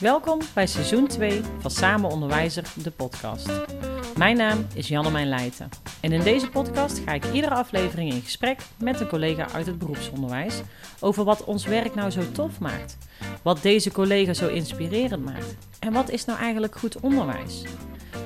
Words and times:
Welkom 0.00 0.40
bij 0.54 0.66
seizoen 0.66 1.06
2 1.06 1.40
van 1.58 1.70
Samen 1.70 2.10
Onderwijzer, 2.10 2.64
de 2.82 2.90
podcast. 2.90 3.50
Mijn 4.16 4.36
naam 4.36 4.66
is 4.74 4.88
Jannemijn 4.88 5.28
Leijten 5.28 5.68
en 6.00 6.12
in 6.12 6.20
deze 6.20 6.48
podcast 6.48 6.98
ga 6.98 7.12
ik 7.12 7.32
iedere 7.32 7.54
aflevering 7.54 8.12
in 8.12 8.20
gesprek 8.20 8.60
met 8.78 9.00
een 9.00 9.08
collega 9.08 9.48
uit 9.52 9.66
het 9.66 9.78
beroepsonderwijs 9.78 10.60
over 11.00 11.24
wat 11.24 11.44
ons 11.44 11.64
werk 11.64 11.94
nou 11.94 12.10
zo 12.10 12.32
tof 12.32 12.60
maakt, 12.60 12.98
wat 13.42 13.62
deze 13.62 13.92
collega 13.92 14.34
zo 14.34 14.48
inspirerend 14.48 15.24
maakt 15.24 15.56
en 15.78 15.92
wat 15.92 16.10
is 16.10 16.24
nou 16.24 16.38
eigenlijk 16.38 16.76
goed 16.76 17.00
onderwijs. 17.00 17.62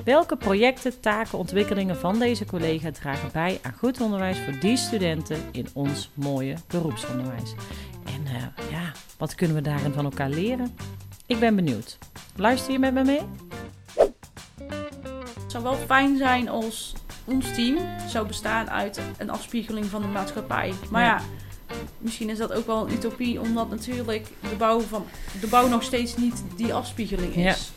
Welke 0.03 0.37
projecten, 0.37 0.99
taken, 0.99 1.37
ontwikkelingen 1.37 1.97
van 1.97 2.19
deze 2.19 2.45
collega 2.45 2.91
dragen 2.91 3.29
bij 3.33 3.59
aan 3.61 3.75
goed 3.77 4.01
onderwijs 4.01 4.39
voor 4.39 4.59
die 4.59 4.77
studenten 4.77 5.37
in 5.51 5.67
ons 5.73 6.11
mooie 6.13 6.55
beroepsonderwijs? 6.67 7.53
En 8.05 8.21
uh, 8.21 8.69
ja, 8.71 8.91
wat 9.17 9.35
kunnen 9.35 9.55
we 9.55 9.61
daarin 9.61 9.93
van 9.93 10.05
elkaar 10.05 10.29
leren? 10.29 10.75
Ik 11.31 11.39
ben 11.39 11.55
benieuwd. 11.55 11.97
Luister 12.35 12.71
je 12.71 12.79
met 12.79 12.93
me 12.93 13.03
mee? 13.03 13.21
Het 15.39 15.51
zou 15.51 15.63
wel 15.63 15.75
fijn 15.75 16.17
zijn 16.17 16.49
als 16.49 16.93
ons 17.25 17.53
team 17.53 17.77
zou 18.07 18.27
bestaan 18.27 18.69
uit 18.69 19.01
een 19.17 19.29
afspiegeling 19.29 19.85
van 19.85 20.01
de 20.01 20.07
maatschappij. 20.07 20.73
Maar 20.89 21.03
ja, 21.03 21.21
misschien 21.97 22.29
is 22.29 22.37
dat 22.37 22.53
ook 22.53 22.65
wel 22.65 22.87
een 22.87 22.93
utopie, 22.93 23.41
omdat 23.41 23.69
natuurlijk 23.69 24.27
de 24.49 24.55
bouw, 24.57 24.79
van, 24.79 25.05
de 25.41 25.47
bouw 25.47 25.67
nog 25.67 25.83
steeds 25.83 26.17
niet 26.17 26.43
die 26.55 26.73
afspiegeling 26.73 27.35
is. 27.35 27.71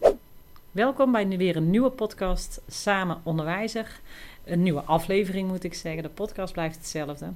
Ja. 0.00 0.12
Welkom 0.72 1.12
bij 1.12 1.28
weer 1.28 1.56
een 1.56 1.70
nieuwe 1.70 1.90
podcast 1.90 2.60
Samen 2.68 3.20
Onderwijzer. 3.22 4.00
Een 4.44 4.62
nieuwe 4.62 4.82
aflevering 4.82 5.48
moet 5.48 5.64
ik 5.64 5.74
zeggen. 5.74 6.02
De 6.02 6.08
podcast 6.08 6.52
blijft 6.52 6.76
hetzelfde. 6.76 7.32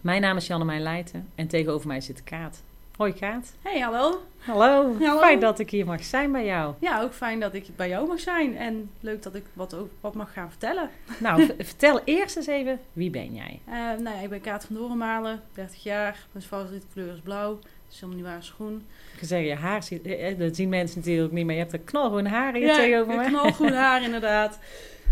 Mijn 0.00 0.20
naam 0.20 0.36
is 0.36 0.46
Janne 0.46 0.78
Leijten 0.78 1.28
en 1.34 1.46
tegenover 1.46 1.86
mij 1.86 2.00
zit 2.00 2.24
Kaat. 2.24 2.62
Hoi 2.96 3.12
Kaat. 3.12 3.52
Hey, 3.62 3.80
hallo. 3.80 4.22
hallo. 4.38 4.96
Hallo. 4.98 5.18
Fijn 5.18 5.40
dat 5.40 5.58
ik 5.58 5.70
hier 5.70 5.86
mag 5.86 6.04
zijn 6.04 6.32
bij 6.32 6.44
jou. 6.44 6.74
Ja, 6.78 7.02
ook 7.02 7.12
fijn 7.12 7.40
dat 7.40 7.54
ik 7.54 7.76
bij 7.76 7.88
jou 7.88 8.06
mag 8.06 8.20
zijn. 8.20 8.56
En 8.56 8.90
leuk 9.00 9.22
dat 9.22 9.34
ik 9.34 9.44
wat, 9.52 9.76
wat 10.00 10.14
mag 10.14 10.32
gaan 10.32 10.50
vertellen. 10.50 10.90
Nou, 11.18 11.50
vertel 11.58 12.00
eerst 12.04 12.36
eens 12.36 12.46
even, 12.46 12.80
wie 12.92 13.10
ben 13.10 13.34
jij? 13.34 13.60
Uh, 13.68 13.74
nou 13.74 14.16
ja, 14.16 14.20
ik 14.20 14.28
ben 14.28 14.40
Kaat 14.40 14.64
van 14.64 14.76
Dorenmalen, 14.76 15.42
30 15.52 15.82
jaar. 15.82 16.26
Mijn 16.32 16.44
favoriete 16.44 16.86
kleur 16.92 17.12
is 17.12 17.20
blauw. 17.20 17.52
Dat 17.52 17.68
is 17.90 17.94
helemaal 17.94 18.16
niet 18.16 18.26
waar, 18.30 18.42
schoen. 18.42 18.86
Ik 19.20 19.28
zeggen, 19.28 19.48
je 19.48 19.54
haar 19.54 19.82
ziet, 19.82 20.38
dat 20.38 20.56
zien 20.56 20.68
mensen 20.68 20.98
natuurlijk 20.98 21.32
niet, 21.32 21.44
maar 21.44 21.54
je 21.54 21.60
hebt 21.60 21.72
een 21.72 21.84
knalgroen 21.84 22.26
haar 22.26 22.54
hier 22.54 22.66
ja, 22.66 22.76
tegenover 22.76 23.16
mij. 23.16 23.26
knalgroen 23.26 23.72
haar 23.84 24.02
inderdaad. 24.02 24.58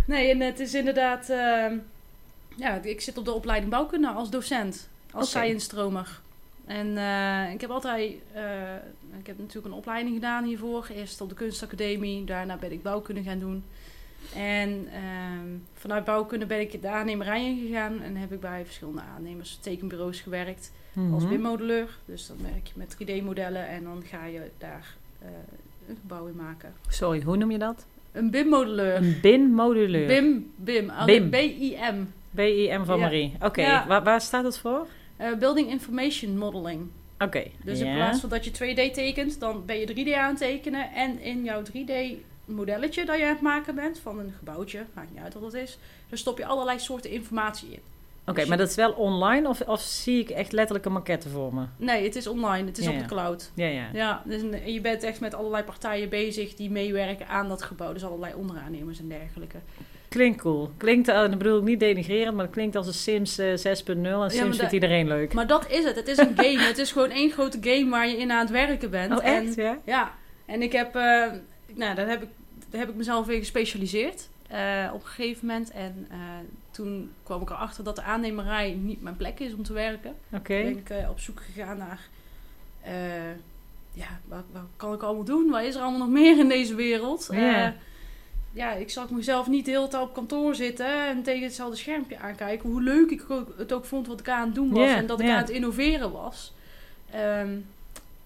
Nee, 0.06 0.30
en 0.30 0.40
het 0.40 0.60
is 0.60 0.74
inderdaad... 0.74 1.30
Uh, 1.30 1.66
ja, 2.56 2.80
ik 2.82 3.00
zit 3.00 3.18
op 3.18 3.24
de 3.24 3.32
opleiding 3.32 3.70
bouwkunde 3.70 4.08
als 4.08 4.30
docent. 4.30 4.88
Als 5.12 5.28
okay. 5.28 5.42
science-stromer. 5.44 6.20
En 6.66 6.86
uh, 6.86 7.52
ik 7.52 7.60
heb 7.60 7.70
altijd, 7.70 8.12
uh, 8.34 8.74
ik 9.18 9.26
heb 9.26 9.38
natuurlijk 9.38 9.66
een 9.66 9.72
opleiding 9.72 10.14
gedaan 10.14 10.44
hiervoor. 10.44 10.88
Eerst 10.94 11.20
op 11.20 11.28
de 11.28 11.34
kunstacademie, 11.34 12.24
daarna 12.24 12.56
ben 12.56 12.72
ik 12.72 12.82
bouwkunde 12.82 13.22
gaan 13.22 13.38
doen. 13.38 13.64
En 14.34 14.70
uh, 14.70 15.58
vanuit 15.74 16.04
bouwkunde 16.04 16.46
ben 16.46 16.60
ik 16.60 16.82
de 16.82 16.88
aannemerij 16.88 17.44
ingegaan 17.44 18.02
en 18.02 18.16
heb 18.16 18.32
ik 18.32 18.40
bij 18.40 18.64
verschillende 18.64 19.02
aannemers, 19.16 19.58
tekenbureaus 19.60 20.20
gewerkt 20.20 20.72
mm 20.92 21.04
-hmm. 21.04 21.14
als 21.14 21.28
BIM-modelleur. 21.28 21.98
Dus 22.04 22.26
dan 22.26 22.36
werk 22.42 22.66
je 22.66 22.72
met 22.74 22.94
3D-modellen 22.94 23.68
en 23.68 23.84
dan 23.84 24.02
ga 24.06 24.24
je 24.24 24.40
daar 24.58 24.94
uh, 25.22 25.28
een 25.88 25.96
gebouw 26.00 26.26
in 26.26 26.36
maken. 26.36 26.72
Sorry, 26.88 27.22
hoe 27.22 27.36
noem 27.36 27.50
je 27.50 27.58
dat? 27.58 27.86
Een 28.12 28.30
BIM-modelleur. 28.30 28.96
Een 28.96 29.18
BIM-modelleur. 29.22 30.06
BIM, 30.06 30.52
BIM, 30.56 30.92
BIM. 31.06 31.30
B-I-M. 31.30 32.06
B-I-M 32.34 32.84
van 32.84 32.98
Ja. 32.98 33.02
Marie. 33.02 33.32
Oké, 33.40 33.60
Ja. 33.60 33.86
waar, 33.86 34.02
waar 34.02 34.20
staat 34.20 34.44
het 34.44 34.58
voor? 34.58 34.86
Uh, 35.22 35.34
building 35.38 35.70
Information 35.70 36.38
Modeling. 36.38 36.88
Oké. 37.18 37.44
Dus 37.64 37.80
in 37.80 37.94
plaats 37.94 38.20
van 38.20 38.28
dat 38.28 38.44
je 38.44 38.50
2D 38.50 38.92
tekent, 38.94 39.40
dan 39.40 39.62
ben 39.66 39.78
je 39.78 39.86
3D 39.86 40.12
aan 40.16 40.28
het 40.28 40.38
tekenen. 40.38 40.92
En 40.94 41.20
in 41.20 41.44
jouw 41.44 41.62
3D 41.62 41.92
modelletje 42.44 43.04
dat 43.04 43.18
je 43.18 43.24
aan 43.24 43.30
het 43.32 43.40
maken 43.40 43.74
bent, 43.74 43.98
van 43.98 44.18
een 44.18 44.32
gebouwtje, 44.38 44.84
maakt 44.94 45.10
niet 45.10 45.22
uit 45.22 45.34
wat 45.34 45.42
het 45.42 45.62
is, 45.62 45.78
daar 46.08 46.18
stop 46.18 46.38
je 46.38 46.46
allerlei 46.46 46.78
soorten 46.78 47.10
informatie 47.10 47.68
in. 47.70 47.80
Oké, 48.26 48.40
Dus 48.40 48.48
maar 48.48 48.56
dat 48.58 48.68
is 48.68 48.74
wel 48.74 48.92
online 48.92 49.48
of, 49.48 49.60
of 49.60 49.80
zie 49.80 50.20
ik 50.20 50.30
echt 50.30 50.52
letterlijk 50.52 50.84
een 50.86 50.92
maquette 50.92 51.28
voor 51.28 51.54
me? 51.54 51.64
Nee, 51.76 52.04
het 52.04 52.16
is 52.16 52.26
online, 52.26 52.66
het 52.66 52.78
is 52.78 52.84
Ja, 52.84 52.90
op 52.92 52.98
de 52.98 53.04
cloud. 53.04 53.50
Ja, 53.54 53.66
ja. 53.66 53.88
Ja, 53.92 54.22
dus 54.24 54.42
een- 54.42 54.72
je 54.72 54.80
bent 54.80 55.02
echt 55.02 55.20
met 55.20 55.34
allerlei 55.34 55.62
partijen 55.64 56.08
bezig 56.08 56.54
die 56.54 56.70
meewerken 56.70 57.28
aan 57.28 57.48
dat 57.48 57.62
gebouw. 57.62 57.92
Dus 57.92 58.04
allerlei 58.04 58.34
onderaannemers 58.34 58.98
en 58.98 59.08
dergelijke. 59.08 59.58
Klinkt 60.12 60.40
cool. 60.40 60.70
Klinkt, 60.76 61.08
uh, 61.08 61.14
dat 61.14 61.38
bedoel 61.38 61.58
ik 61.58 61.64
niet 61.64 61.80
denigrerend, 61.80 62.34
maar 62.36 62.44
het 62.44 62.54
klinkt 62.54 62.76
als 62.76 62.86
een 62.86 62.92
Sims 62.94 63.38
eh, 63.38 63.46
6.0. 63.46 63.52
En 63.56 63.56
Sims 63.56 63.96
maar 63.96 64.30
vindt 64.30 64.60
dat- 64.60 64.72
iedereen 64.72 65.08
leuk. 65.08 65.32
Maar 65.34 65.46
dat 65.46 65.70
is 65.70 65.84
het. 65.84 65.96
Het 65.96 66.08
is 66.08 66.18
een 66.18 66.32
game. 66.36 66.60
het 66.62 66.78
is 66.78 66.92
gewoon 66.92 67.10
één 67.10 67.30
grote 67.30 67.58
game 67.60 67.90
waar 67.90 68.08
je 68.08 68.16
in 68.16 68.30
aan 68.30 68.38
het 68.40 68.50
werken 68.50 68.90
bent. 68.90 69.12
oh, 69.18 69.24
echt? 69.24 69.56
En 69.58 69.62
ja? 69.64 69.78
Ja, 69.84 70.14
en 70.46 70.62
ik 70.62 70.72
heb, 70.72 70.94
eh, 70.96 71.02
nou, 71.74 71.94
daar 71.94 72.08
heb 72.08 72.22
ik, 72.22 72.28
daar 72.70 72.80
heb 72.80 72.88
ik 72.88 72.94
mezelf 72.94 73.28
in 73.28 73.38
gespecialiseerd 73.38 74.28
eh, 74.48 74.90
op 74.94 75.00
een 75.02 75.06
gegeven 75.08 75.46
moment. 75.46 75.70
En 75.70 76.06
eh, 76.10 76.16
toen 76.70 77.10
kwam 77.22 77.42
ik 77.42 77.50
erachter 77.50 77.84
dat 77.84 77.96
de 77.96 78.02
aannemerij 78.02 78.72
niet 78.82 79.02
mijn 79.02 79.16
plek 79.16 79.40
is 79.40 79.54
om 79.54 79.62
te 79.62 79.72
werken. 79.72 80.14
Oké. 80.32 80.62
Toen 80.62 80.72
ben 80.72 80.78
ik 80.78 80.90
eh, 80.90 81.10
op 81.10 81.20
zoek 81.20 81.40
gegaan 81.52 81.76
naar, 81.78 82.00
eh, 82.82 82.92
ja, 83.92 84.20
wat, 84.24 84.44
wat 84.52 84.62
kan 84.76 84.92
ik 84.94 85.02
allemaal 85.02 85.24
doen? 85.24 85.50
Wat 85.50 85.62
is 85.62 85.74
er 85.74 85.80
allemaal 85.80 85.98
nog 86.00 86.08
meer 86.08 86.38
in 86.38 86.48
deze 86.48 86.74
wereld? 86.74 87.28
Ja. 87.32 87.66
Eh, 87.66 87.72
ja, 88.52 88.72
ik 88.72 88.90
zag 88.90 89.10
mezelf 89.10 89.46
niet 89.48 89.64
de 89.64 89.70
hele 89.70 89.88
tijd 89.88 90.02
op 90.02 90.14
kantoor 90.14 90.54
zitten 90.54 91.06
en 91.08 91.22
tegen 91.22 91.42
hetzelfde 91.42 91.76
schermpje 91.76 92.18
aankijken. 92.18 92.70
Hoe 92.70 92.82
leuk 92.82 93.10
ik 93.10 93.22
het 93.56 93.72
ook 93.72 93.84
vond 93.84 94.06
wat 94.06 94.20
ik 94.20 94.28
aan 94.28 94.46
het 94.46 94.54
doen 94.54 94.70
was 94.70 94.90
en 94.90 95.06
dat 95.06 95.20
ik 95.20 95.28
aan 95.28 95.36
het 95.36 95.50
innoveren 95.50 96.12
was. 96.12 96.52
Ehm, 97.10 97.50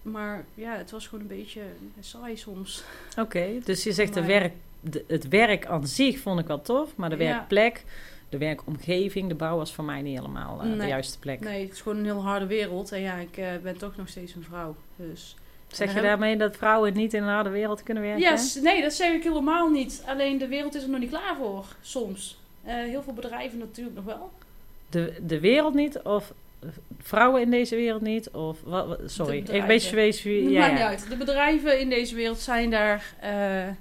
maar 0.01 0.45
ja, 0.53 0.75
het 0.75 0.91
was 0.91 1.07
gewoon 1.07 1.21
een 1.29 1.37
beetje 1.37 1.61
saai 1.99 2.37
soms. 2.37 2.83
Oké, 3.19 3.47
dus 3.63 3.83
je 3.83 3.91
zegt 3.91 4.13
de 4.13 4.25
werk, 4.25 4.53
de, 4.79 5.03
het 5.07 5.27
werk 5.27 5.65
aan 5.65 5.87
zich 5.87 6.19
vond 6.19 6.39
ik 6.39 6.47
wel 6.47 6.61
tof, 6.61 6.95
maar 6.95 7.09
de 7.09 7.17
Ja. 7.17 7.23
werkplek, 7.23 7.83
de 8.29 8.37
werkomgeving, 8.37 9.27
de 9.29 9.35
bouw 9.35 9.57
was 9.57 9.73
voor 9.73 9.83
mij 9.83 10.01
niet 10.01 10.17
helemaal 10.17 10.61
eh, 10.61 10.79
de 10.79 10.87
juiste 10.87 11.19
plek. 11.19 11.39
Nee, 11.39 11.63
het 11.63 11.73
is 11.73 11.81
gewoon 11.81 11.97
een 11.97 12.03
heel 12.05 12.23
harde 12.23 12.45
wereld. 12.45 12.91
En 12.91 13.01
ja, 13.01 13.15
ik 13.15 13.37
eh, 13.37 13.47
ben 13.63 13.77
toch 13.77 13.95
nog 13.95 14.09
steeds 14.09 14.35
een 14.35 14.43
vrouw. 14.43 14.75
Dus. 14.95 15.35
Zeg 15.67 15.93
je 15.93 16.01
daarmee 16.01 16.37
dat 16.37 16.55
vrouwen 16.57 16.93
niet 16.93 17.13
in 17.13 17.23
een 17.23 17.29
harde 17.29 17.49
wereld 17.49 17.83
kunnen 17.83 18.03
werken? 18.03 18.21
Yes, 18.21 18.55
nee, 18.55 18.81
dat 18.81 18.93
zeg 18.93 19.13
ik 19.13 19.23
helemaal 19.23 19.69
niet. 19.69 20.03
Alleen 20.05 20.37
de 20.37 20.47
wereld 20.47 20.75
is 20.75 20.83
er 20.83 20.89
nog 20.89 20.99
niet 20.99 21.09
klaar 21.09 21.35
voor, 21.35 21.65
soms. 21.81 22.37
Eh, 22.63 22.73
heel 22.75 23.03
veel 23.03 23.13
bedrijven 23.13 23.57
natuurlijk 23.57 23.95
nog 23.95 24.05
wel. 24.05 24.31
De, 24.89 25.13
de 25.27 25.39
wereld 25.39 25.73
niet, 25.73 25.99
of 26.01 26.33
vrouwen 27.01 27.41
in 27.41 27.49
deze 27.51 27.75
wereld 27.75 28.01
niet, 28.01 28.29
of 28.29 28.57
wat, 28.63 28.99
sorry, 29.05 29.43
een 29.47 29.67
beetje 29.67 29.89
specifiek. 29.89 30.43
Het 30.43 30.51
Ja, 30.51 30.59
maakt 30.59 30.71
niet 30.71 30.81
ja. 30.81 30.87
uit. 30.87 31.09
De 31.09 31.17
bedrijven 31.17 31.79
in 31.79 31.89
deze 31.89 32.15
wereld 32.15 32.39
zijn 32.39 32.69
daar... 32.69 33.13
eh, 33.19 33.67
eh, 33.67 33.73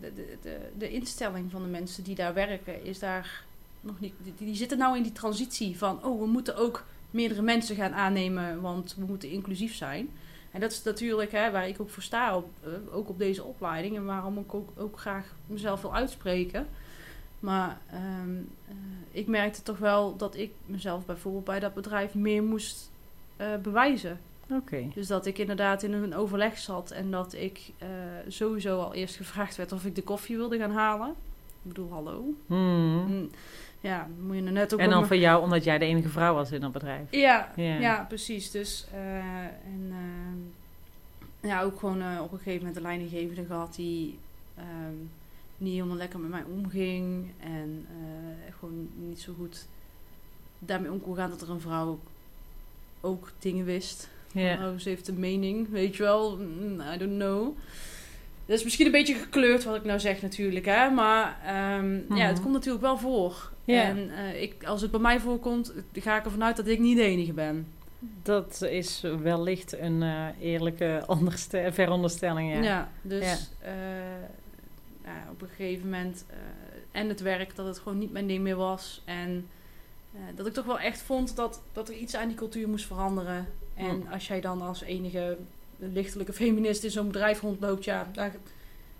de, 0.00 0.12
de, 0.14 0.36
de, 0.42 0.56
de 0.78 0.90
instelling 0.90 1.50
van 1.50 1.62
de 1.62 1.68
mensen 1.68 2.04
die 2.04 2.14
daar 2.14 2.34
werken 2.34 2.84
is 2.84 2.98
daar 2.98 3.42
nog 3.80 4.00
niet... 4.00 4.12
Die, 4.22 4.34
die 4.38 4.54
zitten 4.54 4.78
nou 4.78 4.96
in 4.96 5.02
die 5.02 5.12
transitie 5.12 5.78
van... 5.78 6.04
Oh, 6.04 6.20
we 6.20 6.26
moeten 6.26 6.56
ook 6.56 6.84
meerdere 7.10 7.42
mensen 7.42 7.76
gaan 7.76 7.92
aannemen, 7.94 8.60
want 8.60 8.94
we 8.98 9.04
moeten 9.04 9.30
inclusief 9.30 9.74
zijn. 9.74 10.08
En 10.54 10.60
dat 10.60 10.72
is 10.72 10.82
natuurlijk 10.82 11.32
hè, 11.32 11.50
waar 11.50 11.68
ik 11.68 11.80
ook 11.80 11.90
voor 11.90 12.02
sta, 12.02 12.36
op, 12.36 12.48
eh, 12.62 12.70
ook 12.96 13.08
op 13.08 13.18
deze 13.18 13.44
opleiding. 13.44 13.96
En 13.96 14.04
waarom 14.04 14.38
ik 14.38 14.54
ook, 14.54 14.68
ook 14.76 14.98
graag 14.98 15.34
mezelf 15.46 15.80
wil 15.80 15.94
uitspreken. 15.94 16.66
Maar 17.40 17.78
ehm, 17.90 18.36
eh, 18.68 18.74
ik 19.10 19.26
merkte 19.26 19.62
toch 19.62 19.78
wel 19.78 20.16
dat 20.16 20.36
ik 20.36 20.50
mezelf 20.66 21.06
bijvoorbeeld 21.06 21.44
bij 21.44 21.60
dat 21.60 21.74
bedrijf 21.74 22.14
meer 22.14 22.42
moest 22.42 22.90
eh, 23.36 23.56
bewijzen. 23.62 24.20
Oké. 24.50 24.88
Dus 24.94 25.06
dat 25.06 25.26
ik 25.26 25.38
inderdaad 25.38 25.82
in 25.82 25.92
een 25.92 26.14
overleg 26.14 26.58
zat 26.58 26.90
en 26.90 27.10
dat 27.10 27.32
ik 27.32 27.72
sowieso 28.28 28.80
al 28.80 28.94
eerst 28.94 29.16
gevraagd 29.16 29.56
werd 29.56 29.72
of 29.72 29.84
ik 29.84 29.94
de 29.94 30.02
koffie 30.02 30.36
wilde 30.36 30.58
gaan 30.58 30.72
halen. 30.72 31.08
Ik 31.62 31.72
bedoel, 31.72 31.90
hallo. 31.90 32.24
Hmm. 32.46 33.06
Mm, 33.06 33.30
Ja, 33.84 34.08
moet 34.26 34.36
je 34.36 34.42
er 34.44 34.52
net 34.52 34.74
ook 34.74 34.80
En 34.80 34.90
dan 34.90 35.00
me- 35.00 35.06
voor 35.06 35.16
jou, 35.16 35.42
omdat 35.42 35.64
jij 35.64 35.78
de 35.78 35.84
enige 35.84 36.08
vrouw 36.08 36.34
was 36.34 36.52
in 36.52 36.60
dat 36.60 36.72
bedrijf. 36.72 37.06
Ja, 37.10 37.52
Ja. 37.56 37.78
ja. 37.78 38.04
precies. 38.08 38.50
Dus, 38.50 38.86
eh, 38.92 39.16
en 39.44 39.90
eh, 39.90 41.48
ja, 41.50 41.62
ook 41.62 41.78
gewoon 41.78 42.00
eh, 42.02 42.18
op 42.22 42.32
een 42.32 42.38
gegeven 42.38 42.58
moment 42.58 42.76
een 42.76 42.82
leidinggevende 42.82 43.44
gehad 43.44 43.74
die 43.74 44.18
ehm, 44.56 44.94
niet 45.58 45.74
helemaal 45.74 45.96
lekker 45.96 46.18
met 46.18 46.30
mij 46.30 46.42
omging. 46.56 47.30
En 47.40 47.86
gewoon 48.58 48.88
niet 49.08 49.20
zo 49.20 49.32
goed 49.38 49.66
daarmee 50.58 50.90
om 50.92 51.00
kon 51.00 51.16
gaan 51.16 51.30
dat 51.30 51.42
er 51.42 51.50
een 51.50 51.60
vrouw 51.60 51.98
ook, 53.00 53.30
dingen 53.38 53.64
wist. 53.64 54.08
Ja. 54.32 54.68
Oh, 54.70 54.78
ze 54.78 54.88
heeft 54.88 55.08
een 55.08 55.18
mening, 55.18 55.70
weet 55.70 55.96
je 55.96 56.02
wel. 56.02 56.36
Mm, 56.36 56.80
I 56.94 56.98
don't 56.98 57.14
know. 57.18 57.56
Dat 58.46 58.58
is 58.58 58.64
misschien 58.64 58.86
een 58.86 58.92
beetje 58.92 59.14
gekleurd 59.14 59.64
wat 59.64 59.76
ik 59.76 59.84
nou 59.84 60.00
zeg 60.00 60.22
natuurlijk, 60.22 60.64
hè. 60.66 60.90
Maar 60.90 61.38
ehm, 61.44 62.14
ja, 62.14 62.24
het 62.26 62.32
Mhm. 62.34 62.42
komt 62.42 62.54
natuurlijk 62.54 62.84
wel 62.84 62.98
voor. 62.98 63.52
Ja. 63.64 63.82
En 63.82 64.10
eh, 64.10 64.42
ik, 64.42 64.64
als 64.64 64.80
het 64.82 64.90
bij 64.90 65.00
mij 65.00 65.20
voorkomt, 65.20 65.72
ga 65.92 66.18
ik 66.18 66.24
ervan 66.24 66.44
uit 66.44 66.56
dat 66.56 66.66
ik 66.66 66.78
niet 66.78 66.96
de 66.96 67.02
enige 67.02 67.32
ben. 67.32 67.66
Dat 68.22 68.62
is 68.62 69.00
wellicht 69.22 69.78
een 69.78 70.02
eh, 70.02 70.26
eerlijke 70.40 71.02
onderste- 71.16 71.68
veronderstelling, 71.72 72.52
ja. 72.54 72.62
Ja, 72.62 72.90
dus 73.02 73.50
eh, 73.60 73.72
nou 75.04 75.16
ja, 75.16 75.24
op 75.30 75.42
een 75.42 75.48
gegeven 75.48 75.84
moment... 75.84 76.24
en 76.92 77.08
het 77.08 77.20
werk, 77.20 77.56
dat 77.56 77.66
het 77.66 77.78
gewoon 77.78 77.98
niet 77.98 78.12
mijn 78.12 78.26
ding 78.26 78.42
meer 78.42 78.56
was. 78.56 79.02
En 79.04 79.46
dat 80.34 80.46
ik 80.46 80.52
toch 80.52 80.64
wel 80.64 80.78
echt 80.78 81.02
vond 81.02 81.36
dat, 81.36 81.60
dat 81.72 81.88
er 81.88 81.94
iets 81.94 82.14
aan 82.16 82.28
die 82.28 82.36
cultuur 82.36 82.68
moest 82.68 82.86
veranderen. 82.86 83.46
En 83.74 84.02
Hm. 84.06 84.12
als 84.12 84.26
jij 84.26 84.40
dan 84.40 84.62
als 84.62 84.82
enige 84.82 85.36
lichtelijke 85.78 86.32
feminist 86.32 86.84
in 86.84 86.90
zo'n 86.90 87.06
bedrijf 87.06 87.40
rondloopt, 87.40 87.84
ja, 87.84 88.08
daar 88.12 88.34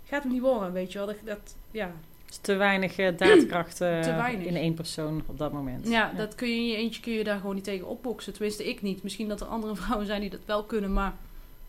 gaat 0.05 0.23
hem 0.23 0.31
niet 0.31 0.41
worden, 0.41 0.71
weet 0.73 0.91
je 0.91 0.97
wel. 0.97 1.07
Dat, 1.07 1.15
dat 1.23 1.55
ja. 1.71 1.91
Dus 2.35 2.43
te 2.43 2.55
weinig 2.55 2.97
uh, 2.97 3.17
daadkracht 3.17 3.75
Te 3.77 4.13
weinig. 4.15 4.45
in 4.45 4.55
één 4.55 4.73
persoon 4.73 5.23
op 5.25 5.37
dat 5.37 5.51
moment. 5.51 5.87
Ja, 5.87 6.11
dat 6.17 6.35
kun 6.35 6.49
je 6.49 6.55
in 6.55 6.67
je 6.67 6.75
eentje 6.75 7.01
kun 7.01 7.13
je 7.13 7.23
daar 7.23 7.39
gewoon 7.39 7.55
niet 7.55 7.63
tegen 7.63 7.87
opboksen. 7.87 8.33
Tenminste, 8.33 8.69
ik 8.69 8.81
niet. 8.81 9.03
Misschien 9.03 9.27
dat 9.27 9.41
er 9.41 9.47
andere 9.47 9.75
vrouwen 9.81 10.05
zijn 10.07 10.21
die 10.21 10.29
dat 10.29 10.39
wel 10.45 10.63
kunnen, 10.63 10.93
maar 10.93 11.13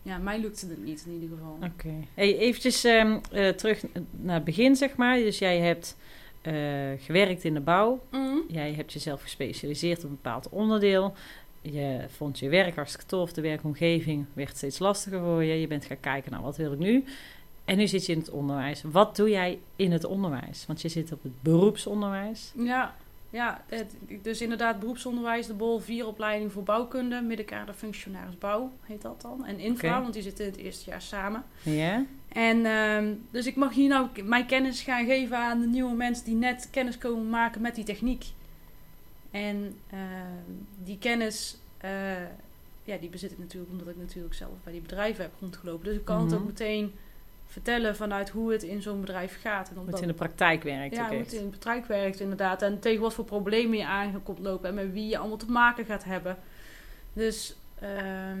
ja, 0.01 0.17
mij 0.17 0.39
lukte 0.39 0.67
het 0.67 0.85
niet 0.85 1.03
in 1.05 1.13
ieder 1.13 1.29
geval. 1.37 1.57
Oké. 1.63 1.93
Hey, 2.13 2.37
eventjes 2.37 2.83
ehm, 2.83 3.19
eh, 3.31 3.49
terug 3.49 3.83
naar 4.11 4.35
het 4.35 4.43
begin, 4.43 4.75
zeg 4.75 4.95
maar. 4.95 5.17
Dus 5.17 5.39
jij 5.39 5.59
hebt 5.59 5.97
eh, 6.41 6.53
gewerkt 6.97 7.43
in 7.43 7.53
de 7.53 7.59
bouw. 7.59 8.01
Mhm. 8.11 8.37
Jij 8.47 8.73
hebt 8.73 8.93
jezelf 8.93 9.21
gespecialiseerd 9.21 9.97
op 9.97 10.09
een 10.09 10.19
bepaald 10.21 10.49
onderdeel. 10.49 11.13
Je 11.61 12.05
vond 12.07 12.39
je 12.39 12.49
werk 12.49 12.75
hartstikke 12.75 13.05
tof. 13.05 13.33
De 13.33 13.41
werkomgeving 13.41 14.25
werd 14.33 14.57
steeds 14.57 14.79
lastiger 14.79 15.19
voor 15.19 15.43
je. 15.43 15.59
Je 15.59 15.67
bent 15.67 15.85
gaan 15.85 15.99
kijken 15.99 16.31
naar 16.31 16.41
wat 16.41 16.57
wil 16.57 16.71
ik 16.71 16.79
nu. 16.79 17.03
En 17.67 17.77
nu 17.77 17.87
zit 17.87 18.05
je 18.05 18.11
in 18.11 18.19
het 18.19 18.29
onderwijs. 18.29 18.81
Wat 18.83 19.15
doe 19.15 19.29
jij 19.29 19.59
in 19.75 19.91
het 19.91 20.03
onderwijs? 20.05 20.65
Want 20.67 20.81
je 20.81 20.89
zit 20.89 21.11
op 21.11 21.23
het 21.23 21.41
beroepsonderwijs. 21.41 22.51
Ja, 22.55 22.95
ja 23.29 23.63
het, 23.67 23.95
dus 24.21 24.41
inderdaad 24.41 24.79
beroepsonderwijs, 24.79 25.47
de 25.47 25.53
BOL 25.53 25.79
4 25.79 26.07
opleiding 26.07 26.51
voor 26.51 26.63
bouwkunde, 26.63 27.21
middenkader 27.21 27.73
functionaris 27.73 28.37
bouw 28.37 28.71
heet 28.83 29.01
dat 29.01 29.21
dan. 29.21 29.45
En 29.45 29.59
infra, 29.59 30.01
want 30.01 30.13
die 30.13 30.21
zitten 30.21 30.45
in 30.45 30.51
het 30.51 30.59
eerste 30.59 30.89
jaar 30.89 31.01
samen. 31.01 31.43
Ja? 31.63 32.05
En 32.27 32.65
ehm, 32.65 33.13
dus 33.31 33.45
ik 33.45 33.55
mag 33.55 33.73
hier 33.73 33.89
nou 33.89 34.07
mijn 34.23 34.45
kennis 34.45 34.81
gaan 34.81 35.05
geven 35.05 35.37
aan 35.37 35.59
de 35.59 35.67
nieuwe 35.67 35.95
mensen 35.95 36.25
die 36.25 36.35
net 36.35 36.67
kennis 36.71 36.97
komen 36.97 37.29
maken 37.29 37.61
met 37.61 37.75
die 37.75 37.83
techniek. 37.85 38.25
En 39.31 39.75
ehm, 39.89 40.53
die 40.83 40.97
kennis, 40.97 41.57
eh, 41.77 42.21
ja, 42.83 42.97
die 42.99 43.09
bezit 43.09 43.31
ik 43.31 43.37
natuurlijk 43.39 43.71
omdat 43.71 43.87
ik 43.87 43.97
natuurlijk 43.97 44.33
zelf 44.35 44.51
bij 44.63 44.73
die 44.73 44.81
bedrijven 44.81 45.23
heb 45.23 45.33
rondgelopen. 45.39 45.85
Dus 45.85 45.95
ik 45.95 46.05
kan 46.05 46.19
het 46.21 46.29
Mhm. 46.31 46.39
ook 46.39 46.45
meteen 46.47 46.93
vertellen 47.47 47.95
vanuit 47.95 48.29
hoe 48.29 48.51
het 48.51 48.63
in 48.63 48.81
zo'n 48.81 49.01
bedrijf 49.01 49.39
gaat. 49.41 49.69
En 49.69 49.75
Hoe 49.75 49.85
het 49.89 50.01
in 50.01 50.07
de 50.07 50.13
praktijk 50.13 50.63
werkt 50.63 50.95
ja, 50.95 51.09
hoe 51.09 51.17
het 51.17 51.33
in 51.33 51.43
de 51.43 51.49
praktijk 51.49 51.85
werkt 51.85 52.19
inderdaad. 52.19 52.61
En 52.61 52.79
tegen 52.79 53.01
wat 53.01 53.13
voor 53.13 53.25
problemen 53.25 53.77
je 53.77 53.85
aan 53.85 54.23
komt 54.23 54.39
lopen 54.39 54.69
en 54.69 54.75
met 54.75 54.91
wie 54.93 55.07
je 55.07 55.17
allemaal 55.17 55.37
te 55.37 55.51
maken 55.51 55.85
gaat 55.85 56.03
hebben. 56.03 56.37
Dus 57.13 57.55
ehm, 57.79 58.39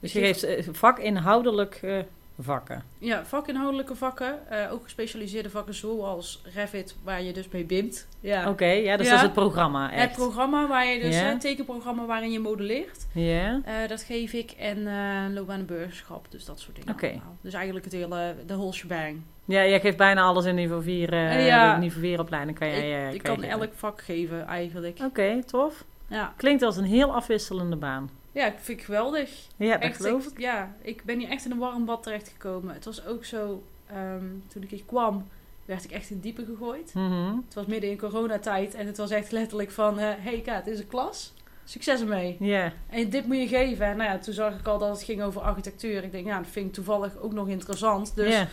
Dus 0.00 0.12
je 0.12 0.20
geeft 0.20 0.42
eh, 0.42 0.64
vakinhoudelijk 0.70 1.78
eh, 1.82 1.98
vakken. 2.40 2.82
ja, 2.98 3.24
vakinhoudelijke 3.24 3.94
vakken, 3.94 4.50
eh, 4.50 4.72
ook 4.72 4.82
gespecialiseerde 4.82 5.50
vakken 5.50 5.74
zoals 5.74 6.42
Revit, 6.54 6.96
waar 7.02 7.22
je 7.22 7.32
dus 7.32 7.48
mee 7.48 7.64
bimt. 7.64 8.08
Ja. 8.20 8.48
Oké, 8.50 8.64
ja, 8.66 8.96
dus 8.96 9.06
Ja. 9.06 9.12
dat 9.12 9.20
is 9.20 9.26
het 9.26 9.32
programma 9.32 9.90
Het 9.90 9.98
echt. 10.00 10.12
programma 10.16 10.66
waar 10.68 10.86
je 10.86 11.00
dus, 11.00 11.14
Ja. 11.18 11.24
het 11.24 11.40
tekenprogramma 11.40 12.06
waarin 12.06 12.30
je 12.32 12.38
modelleert, 12.40 13.06
ja? 13.12 13.60
eh, 13.64 13.88
dat 13.88 14.02
geef 14.02 14.32
ik. 14.32 14.50
En 14.50 14.86
eh 14.86 15.34
loopbaan 15.34 15.58
en 15.58 15.66
burgerschap, 15.66 16.26
dus 16.30 16.44
dat 16.44 16.60
soort 16.60 16.76
dingen 16.76 16.92
Oké. 16.92 17.06
allemaal. 17.06 17.36
Dus 17.40 17.52
eigenlijk 17.54 17.84
het 17.84 17.94
hele, 17.94 18.34
de 18.46 18.54
whole 18.56 18.72
shebang. 18.72 19.20
ja, 19.44 19.66
jij 19.66 19.80
geeft 19.80 19.96
bijna 19.96 20.22
alles 20.22 20.44
in 20.44 20.54
niveau 20.54 20.82
4, 20.82 21.12
eh 21.12 21.46
Ja. 21.46 21.74
de 21.74 21.80
niveau 21.80 22.00
4 22.00 22.20
opleiding. 22.20 22.58
Kan 22.58 22.68
jij, 22.68 23.06
eh, 23.08 23.14
ik 23.14 23.22
kan 23.22 23.42
elk 23.42 23.70
vak 23.74 24.00
geven 24.02 24.46
eigenlijk. 24.46 24.98
Oké, 25.04 25.44
tof. 25.44 25.84
Ja. 26.08 26.32
Klinkt 26.36 26.62
als 26.62 26.76
een 26.76 26.84
heel 26.84 27.14
afwisselende 27.14 27.76
baan. 27.76 28.10
Ja, 28.32 28.46
ik 28.46 28.58
vind 28.58 28.78
het 28.78 28.86
geweldig. 28.86 29.46
Ja, 29.56 29.72
dat 29.72 29.82
echt, 29.82 29.96
geloof 29.96 30.26
ik, 30.26 30.32
ik. 30.32 30.38
Ja, 30.38 30.76
ik 30.82 31.04
ben 31.04 31.18
hier 31.18 31.28
echt 31.28 31.44
in 31.44 31.50
een 31.50 31.58
warm 31.58 31.84
bad 31.84 32.02
terechtgekomen. 32.02 32.74
Het 32.74 32.84
was 32.84 33.06
ook 33.06 33.24
zo, 33.24 33.62
ehm, 33.86 34.24
toen 34.48 34.62
ik 34.62 34.70
hier 34.70 34.84
kwam, 34.86 35.26
werd 35.64 35.84
ik 35.84 35.90
echt 35.90 36.10
in 36.10 36.20
diepe 36.20 36.44
gegooid. 36.44 36.94
Mhm. 36.94 37.36
Het 37.44 37.54
was 37.54 37.66
midden 37.66 37.90
in 37.90 37.98
coronatijd 37.98 38.74
en 38.74 38.86
het 38.86 38.96
was 38.96 39.10
echt 39.10 39.32
letterlijk 39.32 39.70
van, 39.70 39.98
hé 39.98 40.14
hey 40.18 40.40
Kaat, 40.40 40.64
dit 40.64 40.74
is 40.74 40.80
een 40.80 40.86
klas. 40.86 41.32
Succes 41.64 42.00
ermee. 42.00 42.36
Ja, 42.40 42.72
En 42.90 43.10
dit 43.10 43.26
moet 43.26 43.36
je 43.36 43.48
geven. 43.48 43.86
En 43.86 43.96
nou 43.96 44.10
ja, 44.10 44.18
toen 44.18 44.34
zag 44.34 44.58
ik 44.58 44.66
al 44.66 44.78
dat 44.78 44.88
het 44.88 45.02
ging 45.02 45.22
over 45.22 45.40
architectuur. 45.40 46.04
Ik 46.04 46.12
denk, 46.12 46.26
ja, 46.26 46.38
dat 46.38 46.46
vind 46.50 46.66
ik 46.66 46.72
toevallig 46.72 47.16
ook 47.16 47.32
nog 47.32 47.48
interessant. 47.48 48.16
Dus 48.16 48.44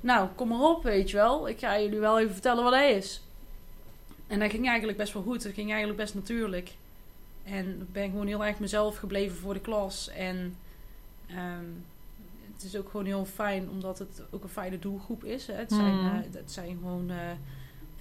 nou, 0.00 0.28
kom 0.34 0.48
maar 0.48 0.60
op, 0.60 0.82
weet 0.82 1.10
je 1.10 1.16
wel. 1.16 1.48
Ik 1.48 1.58
ga 1.58 1.80
jullie 1.80 1.98
wel 1.98 2.18
even 2.18 2.32
vertellen 2.32 2.64
wat 2.64 2.72
hij 2.72 2.92
is. 2.92 3.22
En 4.26 4.38
dat 4.38 4.50
ging 4.50 4.68
eigenlijk 4.68 4.98
best 4.98 5.12
wel 5.12 5.22
goed. 5.22 5.42
Dat 5.42 5.52
ging 5.52 5.68
eigenlijk 5.68 5.98
best 5.98 6.14
natuurlijk. 6.14 6.70
En 7.44 7.66
ik 7.80 7.92
ben 7.92 8.10
gewoon 8.10 8.26
heel 8.26 8.44
erg 8.44 8.58
mezelf 8.58 8.96
gebleven 8.96 9.36
voor 9.36 9.54
de 9.54 9.60
klas. 9.60 10.08
En 10.08 10.56
ehm, 11.26 11.64
het 12.54 12.62
is 12.64 12.76
ook 12.76 12.88
gewoon 12.90 13.06
heel 13.06 13.24
fijn, 13.24 13.70
omdat 13.70 13.98
het 13.98 14.22
ook 14.30 14.42
een 14.42 14.48
fijne 14.48 14.78
doelgroep 14.78 15.24
is. 15.24 15.46
Hè. 15.46 15.54
Het, 15.54 15.72
zijn, 15.72 15.92
Hmm. 15.92 16.06
eh, 16.06 16.20
het 16.32 16.52
zijn 16.52 16.68
gewoon 16.80 17.10
eh, 17.10 17.16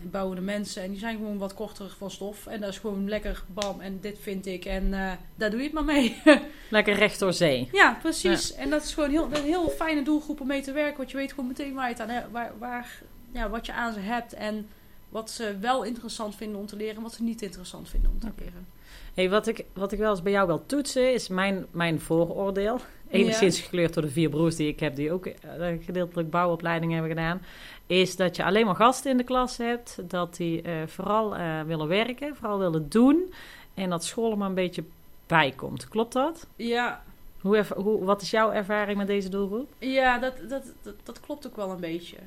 bouwende 0.02 0.42
mensen. 0.42 0.84
En 0.84 0.90
die 0.90 1.00
zijn 1.00 1.18
gewoon 1.18 1.38
wat 1.38 1.54
korter 1.54 1.90
van 1.98 2.12
stof. 2.12 2.46
En 2.48 2.60
dat 2.60 2.70
is 2.70 2.78
gewoon 2.80 3.10
lekker 3.10 3.44
bam. 3.54 3.80
En 3.82 4.00
dit 4.02 4.18
vind 4.22 4.46
ik. 4.46 4.66
En 4.66 4.94
eh, 4.94 5.12
daar 5.36 5.50
doe 5.50 5.60
je 5.60 5.66
het 5.66 5.74
maar 5.74 5.84
mee. 5.86 6.22
Lekker 6.70 6.96
recht 6.96 7.20
door 7.20 7.34
zee. 7.34 7.70
Ja, 7.72 7.98
precies. 8.02 8.54
En 8.54 8.70
dat 8.70 8.84
is 8.84 8.94
gewoon 8.94 9.10
heel, 9.10 9.30
een 9.34 9.44
heel 9.44 9.70
fijne 9.70 10.04
doelgroep 10.04 10.42
om 10.42 10.48
mee 10.48 10.62
te 10.62 10.72
werken. 10.72 10.98
Want 10.98 11.12
je 11.12 11.18
weet 11.18 11.30
gewoon 11.30 11.48
meteen 11.48 11.74
waar 11.74 11.86
je 11.88 11.94
het 11.94 12.02
aan 12.02 12.10
hebt, 12.10 12.32
waar, 12.32 12.52
waar, 12.60 13.02
ja, 13.32 13.50
wat 13.50 13.66
je 13.66 13.74
aan 13.74 13.94
ze 13.94 14.00
hebt. 14.00 14.34
En 14.34 14.68
wat 15.14 15.32
ze 15.32 15.58
wel 15.60 15.84
interessant 15.84 16.36
vinden 16.36 16.60
om 16.60 16.66
te 16.66 16.76
leren. 16.76 16.96
En 16.96 17.02
wat 17.02 17.14
ze 17.14 17.24
niet 17.24 17.42
interessant 17.42 17.90
vinden 17.90 18.12
om 18.12 18.20
te 18.20 18.30
leren. 18.38 18.68
Hey, 19.14 19.30
wat, 19.30 19.48
ik, 19.48 19.66
wat 19.74 19.92
ik 19.92 20.00
wel 20.00 20.10
eens 20.12 20.22
bij 20.22 20.32
jou 20.32 20.48
wil 20.48 20.64
toetsen, 20.66 21.14
is 21.14 21.28
mijn, 21.28 21.66
mijn 21.72 22.00
vooroordeel. 22.00 22.80
Enigszins 23.10 23.60
gekleurd 23.60 23.94
door 23.94 24.04
de 24.04 24.10
vier 24.10 24.30
broers 24.30 24.56
die 24.56 24.68
ik 24.68 24.80
heb, 24.80 24.96
die 24.96 25.12
ook 25.12 25.26
eh, 25.26 25.74
gedeeltelijk 25.86 26.30
bouwopleiding 26.30 26.92
hebben 26.92 27.10
gedaan. 27.10 27.42
Is 27.88 28.16
dat 28.16 28.36
je 28.36 28.44
alleen 28.44 28.66
maar 28.66 28.76
gasten 28.76 29.12
in 29.12 29.18
de 29.18 29.24
klas 29.24 29.58
hebt. 29.58 30.00
Dat 30.08 30.36
die 30.36 30.62
eh, 30.62 30.74
vooral 30.88 31.36
eh, 31.36 31.62
willen 31.62 31.88
werken, 31.88 32.36
vooral 32.36 32.60
willen 32.60 32.90
doen. 32.90 33.34
En 33.74 33.90
dat 33.90 34.06
school 34.06 34.32
er 34.32 34.38
maar 34.38 34.48
een 34.48 34.54
beetje 34.54 34.84
bij 35.28 35.52
komt. 35.52 35.88
Klopt 35.88 36.14
dat? 36.14 36.48
Ja, 36.56 37.04
Hoe, 37.42 37.66
hoe, 37.76 38.04
wat 38.04 38.22
is 38.22 38.32
jouw 38.32 38.52
ervaring 38.52 38.98
met 38.98 39.08
deze 39.08 39.30
doelgroep? 39.30 39.74
ja 39.80 40.18
dat, 40.18 40.34
dat, 40.50 40.64
dat, 40.82 40.96
dat 41.04 41.20
klopt 41.20 41.48
ook 41.48 41.56
wel 41.56 41.72
een 41.72 41.80
beetje. 41.80 42.18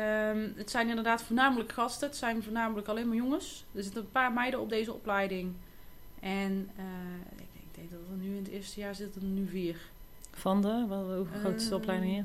Ehm, 0.00 0.48
het 0.56 0.70
zijn 0.70 0.88
inderdaad 0.88 1.22
voornamelijk 1.22 1.72
gasten. 1.72 2.08
Het 2.08 2.16
zijn 2.16 2.42
voornamelijk 2.42 2.88
alleen 2.88 3.06
maar 3.08 3.16
jongens. 3.16 3.64
Er 3.74 3.82
zitten 3.82 4.02
een 4.02 4.10
paar 4.10 4.32
meiden 4.32 4.60
op 4.60 4.68
deze 4.68 4.92
opleiding. 4.92 5.52
En 6.20 6.68
eh, 6.76 6.84
ik, 7.36 7.42
ik 7.54 7.74
denk 7.74 7.90
dat 7.90 8.00
er 8.10 8.16
nu 8.16 8.36
in 8.36 8.42
het 8.44 8.52
eerste 8.52 8.80
jaar 8.80 8.94
zitten 8.94 9.22
er 9.22 9.28
nu 9.28 9.46
vier. 9.48 9.76
Van 10.30 10.62
de, 10.62 10.68
hoe 10.88 11.26
groot 11.40 11.54
is 11.54 11.64
de 11.64 11.70
Eh, 11.70 11.76
opleiding 11.76 12.12
hier? 12.12 12.24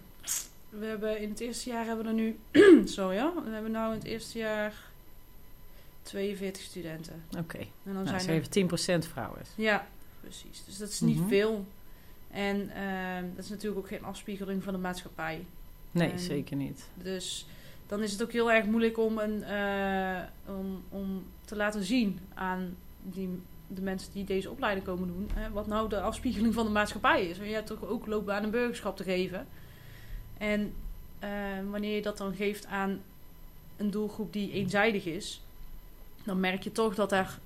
We 0.70 0.86
hebben 0.86 1.20
in 1.22 1.30
het 1.30 1.40
eerste 1.40 1.70
jaar 1.70 1.86
hebben 1.86 2.04
we 2.06 2.10
er 2.12 2.16
nu, 2.16 2.40
sorry 2.96 3.16
ja, 3.16 3.34
we 3.46 3.50
hebben 3.52 3.72
nou 3.72 3.92
in 3.94 3.98
het 4.00 4.08
eerste 4.08 4.38
jaar 4.38 4.74
42 6.04 6.62
studenten. 6.64 7.24
Oké, 7.38 7.58
En 7.58 7.68
dan 7.84 7.94
nou, 7.94 8.08
zijn 8.08 8.20
ze 8.22 8.32
er, 8.32 8.44
geven 8.70 9.04
10% 9.06 9.10
vrouwen. 9.10 9.42
ja, 9.56 9.88
precies. 10.22 10.64
Dus 10.66 10.78
dat 10.78 10.90
is 10.90 11.00
niet 11.00 11.18
Mhm. 11.20 11.28
veel. 11.28 11.66
En 12.32 12.70
ehm, 12.76 13.26
dat 13.36 13.44
is 13.44 13.50
natuurlijk 13.50 13.80
ook 13.82 13.88
geen 13.88 14.04
afspiegeling 14.04 14.64
van 14.64 14.74
de 14.74 14.80
maatschappij. 14.80 15.46
Nee, 15.92 16.12
En- 16.12 16.20
zeker 16.20 16.56
niet. 16.56 16.84
Dus 16.96 17.46
dan 17.92 18.04
is 18.04 18.12
het 18.12 18.24
ook 18.24 18.32
heel 18.32 18.52
erg 18.52 18.66
moeilijk 18.66 18.98
om, 18.98 19.18
een, 19.18 19.44
eh, 19.44 20.22
om, 20.46 20.84
om 20.90 21.24
te 21.46 21.56
laten 21.56 21.84
zien 21.84 22.20
aan 22.34 22.78
die, 23.04 23.30
de 23.68 23.82
mensen 23.82 24.14
die 24.14 24.24
deze 24.24 24.50
opleiding 24.50 24.86
komen 24.86 25.08
doen, 25.08 25.30
hè, 25.34 25.50
wat 25.50 25.68
nou 25.68 25.90
de 25.90 26.02
afspiegeling 26.02 26.54
van 26.54 26.66
de 26.66 26.72
maatschappij 26.72 27.26
is. 27.26 27.38
Want 27.38 27.50
je 27.50 27.56
hebt 27.56 27.68
toch 27.68 27.86
ook 27.86 28.06
loopbaan 28.06 28.44
en 28.44 28.52
burgerschap 28.52 28.98
te 28.98 29.04
geven. 29.04 29.48
En 30.38 30.74
eh, 31.20 31.30
wanneer 31.70 31.96
je 31.96 32.02
dat 32.02 32.18
dan 32.18 32.36
geeft 32.36 32.66
aan 32.66 33.02
een 33.78 33.92
doelgroep 33.92 34.34
die 34.34 34.52
eenzijdig 34.52 35.06
is, 35.06 35.42
dan 36.24 36.40
merk 36.40 36.64
je 36.64 36.72
toch 36.72 36.96
dat 36.96 37.12
er, 37.12 37.40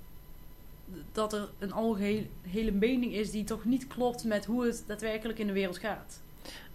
dat 1.11 1.33
er 1.33 1.49
een 1.59 1.73
algehele 1.73 2.71
mening 2.71 3.13
is 3.13 3.31
die 3.31 3.43
toch 3.43 3.65
niet 3.65 3.87
klopt 3.87 4.23
met 4.23 4.45
hoe 4.45 4.65
het 4.65 4.83
daadwerkelijk 4.87 5.39
in 5.39 5.47
de 5.47 5.53
wereld 5.53 5.77
gaat. 5.77 6.23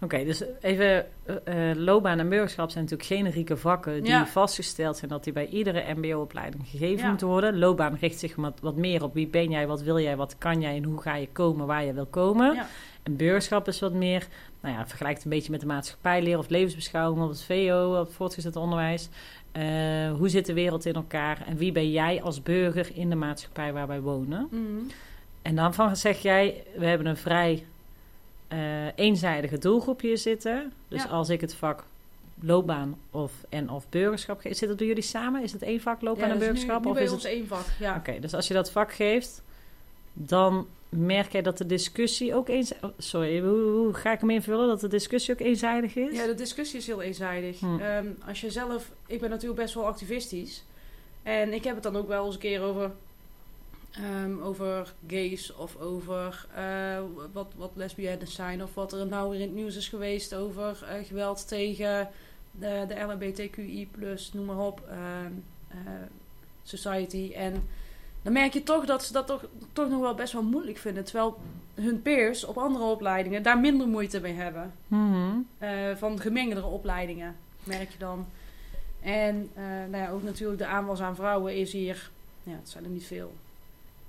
Oké, 0.01 0.23
dus 0.25 0.43
even, 0.61 1.05
eh, 1.43 1.55
loopbaan 1.75 2.19
en 2.19 2.29
burgerschap 2.29 2.69
zijn 2.69 2.83
natuurlijk 2.83 3.09
generieke 3.09 3.57
vakken 3.57 4.01
die 4.01 4.11
Ja. 4.11 4.27
vastgesteld 4.27 4.97
zijn 4.97 5.11
dat 5.11 5.23
die 5.23 5.33
bij 5.33 5.47
iedere 5.47 5.93
mbo-opleiding 5.95 6.63
gegeven 6.69 7.03
Ja. 7.03 7.09
moeten 7.09 7.27
worden. 7.27 7.59
Loopbaan 7.59 7.97
richt 7.99 8.19
zich 8.19 8.35
wat, 8.35 8.59
wat 8.61 8.75
meer 8.75 9.03
op 9.03 9.13
wie 9.13 9.27
ben 9.27 9.49
jij, 9.49 9.67
wat 9.67 9.81
wil 9.81 9.99
jij, 9.99 10.15
wat 10.15 10.35
kan 10.37 10.61
jij 10.61 10.75
en 10.75 10.83
hoe 10.83 11.01
ga 11.01 11.15
je 11.15 11.27
komen 11.31 11.67
waar 11.67 11.83
je 11.85 11.93
wil 11.93 12.05
komen. 12.05 12.53
Ja. 12.53 12.67
En 13.03 13.15
burgerschap 13.15 13.67
is 13.67 13.79
wat 13.79 13.93
meer, 13.93 14.27
nou 14.61 14.75
ja, 14.75 14.87
vergelijkt 14.87 15.23
een 15.23 15.29
beetje 15.29 15.51
met 15.51 15.59
de 15.59 15.65
maatschappijleer 15.65 16.37
of 16.37 16.49
levensbeschouwing 16.49 17.23
of 17.23 17.29
het 17.29 17.43
VO, 17.43 17.97
of 17.99 18.07
het 18.07 18.15
voortgezet 18.15 18.55
onderwijs. 18.55 19.09
Eh, 19.51 19.63
hoe 20.17 20.29
zit 20.29 20.45
de 20.45 20.53
wereld 20.53 20.85
in 20.85 20.93
elkaar 20.93 21.43
en 21.47 21.57
wie 21.57 21.71
ben 21.71 21.91
jij 21.91 22.21
als 22.21 22.43
burger 22.43 22.89
in 22.93 23.09
de 23.09 23.15
maatschappij 23.15 23.73
waar 23.73 23.87
wij 23.87 24.01
wonen? 24.01 24.47
Mhm. 24.51 24.61
En 25.41 25.55
dan 25.55 25.73
van 25.73 25.95
zeg 25.95 26.21
jij, 26.21 26.63
we 26.77 26.85
hebben 26.85 27.07
een 27.07 27.17
vrij 27.17 27.65
eh, 28.51 28.97
eenzijdige 28.97 29.57
doelgroep 29.57 30.01
hier 30.01 30.17
zitten. 30.17 30.73
Dus 30.87 31.03
Ja. 31.03 31.09
als 31.09 31.29
ik 31.29 31.41
het 31.41 31.53
vak 31.55 31.83
loopbaan 32.39 32.97
of, 33.11 33.31
en 33.49 33.69
of 33.69 33.85
burgerschap 33.89 34.39
geef, 34.39 34.57
zit 34.57 34.69
het 34.69 34.77
bij 34.77 34.87
jullie 34.87 35.03
samen? 35.03 35.43
Is 35.43 35.51
het 35.51 35.61
één 35.61 35.81
vak 35.81 36.01
loopbaan 36.01 36.27
Ja, 36.27 36.33
en 36.33 36.39
dat 36.39 36.47
nu- 36.47 36.53
burgerschap? 36.53 36.83
Nu, 36.85 36.89
of 36.91 36.97
is 36.97 37.11
het... 37.11 37.25
één 37.25 37.47
vak, 37.47 37.65
ja. 37.79 37.95
Oké, 37.95 38.19
dus 38.19 38.33
als 38.33 38.47
je 38.47 38.53
dat 38.53 38.71
vak 38.71 38.93
geeft, 38.93 39.41
dan 40.13 40.67
merk 40.89 41.31
jij 41.31 41.41
dat 41.41 41.57
de 41.57 41.65
discussie 41.65 42.35
ook 42.35 42.49
eens... 42.49 42.73
oh, 42.81 42.89
sorry, 42.97 43.39
hoe, 43.41 43.59
hoe 43.61 43.93
ga 43.93 44.11
ik 44.11 44.19
hem 44.19 44.29
invullen? 44.29 44.67
Dat 44.67 44.79
de 44.79 44.87
discussie 44.87 45.33
ook 45.33 45.39
eenzijdig 45.39 45.95
is? 45.95 46.15
Ja, 46.15 46.25
de 46.25 46.35
discussie 46.35 46.79
is 46.79 46.87
heel 46.87 47.01
eenzijdig. 47.01 47.59
Hm. 47.59 47.79
Ehm, 47.79 48.05
als 48.27 48.41
je 48.41 48.51
zelf... 48.51 48.91
Ik 49.07 49.19
ben 49.19 49.29
natuurlijk 49.29 49.61
best 49.61 49.73
wel 49.73 49.85
activistisch. 49.85 50.63
En 51.23 51.53
ik 51.53 51.63
heb 51.63 51.73
het 51.73 51.83
dan 51.83 51.95
ook 51.95 52.07
wel 52.07 52.25
eens 52.25 52.33
een 52.33 52.39
keer 52.41 52.61
over... 52.61 52.91
Ehm, 53.91 54.39
over 54.41 54.93
gays 55.07 55.55
of 55.55 55.77
over 55.77 56.45
eh, 56.55 56.99
wat, 57.31 57.53
wat 57.55 57.71
lesbiennes 57.73 58.33
zijn. 58.33 58.63
Of 58.63 58.73
wat 58.73 58.93
er 58.93 59.07
nou 59.07 59.29
weer 59.29 59.39
in 59.39 59.45
het 59.45 59.55
nieuws 59.55 59.75
is 59.75 59.87
geweest 59.87 60.35
over 60.35 60.83
eh, 60.83 61.05
geweld 61.05 61.47
tegen 61.47 62.09
de, 62.51 62.85
de 62.87 62.99
LHBTQI+, 62.99 63.89
noem 64.33 64.45
maar 64.45 64.57
op, 64.57 64.81
ehm, 64.89 65.31
eh, 65.67 65.77
society. 66.63 67.31
En 67.35 67.67
dan 68.21 68.33
merk 68.33 68.53
je 68.53 68.63
toch 68.63 68.85
dat 68.85 69.03
ze 69.03 69.13
dat 69.13 69.27
toch, 69.27 69.45
toch 69.73 69.89
nog 69.89 70.01
wel 70.01 70.15
best 70.15 70.33
wel 70.33 70.43
moeilijk 70.43 70.77
vinden. 70.77 71.03
Terwijl 71.03 71.37
hun 71.73 72.01
peers 72.01 72.43
op 72.43 72.57
andere 72.57 72.83
opleidingen 72.83 73.43
daar 73.43 73.59
minder 73.59 73.87
moeite 73.87 74.19
mee 74.19 74.33
hebben. 74.33 74.73
Mhm. 74.87 75.97
Van 75.97 76.19
gemengdere 76.19 76.65
opleidingen, 76.65 77.35
merk 77.63 77.91
je 77.91 77.97
dan. 77.97 78.25
En 79.01 79.49
nou 79.89 80.03
ja, 80.03 80.09
ook 80.09 80.23
natuurlijk 80.23 80.59
de 80.59 80.65
aanwas 80.65 81.01
aan 81.01 81.15
vrouwen 81.15 81.55
is 81.55 81.71
hier, 81.71 82.09
ja, 82.43 82.51
het 82.51 82.69
zijn 82.69 82.83
er 82.83 82.89
niet 82.89 83.05
veel. 83.05 83.33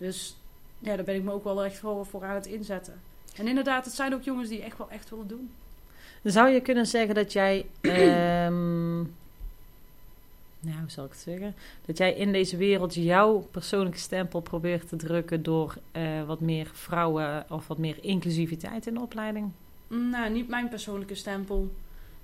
Dus 0.03 0.37
ja, 0.79 0.97
daar 0.97 1.05
ben 1.05 1.15
ik 1.15 1.23
me 1.23 1.33
ook 1.33 1.45
wel 1.45 1.65
echt 1.65 1.79
voor, 1.79 2.07
voor 2.07 2.25
aan 2.25 2.35
het 2.35 2.47
inzetten. 2.47 3.01
En 3.37 3.49
inderdaad, 3.49 3.85
het 3.85 3.95
zijn 3.95 4.15
ook 4.15 4.23
jongens 4.23 4.49
die 4.49 4.63
echt 4.63 4.79
wel 4.79 4.91
echt 4.91 5.11
willen 5.11 5.29
doen. 5.29 5.51
Zou 6.23 6.49
je 6.49 6.61
kunnen 6.61 6.87
zeggen 6.87 7.15
dat 7.15 7.33
jij, 7.33 7.67
ehm, 7.81 8.97
nou 10.61 10.79
hoe 10.81 10.91
zal 10.91 11.05
ik 11.05 11.11
het 11.11 11.21
zeggen, 11.21 11.55
dat 11.85 11.99
jij 11.99 12.15
in 12.15 12.33
deze 12.33 12.57
wereld 12.57 12.95
jouw 12.95 13.49
persoonlijke 13.51 13.99
stempel 13.99 14.41
probeert 14.41 14.89
te 14.89 14.97
drukken 14.97 15.43
door 15.43 15.77
eh, 15.93 16.25
wat 16.27 16.41
meer 16.41 16.71
vrouwen 16.73 17.45
of 17.49 17.67
wat 17.67 17.79
meer 17.79 17.97
inclusiviteit 18.01 18.87
in 18.87 18.95
de 18.95 19.01
opleiding? 19.01 19.51
Nou, 19.89 20.31
niet 20.31 20.49
mijn 20.49 20.69
persoonlijke 20.69 21.15
stempel. 21.15 21.73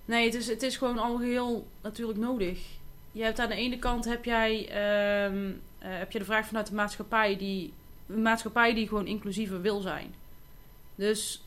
Nee, 0.04 0.24
het 0.24 0.34
is, 0.34 0.46
het 0.46 0.62
is 0.62 0.76
gewoon 0.76 0.98
al 0.98 1.20
heel 1.20 1.66
natuurlijk 1.82 2.18
nodig. 2.18 2.77
Je 3.18 3.24
hebt 3.24 3.38
aan 3.38 3.48
de 3.48 3.54
ene 3.54 3.78
kant 3.78 4.04
heb 4.04 4.24
jij 4.24 4.68
ehm, 4.68 5.50
eh, 5.78 5.98
heb 5.98 6.12
je 6.12 6.18
de 6.18 6.24
vraag 6.24 6.46
vanuit 6.46 6.66
de 6.66 6.74
maatschappij 6.74 7.36
die 7.36 7.72
een 8.06 8.22
maatschappij 8.22 8.74
die 8.74 8.88
gewoon 8.88 9.06
inclusiever 9.06 9.60
wil 9.60 9.80
zijn. 9.80 10.14
Dus 10.94 11.42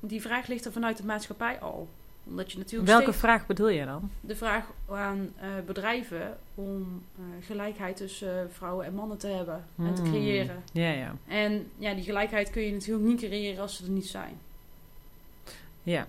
die 0.00 0.20
vraag 0.20 0.46
ligt 0.46 0.64
er 0.64 0.72
vanuit 0.72 0.96
de 0.96 1.04
maatschappij 1.04 1.60
al. 1.60 1.88
Omdat 2.24 2.52
je 2.52 2.58
natuurlijk 2.58 2.88
Welke 2.88 3.02
steeds 3.04 3.18
vraag 3.18 3.46
bedoel 3.46 3.68
je 3.68 3.84
dan? 3.84 4.10
de 4.20 4.36
vraag 4.36 4.64
aan 4.90 5.32
eh, 5.40 5.48
bedrijven 5.66 6.36
om 6.54 7.02
eh, 7.16 7.46
gelijkheid 7.46 7.96
tussen 7.96 8.52
vrouwen 8.52 8.86
en 8.86 8.94
mannen 8.94 9.18
te 9.18 9.26
hebben 9.26 9.64
en 9.78 9.94
te 9.94 10.00
Hmm. 10.02 10.10
creëren. 10.10 10.62
Ja, 10.72 10.90
ja. 10.90 11.14
En 11.26 11.70
ja, 11.78 11.94
die 11.94 12.04
gelijkheid 12.04 12.50
kun 12.50 12.62
je 12.62 12.72
natuurlijk 12.72 13.04
niet 13.06 13.18
creëren 13.18 13.60
als 13.62 13.76
ze 13.76 13.84
er 13.84 13.90
niet 13.90 14.06
zijn. 14.06 14.38
Ja. 15.82 16.06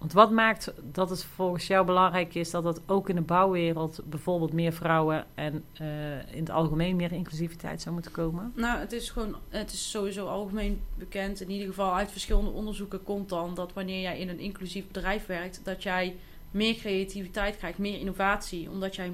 Want 0.00 0.12
wat 0.12 0.30
maakt 0.30 0.72
dat 0.92 1.10
het 1.10 1.24
volgens 1.24 1.66
jou 1.66 1.86
belangrijk 1.86 2.34
is 2.34 2.50
dat 2.50 2.64
het 2.64 2.80
ook 2.86 3.08
in 3.08 3.14
de 3.14 3.20
bouwwereld 3.20 4.00
bijvoorbeeld 4.04 4.52
meer 4.52 4.72
vrouwen 4.72 5.24
en 5.34 5.64
eh, 5.72 6.34
in 6.34 6.40
het 6.40 6.50
algemeen 6.50 6.96
meer 6.96 7.12
inclusiviteit 7.12 7.80
zou 7.80 7.94
moeten 7.94 8.12
komen? 8.12 8.52
Nou, 8.56 8.78
het 8.78 8.92
is 8.92 9.10
gewoon, 9.10 9.36
het 9.48 9.72
is 9.72 9.90
sowieso 9.90 10.26
algemeen 10.26 10.80
bekend. 10.94 11.40
In 11.40 11.50
ieder 11.50 11.66
geval 11.66 11.94
uit 11.94 12.10
verschillende 12.10 12.50
onderzoeken 12.50 13.02
komt 13.02 13.28
dan 13.28 13.54
dat 13.54 13.72
wanneer 13.72 14.00
jij 14.00 14.18
in 14.18 14.28
een 14.28 14.38
inclusief 14.38 14.86
bedrijf 14.86 15.26
werkt, 15.26 15.60
dat 15.64 15.82
jij 15.82 16.16
meer 16.50 16.74
creativiteit 16.74 17.56
krijgt, 17.56 17.78
meer 17.78 17.98
innovatie, 17.98 18.70
omdat 18.70 18.96
jij 18.96 19.12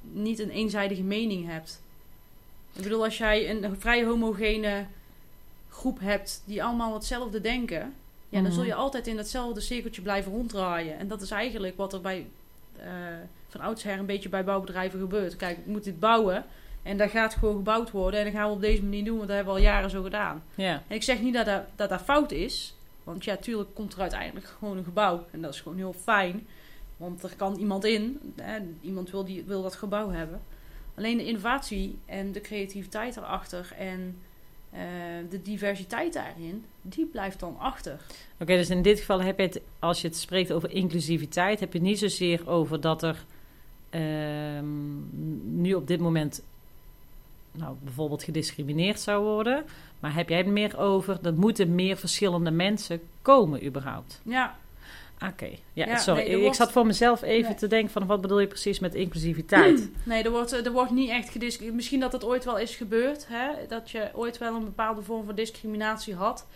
niet 0.00 0.38
een 0.38 0.50
eenzijdige 0.50 1.02
mening 1.02 1.46
hebt. 1.46 1.82
Ik 2.72 2.82
bedoel, 2.82 3.04
als 3.04 3.18
jij 3.18 3.50
een 3.50 3.80
vrij 3.80 4.04
homogene 4.04 4.86
groep 5.68 6.00
hebt 6.00 6.42
die 6.44 6.64
allemaal 6.64 6.94
hetzelfde 6.94 7.40
denken, 7.40 7.94
ja, 8.28 8.42
dan 8.42 8.52
zul 8.52 8.64
je 8.64 8.74
altijd 8.74 9.06
in 9.06 9.16
datzelfde 9.16 9.60
cirkeltje 9.60 10.02
blijven 10.02 10.32
ronddraaien. 10.32 10.98
En 10.98 11.08
dat 11.08 11.22
is 11.22 11.30
eigenlijk 11.30 11.76
wat 11.76 11.92
er 11.92 12.00
bij 12.00 12.26
eh, 12.76 12.88
van 13.48 13.60
oudsher 13.60 13.98
een 13.98 14.06
beetje 14.06 14.28
bij 14.28 14.44
bouwbedrijven 14.44 15.00
gebeurt. 15.00 15.36
Kijk, 15.36 15.58
ik 15.58 15.66
moet 15.66 15.84
dit 15.84 16.00
bouwen. 16.00 16.44
En 16.82 16.96
dat 16.96 17.10
gaat 17.10 17.34
gewoon 17.34 17.56
gebouwd 17.56 17.90
worden. 17.90 18.20
En 18.20 18.26
dat 18.26 18.34
gaan 18.34 18.48
we 18.48 18.54
op 18.54 18.60
deze 18.60 18.82
manier 18.82 19.04
doen, 19.04 19.16
want 19.16 19.28
dat 19.28 19.36
hebben 19.36 19.54
we 19.54 19.60
al 19.60 19.66
jaren 19.66 19.90
zo 19.90 20.02
gedaan. 20.02 20.42
Ja. 20.54 20.82
En 20.88 20.94
ik 20.96 21.02
zeg 21.02 21.20
niet 21.20 21.34
dat 21.34 21.46
dat, 21.46 21.62
dat, 21.76 21.88
dat 21.88 22.02
fout 22.02 22.32
is. 22.32 22.74
Want 23.04 23.24
ja, 23.24 23.36
tuurlijk 23.36 23.74
komt 23.74 23.94
er 23.94 24.00
uiteindelijk 24.00 24.46
gewoon 24.46 24.76
een 24.76 24.84
gebouw. 24.84 25.26
En 25.30 25.40
dat 25.40 25.54
is 25.54 25.60
gewoon 25.60 25.78
heel 25.78 25.92
fijn. 25.92 26.46
Want 26.96 27.22
er 27.22 27.36
kan 27.36 27.56
iemand 27.56 27.84
in. 27.84 28.32
En 28.36 28.78
iemand 28.80 29.10
wil, 29.10 29.24
die, 29.24 29.44
wil 29.46 29.62
dat 29.62 29.74
gebouw 29.74 30.10
hebben. 30.10 30.40
Alleen 30.94 31.16
de 31.16 31.26
innovatie 31.26 31.98
en 32.06 32.32
de 32.32 32.40
creativiteit 32.40 33.16
erachter. 33.16 33.72
En 33.78 34.18
eh, 34.70 34.80
de 35.30 35.42
diversiteit 35.42 36.12
daarin. 36.12 36.64
Die 36.82 37.06
blijft 37.06 37.40
dan 37.40 37.58
achter. 37.58 38.00
Oké, 38.40 38.56
dus 38.56 38.70
in 38.70 38.82
dit 38.82 38.98
geval 38.98 39.22
heb 39.22 39.38
je 39.38 39.42
het, 39.44 39.60
als 39.78 40.00
je 40.00 40.08
het 40.08 40.16
spreekt 40.16 40.52
over 40.52 40.70
inclusiviteit, 40.70 41.60
heb 41.60 41.72
je 41.72 41.78
het 41.78 41.88
niet 41.88 41.98
zozeer 41.98 42.48
over 42.48 42.80
dat 42.80 43.02
er 43.02 43.24
ehm, 43.90 44.66
nu 45.60 45.74
op 45.74 45.86
dit 45.86 46.00
moment 46.00 46.42
nou, 47.52 47.76
bijvoorbeeld 47.82 48.22
gediscrimineerd 48.22 49.00
zou 49.00 49.24
worden. 49.24 49.64
Maar 50.00 50.14
heb 50.14 50.28
jij 50.28 50.38
het 50.38 50.46
meer 50.46 50.78
over, 50.78 51.18
dat 51.22 51.36
moeten 51.36 51.74
meer 51.74 51.96
verschillende 51.96 52.50
mensen 52.50 53.00
komen 53.22 53.64
überhaupt? 53.66 54.20
Ja, 54.22 54.56
Oké, 55.26 55.48
ja, 55.72 55.86
Ja, 55.86 55.96
sorry. 55.96 56.22
nee, 56.22 56.30
ik 56.36 56.40
wordt- 56.40 56.56
zat 56.56 56.72
voor 56.72 56.86
mezelf 56.86 57.22
even 57.22 57.48
Nee. 57.50 57.58
te 57.58 57.66
denken 57.66 57.90
van 57.90 58.06
wat 58.06 58.20
bedoel 58.20 58.40
je 58.40 58.46
precies 58.46 58.78
met 58.78 58.94
inclusiviteit? 58.94 59.90
Nee, 60.04 60.22
er 60.22 60.30
wordt, 60.30 60.52
er 60.66 60.72
wordt 60.72 60.90
niet 60.90 61.10
echt 61.10 61.28
gediscrimineerd. 61.30 61.76
Misschien 61.76 62.00
dat 62.00 62.12
het 62.12 62.24
ooit 62.24 62.44
wel 62.44 62.58
is 62.58 62.76
gebeurd. 62.76 63.26
Hè? 63.28 63.48
Dat 63.68 63.90
je 63.90 64.08
ooit 64.14 64.38
wel 64.38 64.54
een 64.54 64.64
bepaalde 64.64 65.02
vorm 65.02 65.24
van 65.26 65.34
discriminatie 65.34 66.14
had. 66.14 66.46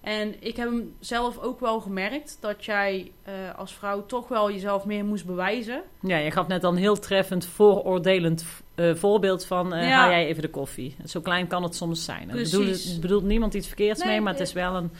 En 0.00 0.34
ik 0.38 0.56
heb 0.56 0.68
hem 0.68 0.94
zelf 1.00 1.38
ook 1.38 1.60
wel 1.60 1.80
gemerkt. 1.80 2.36
Dat 2.40 2.64
jij 2.64 3.10
eh, 3.22 3.32
als 3.56 3.74
vrouw 3.74 4.06
toch 4.06 4.28
wel 4.28 4.50
jezelf 4.52 4.84
meer 4.84 5.04
moest 5.04 5.24
bewijzen. 5.26 5.82
ja, 6.00 6.16
je 6.16 6.30
gaf 6.30 6.46
net 6.46 6.60
dan 6.60 6.72
een 6.74 6.80
heel 6.80 6.98
treffend 6.98 7.44
vooroordelend 7.46 8.44
eh, 8.74 8.94
voorbeeld 8.94 9.44
van 9.44 9.74
eh 9.74 9.88
Ja. 9.88 9.94
haal 9.96 10.10
jij 10.10 10.26
even 10.26 10.42
de 10.42 10.48
koffie. 10.50 10.96
Zo 11.06 11.20
klein 11.20 11.46
kan 11.46 11.62
het 11.62 11.74
soms 11.74 12.04
zijn. 12.04 12.30
Er 12.30 12.36
bedoelt, 12.42 12.98
bedoelt 13.00 13.24
niemand 13.24 13.54
iets 13.54 13.66
verkeerds 13.66 14.00
Nee, 14.00 14.08
mee, 14.08 14.20
maar 14.20 14.32
het 14.32 14.42
is 14.42 14.52
wel 14.52 14.74
een 14.74 14.90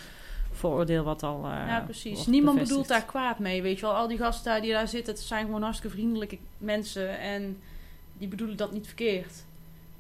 vooroordeel 0.63 1.05
wat 1.05 1.23
al. 1.23 1.45
eh, 1.45 1.67
ja, 1.69 1.81
precies. 1.81 2.27
Niemand 2.27 2.55
bevestigd. 2.55 2.69
bedoelt 2.69 2.89
daar 2.89 3.05
kwaad 3.11 3.39
mee. 3.39 3.63
Weet 3.63 3.79
je 3.79 3.87
wel, 3.87 3.95
al 3.95 4.09
die 4.09 4.19
gasten 4.19 4.53
daar 4.53 4.61
die 4.61 4.73
daar 4.73 4.89
zitten, 4.89 5.15
het 5.15 5.23
zijn 5.23 5.45
gewoon 5.45 5.63
hartstikke 5.63 5.97
vriendelijke 5.97 6.39
mensen. 6.59 7.19
En 7.19 7.59
die 8.19 8.29
bedoelen 8.29 8.57
dat 8.57 8.73
niet 8.73 8.87
verkeerd. 8.87 9.45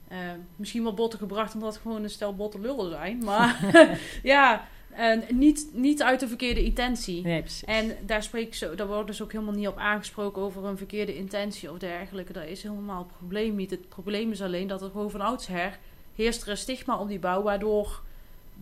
Eh, 0.08 0.18
misschien 0.56 0.82
wel 0.82 0.94
botten 0.94 1.18
gebracht 1.18 1.54
omdat 1.54 1.72
het 1.72 1.82
gewoon 1.82 2.02
een 2.02 2.10
stel 2.10 2.34
botte 2.34 2.60
lullen 2.60 2.90
zijn. 2.90 3.24
Maar 3.24 3.60
ja, 4.22 4.66
en 4.90 5.22
niet, 5.30 5.66
niet 5.72 6.02
uit 6.02 6.20
de 6.20 6.28
verkeerde 6.28 6.64
intentie. 6.64 7.22
Nee, 7.22 7.40
precies. 7.40 7.64
En 7.64 7.96
daar, 8.06 8.22
spreek 8.22 8.46
ik 8.46 8.54
zo, 8.54 8.74
daar 8.74 8.86
wordt 8.86 9.06
dus 9.06 9.22
ook 9.22 9.32
helemaal 9.32 9.54
niet 9.54 9.68
op 9.68 9.78
aangesproken 9.78 10.42
over 10.42 10.64
een 10.64 10.76
verkeerde 10.76 11.16
intentie 11.16 11.70
of 11.70 11.78
dergelijke. 11.78 12.32
Dat 12.32 12.46
is 12.46 12.62
helemaal 12.62 12.98
het 12.98 13.16
probleem 13.16 13.56
niet. 13.56 13.70
Het 13.70 13.88
probleem 13.88 14.30
is 14.30 14.42
alleen 14.42 14.66
dat 14.66 14.82
er 14.82 14.90
gewoon 14.90 15.10
van 15.10 15.20
oudsher 15.20 15.78
heerst 16.14 16.42
er 16.42 16.48
een 16.48 16.56
stigma 16.56 16.98
op 16.98 17.08
die 17.08 17.18
bouw, 17.18 17.42
waardoor 17.42 18.02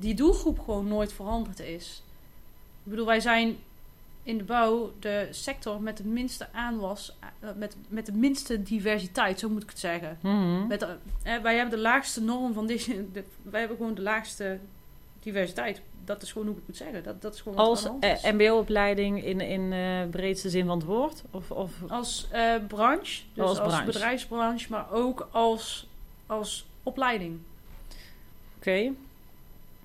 die 0.01 0.15
doelgroep 0.15 0.59
gewoon 0.61 0.89
nooit 0.89 1.13
veranderd 1.13 1.61
is. 1.61 2.03
Ik 2.85 2.91
bedoel, 2.91 3.07
wij 3.07 3.21
zijn 3.21 3.57
in 4.23 4.39
de 4.39 4.45
bouw 4.45 4.93
de 5.01 5.29
sector 5.31 5.81
met 5.83 5.97
de 5.97 6.05
minste 6.05 6.49
aanwas, 6.53 7.17
eh, 7.41 7.49
met, 7.57 7.77
met 7.89 8.07
de 8.07 8.13
minste 8.13 8.63
diversiteit, 8.63 9.39
zo 9.39 9.49
moet 9.49 9.63
ik 9.63 9.69
het 9.71 9.79
zeggen. 9.79 10.19
Mhm. 10.23 10.67
Met, 10.67 10.81
de- 10.81 10.97
eh, 11.23 11.39
wij 11.39 11.55
hebben 11.57 11.77
de 11.77 11.83
laagste 11.83 12.21
norm 12.23 12.53
van 12.53 12.67
deze. 12.67 13.05
De, 13.13 13.25
wij 13.43 13.61
hebben 13.61 13.77
gewoon 13.79 13.95
de 13.95 14.03
laagste 14.03 14.59
diversiteit. 15.23 15.81
Dat 16.05 16.23
is 16.23 16.33
gewoon 16.33 16.47
hoe 16.47 16.57
ik 16.57 16.63
het 16.67 16.69
moet 16.69 16.87
zeggen. 16.87 17.03
Dat, 17.03 17.23
dat 17.23 17.35
is 17.35 17.41
gewoon 17.41 17.59
Als 17.59 17.83
de 17.83 17.91
eh, 18.01 18.33
MBO-opleiding 18.33 19.25
in, 19.25 19.41
in 19.41 19.73
eh, 19.73 20.09
breedste 20.11 20.51
zin 20.51 20.67
van 20.67 20.77
het 20.79 20.87
woord? 20.87 21.23
Of, 21.31 21.51
of, 21.51 21.71
Als 21.89 22.27
eh, 22.31 22.55
branche, 22.69 23.23
dus 23.35 23.45
Als 23.45 23.59
als, 23.59 23.69
branche. 23.69 23.85
bedrijfsbranche, 23.85 24.67
maar 24.71 24.93
ook 24.93 25.29
als, 25.31 25.87
als 26.27 26.67
opleiding. 26.83 27.39
Oké. 28.59 28.93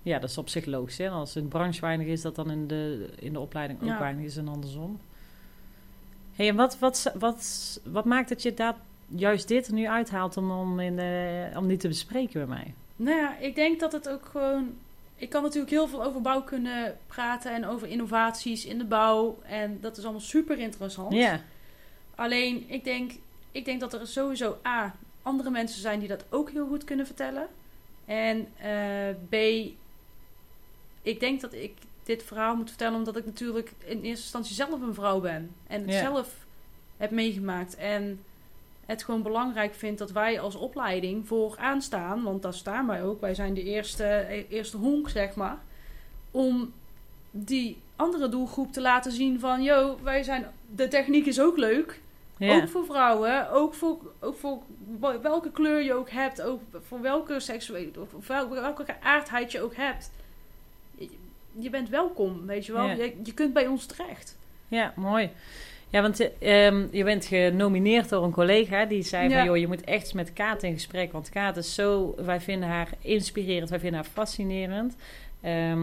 Ja, 0.05 0.19
dat 0.19 0.29
is 0.29 0.38
op 0.38 0.50
zich 0.50 0.65
logisch. 0.65 0.97
Hè? 0.97 1.09
Als 1.09 1.35
in 1.35 1.47
branche 1.47 1.81
weinig 1.81 2.07
is, 2.07 2.21
dat 2.21 2.35
dan 2.35 2.51
in 2.51 2.67
de, 2.67 3.09
in 3.19 3.33
de 3.33 3.39
opleiding 3.39 3.81
ook 3.81 3.88
Ja. 3.88 4.00
weinig 4.00 4.25
is 4.25 4.38
en 4.38 4.47
andersom. 4.47 5.00
hey, 6.35 6.47
en 6.47 6.55
wat, 6.55 6.79
wat, 6.79 7.12
wat, 7.19 7.79
wat 7.83 8.05
maakt 8.05 8.29
dat 8.29 8.41
je 8.41 8.53
dat, 8.53 8.75
juist 9.07 9.47
dit 9.47 9.67
er 9.67 9.74
nu 9.74 9.88
uithaalt 9.88 10.38
om, 10.38 10.51
om, 10.51 10.79
in, 10.79 11.00
om 11.57 11.65
niet 11.67 11.79
te 11.79 11.88
bespreken 11.88 12.47
bij 12.47 12.57
mij? 12.57 12.74
Nou 12.95 13.17
ja, 13.17 13.38
ik 13.38 13.55
denk 13.55 13.79
dat 13.79 13.91
het 13.91 14.09
ook 14.09 14.25
gewoon. 14.25 14.74
Ik 15.15 15.29
kan 15.29 15.41
natuurlijk 15.43 15.71
heel 15.71 15.88
veel 15.88 16.03
over 16.03 16.21
bouw 16.21 16.41
kunnen 16.41 16.97
praten 17.07 17.51
en 17.53 17.65
over 17.65 17.88
innovaties 17.88 18.65
in 18.65 18.77
de 18.77 18.85
bouw. 18.85 19.38
En 19.43 19.77
dat 19.81 19.97
is 19.97 20.03
allemaal 20.03 20.21
super 20.21 20.59
interessant. 20.59 21.13
Ja. 21.13 21.39
Alleen, 22.15 22.63
ik 22.67 22.83
denk, 22.83 23.12
ik 23.51 23.65
denk 23.65 23.79
dat 23.79 23.93
er 23.93 24.07
sowieso 24.07 24.57
A. 24.67 24.95
andere 25.21 25.50
mensen 25.50 25.81
zijn 25.81 26.00
die 26.00 26.07
dat 26.07 26.25
ook 26.29 26.50
heel 26.51 26.67
goed 26.67 26.83
kunnen 26.83 27.05
vertellen. 27.05 27.47
En 28.05 28.47
eh, 28.57 29.09
B. 29.29 29.35
Ik 31.05 31.19
denk 31.19 31.41
dat 31.41 31.53
ik 31.53 31.74
dit 32.03 32.24
verhaal 32.24 32.55
moet 32.55 32.69
vertellen 32.69 32.97
omdat 32.97 33.17
ik 33.17 33.25
natuurlijk 33.25 33.71
in 33.79 34.01
eerste 34.01 34.07
instantie 34.24 34.55
zelf 34.55 34.81
een 34.81 34.93
vrouw 34.93 35.19
ben. 35.19 35.51
En 35.67 35.81
het 35.81 35.91
Ja. 35.91 36.00
zelf 36.00 36.45
heb 36.97 37.12
meegemaakt. 37.12 37.75
En 37.75 38.24
het 38.85 39.03
gewoon 39.03 39.21
belangrijk 39.21 39.75
vind 39.75 39.97
dat 39.97 40.12
wij 40.12 40.39
als 40.39 40.55
opleiding 40.55 41.27
vooraan 41.27 41.81
staan. 41.81 42.24
Want 42.24 42.41
daar 42.41 42.53
staan 42.53 42.88
wij 42.88 43.03
ook. 43.03 43.21
Wij 43.21 43.33
zijn 43.33 43.53
de 43.53 43.63
eerste, 43.63 44.45
eerste 44.50 44.77
honk, 44.77 45.09
zeg 45.09 45.35
maar. 45.35 45.57
Om 46.31 46.74
die 47.31 47.77
andere 47.95 48.29
doelgroep 48.29 48.71
te 48.74 48.81
laten 48.81 49.12
zien 49.12 49.39
van... 49.39 49.63
Yo, 49.63 49.97
wij 50.03 50.24
zijn, 50.24 50.45
de 50.75 50.88
techniek 50.88 51.25
is 51.25 51.39
ook 51.39 51.57
leuk. 51.57 52.01
Ja. 52.38 52.55
Ook 52.55 52.69
voor 52.69 52.85
vrouwen, 52.85 53.51
ook 53.51 53.74
voor, 53.74 53.97
ook 54.19 54.35
voor 54.38 54.59
welke 55.21 55.51
kleur 55.51 55.81
je 55.81 55.93
ook 55.93 56.09
hebt, 56.09 56.41
ook 56.41 56.62
voor 56.88 57.01
welke 57.01 57.39
seksuele, 57.39 57.91
of 58.15 58.27
welke 58.27 59.01
aardheid 59.01 59.51
je 59.51 59.62
ook 59.62 59.75
hebt. 59.75 60.12
Je, 61.59 61.69
bent 61.69 61.89
welkom, 61.89 62.45
weet 62.45 62.65
je 62.65 62.71
wel. 62.74 62.85
Ja. 62.85 62.93
Je, 62.93 63.13
je 63.24 63.33
kunt 63.33 63.53
bij 63.53 63.67
ons 63.67 63.85
terecht. 63.85 64.38
Ja, 64.67 64.93
mooi. 64.95 65.29
Ja, 65.89 66.01
want 66.01 66.19
eh, 66.19 66.67
ehm, 66.67 66.85
je 66.91 67.03
bent 67.03 67.25
genomineerd 67.25 68.09
door 68.09 68.24
een 68.24 68.31
collega 68.31 68.85
die 68.85 69.03
zei 69.03 69.29
Ja. 69.29 69.35
van... 69.38 69.45
joh, 69.45 69.57
je 69.57 69.67
moet 69.67 69.83
echt 69.83 70.13
met 70.13 70.33
Kaat 70.33 70.63
in 70.63 70.74
gesprek. 70.74 71.12
Want 71.12 71.29
Kaat 71.29 71.57
is 71.57 71.74
zo... 71.74 72.15
Wij 72.17 72.41
vinden 72.41 72.69
haar 72.69 72.89
inspirerend, 73.01 73.69
wij 73.69 73.79
vinden 73.79 74.00
haar 74.00 74.09
fascinerend. 74.13 74.95
Eh, 75.41 75.75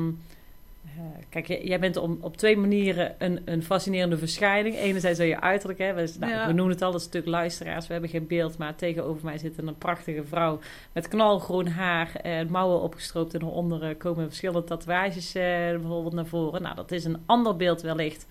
kijk, 1.29 1.47
j- 1.49 1.61
jij 1.69 1.79
bent 1.79 1.97
om, 1.97 2.19
op 2.21 2.37
twee 2.37 2.57
manieren 2.57 3.15
een, 3.19 3.41
een 3.45 3.62
fascinerende 3.62 4.19
verschijning. 4.19 4.77
Enerzijds 4.77 5.19
door 5.19 5.27
je 5.29 5.41
uiterlijk, 5.41 5.79
hè. 5.79 5.93
We, 5.95 6.12
nou, 6.19 6.33
Ja. 6.33 6.47
we 6.47 6.53
noemen 6.53 6.75
het 6.75 6.83
al, 6.83 6.95
is 6.95 7.05
natuurlijk 7.05 7.33
luisteraars. 7.33 7.87
We 7.87 7.93
hebben 7.93 8.11
geen 8.11 8.27
beeld, 8.27 8.59
maar 8.59 8.75
tegenover 8.75 9.25
mij 9.25 9.39
zit 9.39 9.59
een 9.59 9.77
prachtige 9.79 10.25
vrouw... 10.25 10.59
met 10.93 11.09
knalgroen 11.09 11.67
haar, 11.67 12.15
eh, 12.15 12.47
mouwen 12.47 12.81
opgestroopt... 12.81 13.35
en 13.35 13.41
eronder 13.43 13.83
eh, 13.83 13.99
komen 13.99 14.27
verschillende 14.27 14.65
tatoeages 14.65 15.35
eh, 15.35 15.43
bijvoorbeeld 15.71 16.15
naar 16.15 16.27
voren. 16.27 16.62
Nou, 16.62 16.75
dat 16.75 16.91
is 16.93 17.05
een 17.05 17.23
ander 17.27 17.57
beeld 17.57 17.81
wellicht 17.83 18.27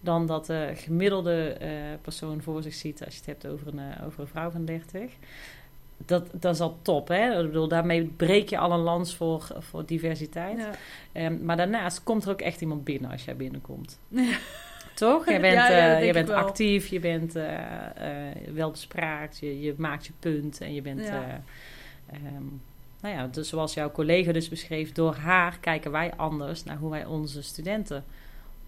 dan 0.00 0.26
dat 0.26 0.46
de 0.46 0.70
gemiddelde 0.74 1.52
eh, 1.52 1.70
persoon 2.02 2.42
voor 2.42 2.62
zich 2.62 2.74
ziet 2.74 3.04
als 3.04 3.14
je 3.14 3.20
het 3.20 3.28
hebt 3.28 3.46
over 3.46 3.66
een, 3.68 3.78
eh, 3.78 4.06
over 4.06 4.20
een 4.20 4.26
vrouw 4.26 4.50
van 4.50 4.64
30. 4.64 5.12
Dat, 5.96 6.28
dat 6.32 6.54
is 6.54 6.60
al 6.60 6.78
top, 6.82 7.08
hè? 7.08 7.40
Ik 7.40 7.46
bedoel, 7.46 7.68
daarmee 7.68 8.04
breek 8.04 8.48
je 8.48 8.58
al 8.58 8.72
een 8.72 8.80
lans 8.80 9.14
voor, 9.14 9.48
voor 9.58 9.86
diversiteit. 9.86 10.58
Ja. 10.58 10.70
Ehm, 11.12 11.44
maar 11.44 11.56
daarnaast 11.56 12.02
komt 12.02 12.24
er 12.24 12.30
ook 12.30 12.40
echt 12.40 12.60
iemand 12.60 12.84
binnen 12.84 13.10
als 13.10 13.24
jij 13.24 13.36
binnenkomt. 13.36 13.98
Toch? 14.94 15.26
Jij 15.26 15.40
bent, 15.48 15.54
Ja, 15.54 15.68
eh, 15.68 16.04
jij 16.04 16.12
bent 16.12 16.30
actief, 16.30 16.86
je 16.86 17.00
bent 17.00 17.36
eh, 17.36 18.28
eh, 18.28 18.36
welbespraakt, 18.54 19.38
je, 19.38 19.60
je 19.60 19.74
maakt 19.76 20.06
je 20.06 20.12
punt 20.18 20.60
en 20.60 20.74
je 20.74 20.82
bent... 20.82 21.06
Ja. 21.06 21.42
eh, 22.06 22.16
ehm, 22.16 22.44
nou 23.00 23.14
ja, 23.14 23.26
dus 23.26 23.48
zoals 23.48 23.74
jouw 23.74 23.90
collega 23.90 24.32
dus 24.32 24.48
beschreef, 24.48 24.92
door 24.92 25.14
haar 25.14 25.58
kijken 25.60 25.90
wij 25.90 26.12
anders 26.16 26.64
naar 26.64 26.76
hoe 26.76 26.90
wij 26.90 27.04
onze 27.04 27.42
studenten 27.42 28.04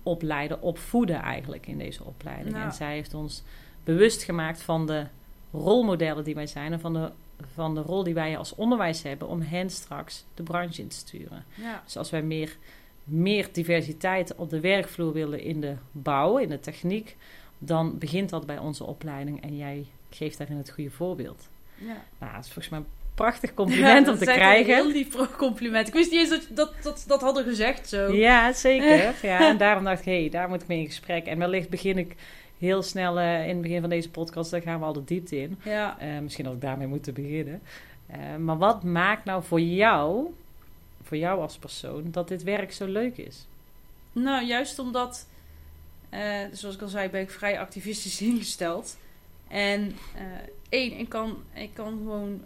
opleiden, 0.02 0.62
opvoeden 0.62 1.22
eigenlijk 1.22 1.66
in 1.66 1.78
deze 1.78 2.04
opleiding. 2.04 2.56
En 2.56 2.72
zij 2.72 2.92
heeft 2.92 3.14
ons 3.14 3.42
bewust 3.84 4.22
gemaakt 4.22 4.62
van 4.62 4.86
de 4.86 5.06
rolmodellen 5.52 6.24
die 6.24 6.34
wij 6.34 6.46
zijn 6.46 6.72
en 6.72 6.80
van 6.80 6.92
de, 6.92 7.10
van 7.54 7.74
de 7.74 7.80
rol 7.80 8.02
die 8.02 8.14
wij 8.14 8.38
als 8.38 8.54
onderwijs 8.54 9.02
hebben 9.02 9.28
om 9.28 9.40
hen 9.40 9.70
straks 9.70 10.24
de 10.34 10.42
branche 10.42 10.82
in 10.82 10.88
te 10.88 10.96
sturen. 10.96 11.44
Ja. 11.54 11.82
Dus 11.84 11.96
als 11.96 12.10
wij 12.10 12.22
meer, 12.22 12.56
meer 13.04 13.48
diversiteit 13.52 14.34
op 14.34 14.50
de 14.50 14.60
werkvloer 14.60 15.12
willen 15.12 15.40
in 15.40 15.60
de 15.60 15.74
bouw, 15.92 16.36
in 16.38 16.48
de 16.48 16.60
techniek, 16.60 17.16
dan 17.58 17.98
begint 17.98 18.30
dat 18.30 18.46
bij 18.46 18.58
onze 18.58 18.84
opleiding 18.84 19.42
en 19.42 19.56
jij 19.56 19.86
geeft 20.10 20.38
daarin 20.38 20.56
het 20.56 20.70
goede 20.70 20.90
voorbeeld. 20.90 21.48
Ja. 21.74 21.96
Nou, 22.18 22.32
dat 22.32 22.44
is 22.44 22.52
volgens 22.52 22.68
mij 22.68 22.78
een 22.78 22.86
prachtig 23.14 23.54
compliment 23.54 24.06
Ja, 24.06 24.12
om 24.12 24.18
te 24.18 24.24
krijgen. 24.24 24.74
Heel 24.74 24.90
lief 24.90 25.36
compliment. 25.36 25.88
Ik 25.88 25.94
wist 25.94 26.10
niet 26.10 26.20
eens 26.20 26.30
dat 26.30 26.48
dat, 26.50 26.72
dat, 26.82 27.04
dat 27.06 27.20
hadden 27.20 27.44
gezegd 27.44 27.88
zo. 27.88 28.12
Ja, 28.12 28.52
zeker. 28.52 29.14
Ja, 29.22 29.48
en 29.48 29.56
daarom 29.56 29.84
dacht 29.84 29.98
ik, 29.98 30.04
hé, 30.04 30.20
hey, 30.20 30.30
daar 30.30 30.48
moet 30.48 30.62
ik 30.62 30.68
mee 30.68 30.78
in 30.78 30.86
gesprek. 30.86 31.26
En 31.26 31.38
wellicht 31.38 31.68
begin 31.68 31.98
ik 31.98 32.14
heel 32.58 32.82
snel 32.82 33.18
eh, 33.18 33.42
in 33.42 33.52
het 33.52 33.60
begin 33.60 33.80
van 33.80 33.90
deze 33.90 34.10
podcast, 34.10 34.50
daar 34.50 34.62
gaan 34.62 34.78
we 34.78 34.84
al 34.84 34.92
de 34.92 35.04
diepte 35.04 35.40
in. 35.40 35.58
Ja. 35.62 35.98
Eh, 35.98 36.18
misschien 36.18 36.44
had 36.44 36.54
ik 36.54 36.60
daarmee 36.60 36.86
moeten 36.86 37.14
beginnen. 37.14 37.62
Eh, 38.06 38.36
maar 38.36 38.58
wat 38.58 38.82
maakt 38.82 39.24
nou 39.24 39.42
voor 39.44 39.60
jou, 39.60 40.34
voor 41.02 41.16
jou 41.16 41.40
als 41.40 41.58
persoon, 41.58 42.10
dat 42.10 42.28
dit 42.28 42.42
werk 42.42 42.72
zo 42.72 42.86
leuk 42.86 43.16
is? 43.16 43.46
Nou, 44.12 44.44
juist 44.44 44.78
omdat, 44.78 45.26
zoals 46.52 46.74
ik 46.74 46.82
al 46.82 46.88
zei, 46.88 47.08
ben 47.08 47.20
ik 47.20 47.30
vrij 47.30 47.60
activistisch 47.60 48.20
ingesteld. 48.30 48.96
En 49.48 49.96
één, 50.68 50.98
ik 50.98 51.08
kan, 51.08 51.36
ik 51.52 51.70
kan 51.74 51.96
gewoon, 51.96 52.44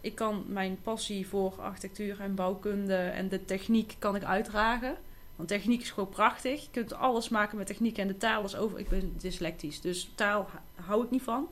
ik 0.00 0.14
kan 0.14 0.44
mijn 0.48 0.78
passie 0.82 1.26
voor 1.28 1.52
architectuur 1.60 2.20
en 2.20 2.34
bouwkunde 2.34 2.96
en 2.96 3.28
de 3.28 3.44
techniek 3.44 3.96
kan 3.98 4.16
ik 4.16 4.24
uitdragen. 4.24 4.96
Want 5.42 5.54
techniek 5.54 5.80
is 5.80 5.90
gewoon 5.90 6.08
prachtig. 6.08 6.62
Je 6.62 6.68
kunt 6.70 6.94
alles 6.94 7.28
maken 7.28 7.56
met 7.58 7.66
techniek 7.66 7.98
en 7.98 8.06
de 8.06 8.16
taal 8.16 8.44
is 8.44 8.56
over. 8.56 8.78
Ik 8.78 8.88
ben 8.88 9.14
dyslectisch, 9.18 9.80
dus 9.80 10.10
taal 10.14 10.48
hou 10.74 11.04
ik 11.04 11.10
niet 11.10 11.22
van. 11.22 11.48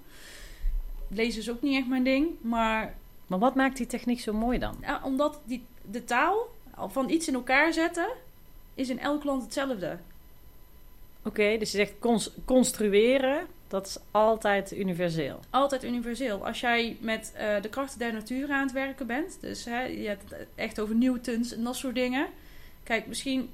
Lezen 1.08 1.40
is 1.40 1.50
ook 1.50 1.62
niet 1.62 1.76
echt 1.78 1.88
mijn 1.88 2.04
ding, 2.04 2.28
maar 2.40 2.94
Maar 3.26 3.38
wat 3.38 3.54
maakt 3.54 3.76
die 3.76 3.86
techniek 3.86 4.20
zo 4.20 4.32
mooi 4.32 4.58
dan? 4.58 4.76
ja, 4.80 5.00
omdat 5.04 5.40
die, 5.44 5.64
de 5.90 6.04
taal 6.04 6.48
van 6.76 7.08
iets 7.10 7.28
in 7.28 7.34
elkaar 7.34 7.72
zetten 7.72 8.08
is 8.74 8.88
in 8.88 8.98
elk 8.98 9.24
land 9.24 9.42
hetzelfde. 9.42 9.98
Oké, 11.24 11.56
dus 11.58 11.70
je 11.70 11.76
zegt 11.76 11.92
cons- 11.98 12.30
construeren, 12.44 13.46
dat 13.68 13.86
is 13.86 13.98
altijd 14.10 14.72
universeel. 14.76 15.40
altijd 15.50 15.84
universeel. 15.84 16.46
Als 16.46 16.60
jij 16.60 16.96
met 17.00 17.32
eh, 17.36 17.60
de 17.62 17.68
krachten 17.68 17.98
der 17.98 18.12
natuur 18.12 18.50
aan 18.50 18.62
het 18.62 18.72
werken 18.72 19.06
bent, 19.06 19.38
dus 19.40 19.64
hè, 19.64 19.82
je 19.82 20.08
hebt 20.08 20.30
het 20.30 20.48
echt 20.54 20.80
over 20.80 20.94
Newtons 20.94 21.52
en 21.54 21.64
dat 21.64 21.76
soort 21.76 21.94
dingen. 21.94 22.26
Kijk, 22.82 23.06
misschien, 23.06 23.50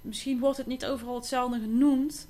misschien 0.00 0.38
wordt 0.38 0.56
het 0.56 0.66
niet 0.66 0.86
overal 0.86 1.14
hetzelfde 1.14 1.60
genoemd, 1.60 2.28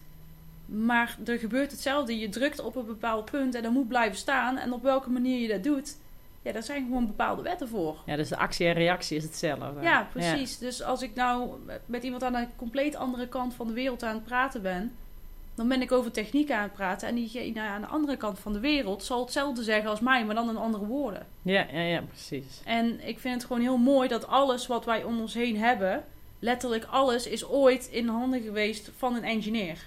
maar 0.66 1.16
er 1.24 1.38
gebeurt 1.38 1.70
hetzelfde. 1.70 2.18
Je 2.18 2.28
drukt 2.28 2.60
op 2.60 2.76
een 2.76 2.86
bepaald 2.86 3.30
punt 3.30 3.54
en 3.54 3.62
dat 3.62 3.72
moet 3.72 3.88
blijven 3.88 4.18
staan. 4.18 4.56
En 4.56 4.72
op 4.72 4.82
welke 4.82 5.10
manier 5.10 5.40
je 5.40 5.48
dat 5.48 5.62
doet, 5.62 5.96
ja, 6.42 6.52
daar 6.52 6.62
zijn 6.62 6.84
gewoon 6.84 7.06
bepaalde 7.06 7.42
wetten 7.42 7.68
voor. 7.68 7.96
Ja, 8.06 8.16
dus 8.16 8.28
de 8.28 8.36
actie 8.36 8.66
en 8.66 8.72
reactie 8.72 9.16
is 9.16 9.22
hetzelfde. 9.22 9.80
Ja, 9.80 10.08
precies. 10.12 10.58
Dus 10.58 10.82
als 10.82 11.02
ik 11.02 11.14
nou 11.14 11.50
met 11.86 12.02
iemand 12.02 12.22
aan 12.22 12.32
de 12.32 12.46
compleet 12.56 12.96
andere 12.96 13.28
kant 13.28 13.54
van 13.54 13.66
de 13.66 13.72
wereld 13.72 14.02
aan 14.02 14.14
het 14.14 14.24
praten 14.24 14.62
ben, 14.62 14.92
dan 15.54 15.68
ben 15.68 15.82
ik 15.82 15.92
over 15.92 16.10
techniek 16.10 16.50
aan 16.50 16.62
het 16.62 16.72
praten. 16.72 17.08
En 17.08 17.14
diegene 17.14 17.60
aan 17.60 17.80
de 17.80 17.86
andere 17.86 18.16
kant 18.16 18.38
van 18.38 18.52
de 18.52 18.60
wereld 18.60 19.04
zal 19.04 19.20
hetzelfde 19.20 19.62
zeggen 19.62 19.90
als 19.90 20.00
mij, 20.00 20.24
maar 20.24 20.34
dan 20.34 20.48
in 20.48 20.56
andere 20.56 20.86
woorden. 20.86 21.26
Ja, 21.42 21.66
ja, 21.72 21.80
ja, 21.80 22.00
precies. 22.00 22.60
En 22.64 23.08
ik 23.08 23.18
vind 23.18 23.34
het 23.34 23.44
gewoon 23.44 23.62
heel 23.62 23.76
mooi 23.76 24.08
dat 24.08 24.26
alles 24.26 24.66
wat 24.66 24.84
wij 24.84 25.04
om 25.04 25.20
ons 25.20 25.34
heen 25.34 25.56
hebben, 25.56 26.04
letterlijk 26.38 26.84
alles, 26.90 27.26
is 27.26 27.44
ooit 27.46 27.88
in 27.90 28.08
handen 28.08 28.42
geweest 28.42 28.90
van 28.96 29.14
een 29.14 29.24
engineer. 29.24 29.78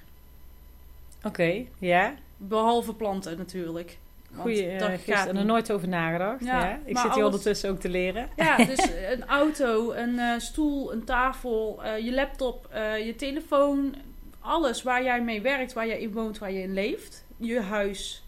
Oké, 1.23 1.65
ja. 1.79 2.13
Behalve 2.37 2.93
planten 2.93 3.37
natuurlijk. 3.37 3.97
Goeie, 4.35 4.67
eh, 4.67 4.89
gist- 4.89 5.03
gaat 5.17 5.27
er 5.27 5.33
niet. 5.33 5.43
nooit 5.45 5.71
over 5.71 5.87
nagedacht. 5.87 6.43
Ja, 6.45 6.59
Ja, 6.63 6.75
Ik 6.85 6.97
zit 6.97 7.01
hier 7.01 7.11
alles- 7.11 7.25
ondertussen 7.25 7.69
ook 7.69 7.79
te 7.79 7.89
leren. 7.89 8.29
Ja, 8.35 8.57
dus 8.65 8.89
een 9.09 9.25
auto, 9.27 9.91
een 9.91 10.19
eh, 10.19 10.39
stoel, 10.39 10.93
een 10.93 11.03
tafel, 11.03 11.79
eh, 11.83 11.97
je 12.05 12.11
laptop, 12.13 12.69
je 13.05 13.13
telefoon. 13.17 13.95
Alles 14.39 14.83
waar 14.83 15.03
jij 15.03 15.21
mee 15.21 15.41
werkt, 15.41 15.73
waar 15.73 15.87
jij 15.87 15.99
in 15.99 16.11
woont, 16.11 16.37
waar 16.37 16.51
je 16.51 16.61
in 16.61 16.73
leeft. 16.73 17.23
Je 17.37 17.59
huis, 17.59 18.23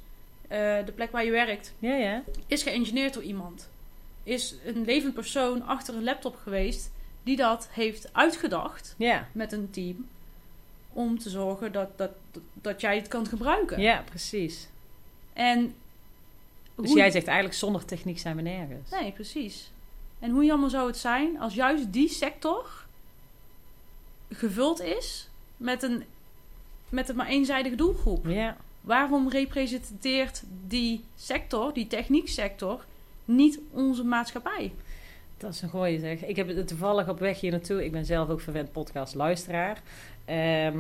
de 0.48 0.92
plek 0.96 1.12
waar 1.12 1.26
je 1.26 1.32
werkt, 1.32 1.74
Ja, 1.80 1.96
ja. 1.96 2.24
is 2.48 2.64
geëngineerd 2.64 3.14
door 3.14 3.24
iemand. 3.24 3.70
Is 4.24 4.56
een 4.66 4.84
levend 4.86 5.14
persoon 5.14 5.66
achter 5.66 5.96
een 5.96 6.04
laptop 6.04 6.36
geweest 6.44 6.92
die 7.24 7.36
dat 7.36 7.68
heeft 7.72 8.14
uitgedacht 8.14 8.96
Ja, 8.98 9.28
met 9.32 9.52
een 9.52 9.70
team. 9.70 10.08
Om 10.94 11.20
te 11.20 11.30
zorgen 11.30 11.72
dat, 11.72 11.98
dat, 11.98 12.12
dat, 12.54 12.82
jij 12.82 12.96
het 12.96 13.08
kan 13.08 13.26
gebruiken. 13.28 13.82
ja 13.82 14.04
precies. 14.10 14.68
En 15.34 15.76
Dus 16.76 16.88
hoe- 16.90 16.98
jij 16.98 17.12
zegt 17.12 17.26
eigenlijk 17.28 17.58
zonder 17.58 17.86
techniek 17.86 18.20
zijn 18.20 18.36
we 18.36 18.42
nergens. 18.42 18.90
Nee, 18.90 19.12
precies. 19.12 19.72
En 20.20 20.30
hoe 20.32 20.46
jammer 20.46 20.70
zou 20.70 20.88
het 20.88 20.98
zijn 20.98 21.40
als 21.40 21.54
juist 21.54 21.94
die 21.94 22.10
sector 22.10 22.86
gevuld 24.32 24.82
is 24.82 25.28
met 25.58 25.84
een, 25.84 26.04
met 26.90 27.10
een 27.10 27.16
maar 27.16 27.28
eenzijdige 27.28 27.76
doelgroep? 27.76 28.26
Ja, 28.28 28.58
Waarom 28.82 29.30
representeert 29.30 30.44
die 30.68 31.04
sector, 31.16 31.74
die 31.74 31.88
technieksector, 31.88 32.86
niet 33.26 33.60
onze 33.72 34.04
maatschappij? 34.04 34.72
Dat 35.44 35.54
is 35.54 35.62
een 35.62 35.70
goeie 35.70 36.00
zeg. 36.00 36.26
Ik 36.26 36.36
heb 36.36 36.48
het 36.48 36.68
toevallig 36.68 37.10
op 37.10 37.20
weg 37.20 37.40
hier 37.40 37.52
naartoe. 37.52 37.86
Ik 37.86 37.92
ben 37.92 38.06
zelf 38.06 38.30
ook 38.30 38.42
verwend 38.42 38.72
podcastluisteraar. 38.72 39.82
Ehm 40.26 40.78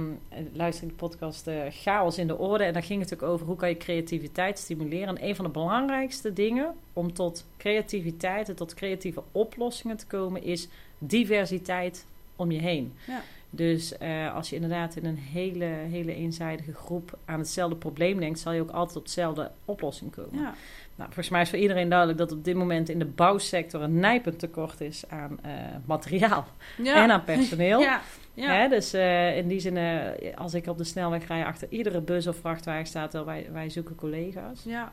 luister 0.54 0.84
ik 0.84 0.89
de 0.89 0.95
podcast 0.95 1.47
eh, 1.47 1.62
Chaos 1.69 2.17
in 2.17 2.28
de 2.28 2.38
Orde. 2.38 2.63
En 2.63 2.73
daar 2.73 2.84
ging 2.84 3.02
het 3.02 3.13
ook 3.13 3.21
over 3.23 3.45
hoe 3.45 3.56
kan 3.56 3.69
je 3.69 3.78
creativiteit 3.78 4.60
stimuleren. 4.60 5.08
En 5.08 5.28
een 5.28 5.36
van 5.36 5.45
de 5.45 5.52
belangrijkste 5.52 6.34
dingen 6.34 6.73
om 6.93 7.13
tot 7.13 7.45
creativiteit 7.58 8.49
en 8.49 8.56
tot 8.56 8.73
creatieve 8.73 9.23
oplossingen 9.32 9.97
te 9.97 10.08
komen... 10.08 10.43
is 10.43 10.67
diversiteit 10.97 12.06
om 12.36 12.52
je 12.52 12.60
heen. 12.60 12.93
Ja. 13.08 13.21
Dus 13.49 13.97
eh, 13.97 14.36
als 14.36 14.49
je 14.49 14.56
inderdaad 14.56 14.95
in 14.95 15.06
een 15.06 15.17
hele, 15.17 15.65
hele 15.65 16.15
eenzijdige 16.15 16.73
groep 16.73 17.17
aan 17.26 17.39
hetzelfde 17.39 17.76
probleem 17.76 18.19
denkt... 18.19 18.39
zal 18.39 18.52
je 18.52 18.62
ook 18.62 18.71
altijd 18.71 18.97
op 18.97 19.06
dezelfde 19.06 19.52
oplossing 19.65 20.12
komen. 20.12 20.39
Ja, 20.39 20.54
Nou, 20.96 21.06
volgens 21.06 21.30
mij 21.30 21.42
is 21.42 21.50
voor 21.50 21.60
iedereen 21.60 21.90
duidelijk 21.90 22.18
dat 22.18 22.32
op 22.32 22.44
dit 22.44 22.56
moment 22.56 22.90
in 22.90 23.00
de 23.00 23.06
bouwsector 23.06 23.82
een 23.82 24.00
nijpend 24.00 24.40
tekort 24.40 24.82
is 24.82 25.04
aan 25.10 25.40
eh, 25.42 25.52
materiaal 25.86 26.48
ja. 26.78 27.04
en 27.04 27.12
aan 27.12 27.24
personeel. 27.24 27.80
ja. 27.90 28.02
ja. 28.34 28.54
Hè, 28.54 28.68
dus 28.68 28.94
eh, 28.94 29.38
in 29.38 29.48
die 29.48 29.60
zin, 29.60 29.78
eh, 29.78 30.38
als 30.38 30.54
ik 30.54 30.68
op 30.68 30.78
de 30.78 30.84
snelweg 30.84 31.28
rij, 31.28 31.46
achter 31.46 31.68
iedere 31.72 32.02
bus 32.02 32.28
of 32.28 32.38
vrachtwagen 32.38 32.86
staat 32.86 33.24
wij, 33.24 33.48
wij 33.52 33.70
zoeken 33.70 33.96
collega's. 33.96 34.64
ja. 34.64 34.92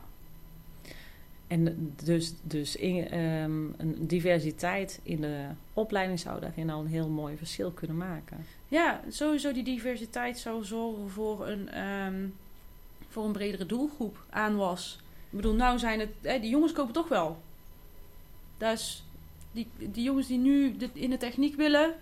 En 1.51 1.93
dus, 2.03 2.33
dus 2.41 2.75
in, 2.75 3.09
ehm, 3.09 3.65
een 3.77 3.95
diversiteit 3.99 4.99
in 5.03 5.21
de 5.21 5.45
opleiding 5.73 6.19
zou 6.19 6.39
daarin 6.39 6.69
al 6.69 6.79
een 6.79 6.87
heel 6.87 7.09
mooi 7.09 7.37
verschil 7.37 7.71
kunnen 7.71 7.97
maken. 7.97 8.45
Ja, 8.67 9.01
sowieso 9.09 9.53
die 9.53 9.63
diversiteit 9.63 10.39
zou 10.39 10.63
zorgen 10.63 11.09
voor 11.09 11.47
een, 11.47 11.69
ehm, 11.69 12.27
voor 13.07 13.25
een 13.25 13.31
bredere 13.31 13.65
doelgroep 13.65 14.23
aan 14.29 14.55
was. 14.55 14.99
Ik 15.31 15.37
bedoel, 15.37 15.53
nou 15.53 15.79
zijn 15.79 15.99
het, 15.99 16.09
hè, 16.21 16.39
die 16.39 16.49
jongens 16.49 16.71
kopen 16.71 16.93
toch 16.93 17.07
wel. 17.07 17.37
Dus 18.57 19.03
die, 19.51 19.67
die 19.77 20.03
jongens 20.03 20.27
die 20.27 20.37
nu 20.37 20.77
de, 20.77 20.89
in 20.93 21.09
de 21.09 21.17
techniek 21.17 21.55
willen, 21.55 21.93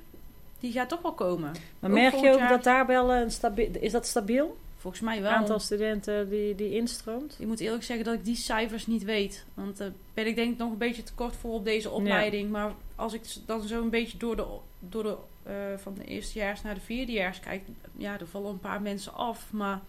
die 0.60 0.72
gaat 0.72 0.89
toch 0.89 1.02
wel 1.02 1.13
komen. 1.13 1.52
Maar 1.80 1.89
Ook 1.89 1.98
merk 1.98 2.15
je 2.15 2.32
ook 2.32 2.38
jaar- 2.38 2.50
dat 2.50 2.63
daar 2.63 2.86
wel 2.86 3.13
een 3.13 3.32
stabiel... 3.32 3.70
Is 3.80 3.92
dat 3.92 4.08
stabiel? 4.08 4.58
Volgens 4.78 5.02
mij 5.04 5.13
Het 5.13 5.24
wel. 5.24 5.32
aantal 5.32 5.60
studenten 5.60 6.30
die, 6.30 6.56
die 6.56 6.76
instroomt? 6.76 7.36
Ik 7.39 7.48
moet 7.48 7.60
eerlijk 7.60 7.84
zeggen 7.84 8.06
dat 8.06 8.13
ik 8.13 8.26
die 8.26 8.36
cijfers 8.36 8.88
niet 8.88 9.04
weet. 9.04 9.46
Want 9.54 9.78
daar 9.78 9.92
ben 10.13 10.28
ik 10.28 10.36
denk 10.36 10.52
ik 10.52 10.58
nog 10.58 10.72
een 10.72 10.78
beetje 10.78 11.04
te 11.04 11.13
kort 11.13 11.36
voor 11.36 11.54
op 11.54 11.65
deze 11.65 11.89
opleiding. 11.89 12.52
Maar 12.52 12.72
als 12.96 13.13
ik 13.13 13.22
dan 13.46 13.62
zo 13.62 13.82
een 13.82 13.89
beetje 13.89 14.18
door 14.18 14.36
de, 14.36 14.46
door 14.80 15.04
de 15.04 15.15
eh, 15.44 15.54
van 15.78 15.94
de 15.94 16.04
eerstejaars 16.04 16.62
naar 16.62 16.74
de 16.74 16.82
vierdejaars 16.82 17.39
kijk, 17.39 17.62
ja, 17.98 18.20
er 18.20 18.28
vallen 18.28 18.52
een 18.52 18.60
paar 18.60 18.82
mensen 18.82 19.13
af. 19.13 19.52
Maar 19.52 19.80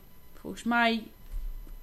volgens 0.41 0.63
mij 0.63 1.03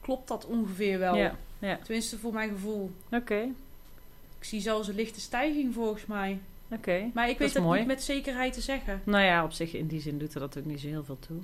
klopt 0.02 0.28
dat 0.28 0.46
ongeveer 0.46 1.00
wel. 1.00 1.16
Ja, 1.16 1.36
ja. 1.60 1.80
Tenminste, 1.84 2.18
voor 2.18 2.34
mijn 2.34 2.50
gevoel. 2.50 2.92
Oké, 3.12 3.40
Ik 4.40 4.44
zie 4.46 4.62
zelfs 4.62 4.88
een 4.88 4.96
lichte 4.96 5.20
stijging 5.20 5.74
volgens 5.74 6.06
mij. 6.06 6.40
oké. 6.72 7.10
Maar 7.14 7.26
ik 7.30 7.38
Dat 7.38 7.46
weet 7.46 7.54
dat 7.54 7.64
mooi. 7.64 7.80
niet 7.80 7.88
met 7.88 8.04
zekerheid 8.04 8.54
te 8.54 8.62
zeggen. 8.62 9.02
Nou 9.04 9.24
ja, 9.24 9.44
op 9.44 9.52
zich 9.52 9.74
in 9.74 9.88
die 9.88 10.02
zin 10.02 10.18
doet 10.18 10.34
er 10.34 10.40
dat 10.40 10.58
ook 10.58 10.66
niet 10.66 10.80
zo 10.80 10.88
heel 10.88 11.04
veel 11.04 11.20
toe. 11.20 11.38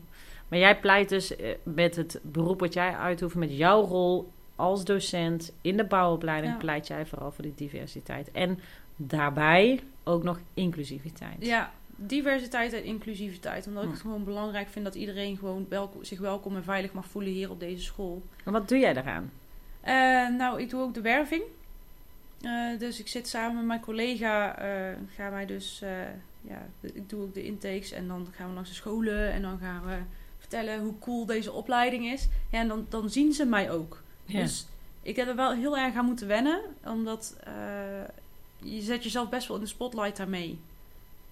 Maar 0.47 0.59
jij 0.59 0.79
pleit 0.79 1.09
dus 1.09 1.35
eh, 1.35 1.49
met 1.63 1.95
het 1.95 2.19
beroep 2.21 2.59
wat 2.59 2.73
jij 2.73 2.95
uitoefent, 2.95 3.39
met 3.39 3.57
jouw 3.57 3.81
rol 3.85 4.31
als 4.55 4.83
docent 4.85 5.51
in 5.61 5.77
de 5.77 5.85
bouwopleiding, 5.85 6.53
Ja. 6.53 6.59
pleit 6.59 6.87
jij 6.87 7.05
vooral 7.05 7.31
voor 7.31 7.43
die 7.43 7.53
diversiteit. 7.55 8.31
En 8.31 8.59
daarbij 8.95 9.79
ook 10.03 10.23
nog 10.23 10.39
inclusiviteit. 10.53 11.35
Ja, 11.39 11.71
diversiteit 11.95 12.73
en 12.73 12.83
inclusiviteit. 12.83 13.67
Omdat 13.67 13.83
ik 13.83 13.87
Hm. 13.89 13.93
het 13.95 14.03
gewoon 14.03 14.23
belangrijk 14.23 14.67
vind 14.67 14.85
dat 14.85 14.95
iedereen 14.95 15.37
gewoon 15.37 15.65
welkom, 15.69 16.03
zich 16.03 16.19
welkom 16.19 16.55
en 16.55 16.63
veilig 16.63 16.93
mag 16.93 17.05
voelen 17.05 17.31
hier 17.31 17.49
op 17.49 17.59
deze 17.59 17.83
school. 17.83 18.21
En 18.45 18.51
wat 18.51 18.69
doe 18.69 18.77
jij 18.77 18.93
daaraan? 18.93 19.31
Eh, 19.83 20.27
nou, 20.37 20.61
ik 20.61 20.69
doe 20.69 20.81
ook 20.81 20.93
de 20.93 21.01
werving. 21.01 21.43
Eh, 22.41 22.79
dus 22.79 22.99
ik 22.99 23.07
zit 23.07 23.27
samen 23.27 23.55
met 23.55 23.65
mijn 23.65 23.79
collega. 23.79 24.57
eh 24.57 24.97
gaan 25.15 25.31
wij 25.31 25.45
dus. 25.45 25.81
ja, 26.41 26.65
ik 26.81 27.09
doe 27.09 27.21
ook 27.21 27.33
de 27.33 27.43
intakes. 27.45 27.91
En 27.91 28.07
dan 28.07 28.27
gaan 28.35 28.47
we 28.47 28.53
langs 28.53 28.69
de 28.69 28.75
scholen. 28.75 29.31
En 29.31 29.41
dan 29.41 29.59
gaan 29.61 29.85
we 29.85 29.97
vertellen 30.39 30.79
hoe 30.79 30.99
cool 30.99 31.25
deze 31.25 31.51
opleiding 31.51 32.05
is. 32.05 32.27
Ja, 32.51 32.59
en 32.59 32.67
dan, 32.67 32.85
dan 32.89 33.09
zien 33.09 33.33
ze 33.33 33.45
mij 33.45 33.71
ook. 33.71 34.01
Ja. 34.25 34.39
Dus 34.41 34.65
ik 35.01 35.15
heb 35.15 35.27
er 35.27 35.35
wel 35.35 35.51
heel 35.53 35.77
erg 35.77 35.95
aan 35.95 36.05
moeten 36.05 36.27
wennen. 36.27 36.59
Omdat 36.85 37.35
je 38.57 38.81
zet 38.81 39.03
jezelf 39.03 39.29
best 39.29 39.47
wel 39.47 39.57
in 39.57 39.63
de 39.63 39.69
spotlight 39.69 40.17
daarmee. 40.17 40.59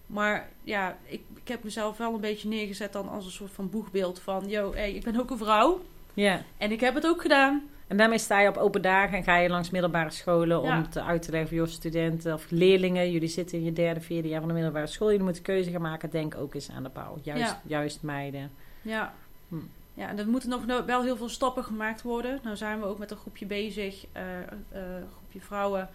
Maar 0.05 0.49
ja, 0.63 0.97
ik, 1.05 1.21
ik 1.35 1.47
heb 1.47 1.63
mezelf 1.63 1.97
wel 1.97 2.13
een 2.13 2.21
beetje 2.21 2.47
neergezet 2.47 2.93
dan 2.93 3.09
als 3.09 3.25
een 3.25 3.31
soort 3.31 3.51
van 3.51 3.69
boegbeeld 3.69 4.19
van... 4.19 4.49
Yo, 4.49 4.73
hey, 4.73 4.93
ik 4.93 5.03
ben 5.03 5.19
ook 5.19 5.29
een 5.29 5.37
vrouw. 5.37 5.81
ja. 6.13 6.43
En 6.57 6.71
ik 6.71 6.79
heb 6.79 6.95
het 6.95 7.05
ook 7.07 7.21
gedaan. 7.21 7.63
En 7.91 7.97
daarmee 7.97 8.17
sta 8.17 8.39
je 8.39 8.47
op 8.49 8.57
open 8.57 8.81
dagen 8.81 9.17
en 9.17 9.23
ga 9.23 9.37
je 9.37 9.49
langs 9.49 9.69
middelbare 9.69 10.09
scholen 10.09 10.61
Ja. 10.63 10.77
om 10.77 10.89
te 10.89 11.03
uit 11.03 11.21
te 11.21 11.31
leggen 11.31 11.49
voor 11.57 11.67
je 11.67 11.71
studenten 11.73 12.33
of 12.33 12.51
leerlingen. 12.51 13.11
Jullie 13.11 13.27
zitten 13.29 13.57
in 13.57 13.63
je 13.63 13.73
derde, 13.73 14.01
vierde 14.01 14.27
jaar 14.27 14.39
van 14.39 14.47
de 14.47 14.53
middelbare 14.53 14.87
school. 14.87 15.07
Jullie 15.09 15.23
moeten 15.23 15.43
keuze 15.43 15.71
gaan 15.71 15.81
maken. 15.81 16.09
Denk 16.09 16.35
ook 16.35 16.53
eens 16.53 16.71
aan 16.71 16.83
de 16.83 16.89
bouw. 16.89 17.17
Juist, 17.23 17.41
Ja. 17.43 17.61
juist 17.63 18.01
meiden. 18.01 18.51
Ja. 18.81 19.13
Hm. 19.47 19.55
Ja, 19.93 20.07
en 20.07 20.19
er 20.19 20.27
moeten 20.27 20.49
nog 20.49 20.65
no- 20.65 20.85
wel 20.85 21.03
heel 21.03 21.17
veel 21.17 21.29
stappen 21.29 21.63
gemaakt 21.63 22.01
worden. 22.01 22.39
Nou 22.43 22.55
zijn 22.55 22.79
we 22.79 22.85
ook 22.85 22.97
met 22.97 23.11
een 23.11 23.17
groepje 23.17 23.45
bezig, 23.45 24.05
eh, 24.11 24.39
eh, 24.39 24.45
een 24.71 25.07
groepje 25.17 25.39
vrouwen 25.41 25.89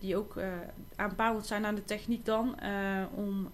die 0.00 0.16
ook 0.16 0.36
eh 0.36 0.46
aanpalend 0.96 1.46
zijn 1.46 1.66
aan 1.66 1.74
de 1.74 1.84
techniek 1.84 2.24
dan, 2.24 2.54
om, 3.14 3.50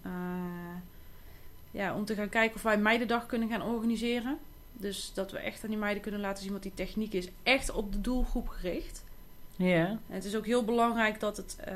ja, 1.70 1.94
om 1.94 2.04
te 2.04 2.14
gaan 2.14 2.28
kijken 2.28 2.56
of 2.56 2.62
wij 2.62 2.78
meidendag 2.78 3.26
kunnen 3.26 3.48
gaan 3.48 3.62
organiseren. 3.62 4.38
Dus 4.76 5.12
dat 5.14 5.30
we 5.30 5.38
echt 5.38 5.64
aan 5.64 5.70
die 5.70 5.78
meiden 5.78 6.02
kunnen 6.02 6.20
laten 6.20 6.42
zien 6.42 6.52
wat 6.52 6.62
die 6.62 6.74
techniek 6.74 7.12
is. 7.12 7.28
Echt 7.42 7.70
op 7.70 7.92
de 7.92 8.00
doelgroep 8.00 8.48
gericht. 8.48 9.04
Ja. 9.56 9.86
En 9.86 10.00
het 10.06 10.24
is 10.24 10.36
ook 10.36 10.46
heel 10.46 10.64
belangrijk 10.64 11.20
dat 11.20 11.36
het, 11.36 11.56
eh, 11.64 11.74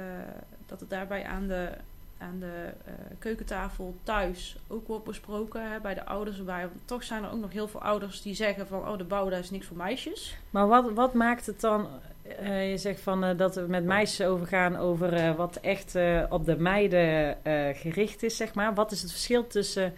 dat 0.67 0.81
het 0.81 0.91
daarbij 0.91 1.25
aan 1.25 1.47
de, 1.47 1.71
aan 2.19 2.39
de 2.39 2.71
eh, 2.85 2.93
keukentafel 3.19 3.95
thuis 4.03 4.57
ook 4.67 4.87
wordt 4.87 5.05
besproken. 5.05 5.71
Hè, 5.71 5.81
bij 5.81 5.95
de 5.95 6.05
ouders 6.05 6.39
erbij. 6.39 6.61
Want 6.61 6.81
toch 6.85 7.03
zijn 7.03 7.25
er 7.25 7.31
ook 7.31 7.41
nog 7.41 7.53
heel 7.53 7.69
veel 7.69 7.83
ouders 7.83 8.23
die 8.23 8.35
zeggen 8.35 8.67
van... 8.67 8.89
oh, 8.89 8.99
de 8.99 9.05
bouw, 9.05 9.29
dat 9.29 9.39
is 9.39 9.51
niks 9.51 9.67
voor 9.67 9.77
meisjes. 9.77 10.37
Maar 10.51 10.67
wat, 10.69 10.93
wat 10.93 11.15
maakt 11.15 11.47
het 11.47 11.61
dan... 11.61 11.89
eh, 12.23 12.71
je 12.71 12.79
zegt 12.79 13.01
van, 13.01 13.37
dat 13.37 13.55
we 13.55 13.65
met 13.69 13.85
meisjes 13.85 14.27
overgaan 14.27 14.77
over 14.77 15.37
wat 15.37 15.57
echt 15.57 15.95
op 16.29 16.45
de 16.45 16.57
meiden 16.57 17.37
gericht 17.75 18.23
is, 18.23 18.37
zeg 18.37 18.55
maar. 18.55 18.75
Wat 18.75 18.93
is 18.93 19.03
het 19.03 19.11
verschil 19.11 19.47
tussen 19.47 19.95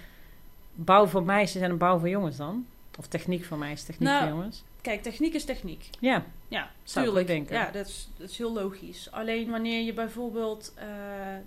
bouw 0.75 1.07
voor 1.07 1.23
meisjes 1.23 1.63
en 1.63 1.71
een 1.71 1.79
bouw 1.79 1.99
voor 1.99 2.09
jongens 2.09 2.37
dan? 2.37 2.67
Of 2.99 3.07
techniek 3.07 3.45
voor 3.45 3.59
meisjes, 3.59 3.83
techniek 3.85 4.09
Nou, 4.09 4.29
jongens? 4.29 4.63
Kijk, 4.83 5.03
techniek 5.03 5.35
is 5.35 5.45
techniek. 5.45 5.89
Ja, 5.99 6.25
Ja, 6.49 6.65
ik 6.65 6.71
tuurlijk. 6.85 7.27
denken. 7.27 7.55
Ja, 7.57 7.71
dat 7.71 7.87
is, 7.87 8.09
dat 8.17 8.31
is 8.31 8.39
heel 8.39 8.53
logisch. 8.53 9.09
Alleen 9.11 9.51
wanneer 9.51 9.83
je 9.85 9.93
bijvoorbeeld... 9.93 10.73
eh 10.77 10.87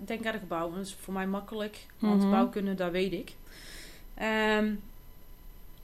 denk 0.04 0.26
aan 0.26 0.32
de 0.32 0.38
gebouw. 0.38 0.74
Dat 0.74 0.84
is 0.86 0.94
voor 1.00 1.14
mij 1.14 1.26
makkelijk. 1.26 1.86
Want 1.98 2.20
Mhm. 2.22 2.30
bouwkunde, 2.30 2.74
dat 2.74 2.90
weet 2.90 3.12
ik. 3.12 3.32
Ehm, 4.14 4.74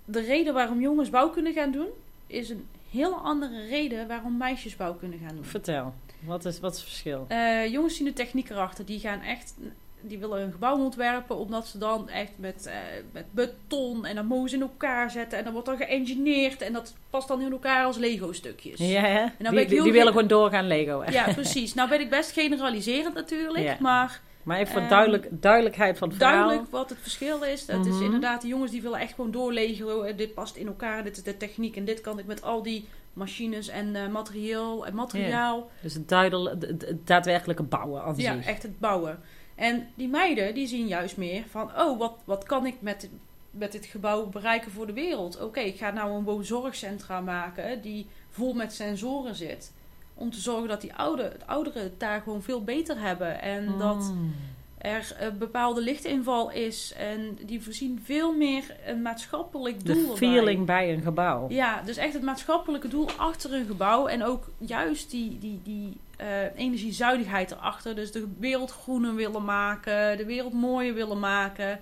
de 0.05 0.20
reden 0.20 0.55
waarom 0.55 0.81
jongens 0.81 1.11
bouwkunde 1.11 1.53
gaan 1.53 1.70
doen... 1.70 1.88
is 2.27 2.49
een 2.51 2.66
heel 2.90 3.14
andere 3.14 3.66
reden 3.66 4.09
waarom 4.09 4.37
meisjes 4.37 4.77
bouwkunde 4.77 5.16
gaan 5.18 5.35
doen. 5.35 5.44
vertel. 5.44 5.94
Wat 6.20 6.44
is, 6.44 6.61
wat 6.61 6.73
is 6.73 6.79
het 6.79 6.88
verschil? 6.88 7.25
Eh, 7.29 7.66
jongens 7.73 7.96
zien 7.96 8.07
de 8.07 8.12
techniek 8.12 8.51
erachter. 8.51 8.85
Die 8.87 9.01
gaan 9.01 9.20
echt... 9.20 9.55
Die 10.03 10.19
willen 10.19 10.41
een 10.43 10.53
gebouw 10.53 10.79
ontwerpen 10.79 11.37
omdat 11.37 11.67
ze 11.67 11.79
dan 11.79 12.09
echt 12.09 12.31
met, 12.37 12.67
eh, 12.67 12.75
met 13.13 13.25
beton 13.31 14.05
en 14.07 14.15
dan 14.15 14.27
mogen 14.27 14.49
ze 14.49 14.55
in 14.57 14.63
elkaar 14.63 15.11
zetten. 15.11 15.39
En 15.39 15.45
dan 15.45 15.53
wordt 15.53 15.69
dan 15.69 15.77
geëngineerd 15.77 16.61
en 16.63 16.73
dat 16.73 16.95
past 17.11 17.29
dan 17.29 17.41
in 17.41 17.53
elkaar 17.53 17.85
als 17.85 17.97
Lego-stukjes. 17.97 18.79
Ja, 18.79 19.01
hè? 19.01 19.25
die, 19.67 19.83
willen 19.83 19.93
ge- 20.03 20.07
gewoon 20.07 20.27
doorgaan 20.27 20.67
Lego. 20.67 21.03
hè? 21.03 21.13
Ja, 21.13 21.33
precies. 21.33 21.75
Nou 21.75 21.89
ben 21.89 22.01
ik 22.01 22.11
best 22.11 22.31
generaliserend 22.33 23.15
natuurlijk, 23.15 23.65
Ja. 23.65 23.77
maar 23.81 24.21
Maar 24.43 24.59
even 24.59 24.73
voor 24.73 24.81
Ehm, 24.81 24.91
duidelijk, 24.91 25.27
duidelijkheid 25.31 25.99
van 25.99 26.09
het 26.09 26.17
verhaal. 26.17 26.35
duidelijk 26.37 26.71
wat 26.71 26.89
het 26.91 26.99
verschil 27.03 27.43
is. 27.43 27.67
Het 27.67 27.87
is 27.87 27.95
Mhm. 27.95 28.05
inderdaad, 28.05 28.43
de 28.43 28.49
jongens 28.49 28.71
die 28.71 28.83
willen 28.83 28.99
echt 29.01 29.15
gewoon 29.15 29.31
doorleggen. 29.31 30.17
Dit 30.17 30.35
past 30.35 30.57
in 30.57 30.67
elkaar, 30.67 31.05
dit 31.05 31.17
is 31.17 31.23
de 31.23 31.37
techniek 31.37 31.77
en 31.77 31.85
dit 31.85 32.01
kan 32.01 32.19
ik 32.19 32.27
met 32.27 32.43
al 32.43 32.63
die 32.63 32.89
machines 33.13 33.69
en 33.69 33.97
eh, 33.97 34.09
materiaal 34.09 34.87
en 34.87 34.95
materiaal. 34.95 35.71
Dus 35.83 35.95
het, 35.95 36.09
duidel, 36.09 36.45
het, 36.49 36.97
daadwerkelijke 37.05 37.63
bouwen 37.63 38.03
aan 38.03 38.15
Ja, 38.17 38.35
zich. 38.37 38.47
echt 38.47 38.63
het 38.63 38.79
bouwen. 38.79 39.19
En 39.61 39.88
die 39.94 40.09
meiden, 40.09 40.55
die 40.55 40.66
zien 40.66 40.87
juist 40.87 41.16
meer 41.16 41.44
van... 41.49 41.70
oh, 41.79 41.99
wat, 41.99 42.18
wat 42.25 42.44
kan 42.44 42.66
ik 42.66 42.77
met, 42.81 43.09
met 43.51 43.73
dit 43.73 43.87
gebouw 43.87 44.27
bereiken 44.27 44.70
voor 44.70 44.87
de 44.87 44.92
wereld? 44.92 45.40
Oké, 45.40 45.61
ik 45.61 45.79
ga 45.79 45.90
nou 45.90 46.12
een 46.12 46.25
woonzorgcentra 46.25 47.20
maken... 47.20 47.83
die 47.83 48.07
vol 48.31 48.53
met 48.53 48.73
sensoren 48.73 49.35
zit. 49.35 49.73
Om 50.14 50.31
te 50.31 50.40
zorgen 50.40 50.68
dat 50.68 50.81
die 50.81 50.94
oude, 50.94 51.33
ouderen 51.46 51.83
het 51.83 52.01
daar 52.01 52.20
gewoon 52.20 52.42
veel 52.42 52.64
beter 52.64 53.01
hebben. 53.01 53.40
En 53.42 53.79
dat 53.79 54.12
Mm. 54.14 54.35
Er 54.81 55.16
een 55.19 55.38
bepaalde 55.38 55.81
lichtinval 55.81 56.51
is. 56.51 56.93
En 56.97 57.38
die 57.47 57.62
voorzien 57.62 58.01
veel 58.05 58.33
meer 58.37 58.77
een 58.87 59.03
maatschappelijk 59.03 59.85
doel 59.85 59.95
De 59.95 60.01
erbij. 60.01 60.16
feeling 60.16 60.66
bij 60.66 60.93
een 60.93 61.03
gebouw. 61.03 61.47
Ja, 61.49 61.83
dus 61.83 61.97
echt 61.97 62.12
het 62.12 62.23
maatschappelijke 62.23 62.88
doel 62.88 63.09
achter 63.16 63.53
een 63.55 63.66
gebouw. 63.66 64.07
En 64.07 64.25
ook 64.25 64.45
juist 64.59 65.11
die, 65.11 65.38
die, 65.38 65.61
die 65.64 65.97
eh, 66.16 66.27
energiezuinigheid 66.57 67.51
erachter. 67.51 67.95
Dus 67.95 68.12
de 68.12 68.27
wereld 68.38 68.71
groener 68.71 69.14
willen 69.14 69.45
maken. 69.45 70.16
De 70.16 70.25
wereld 70.25 70.53
mooier 70.53 70.95
willen 70.95 71.19
maken. 71.19 71.81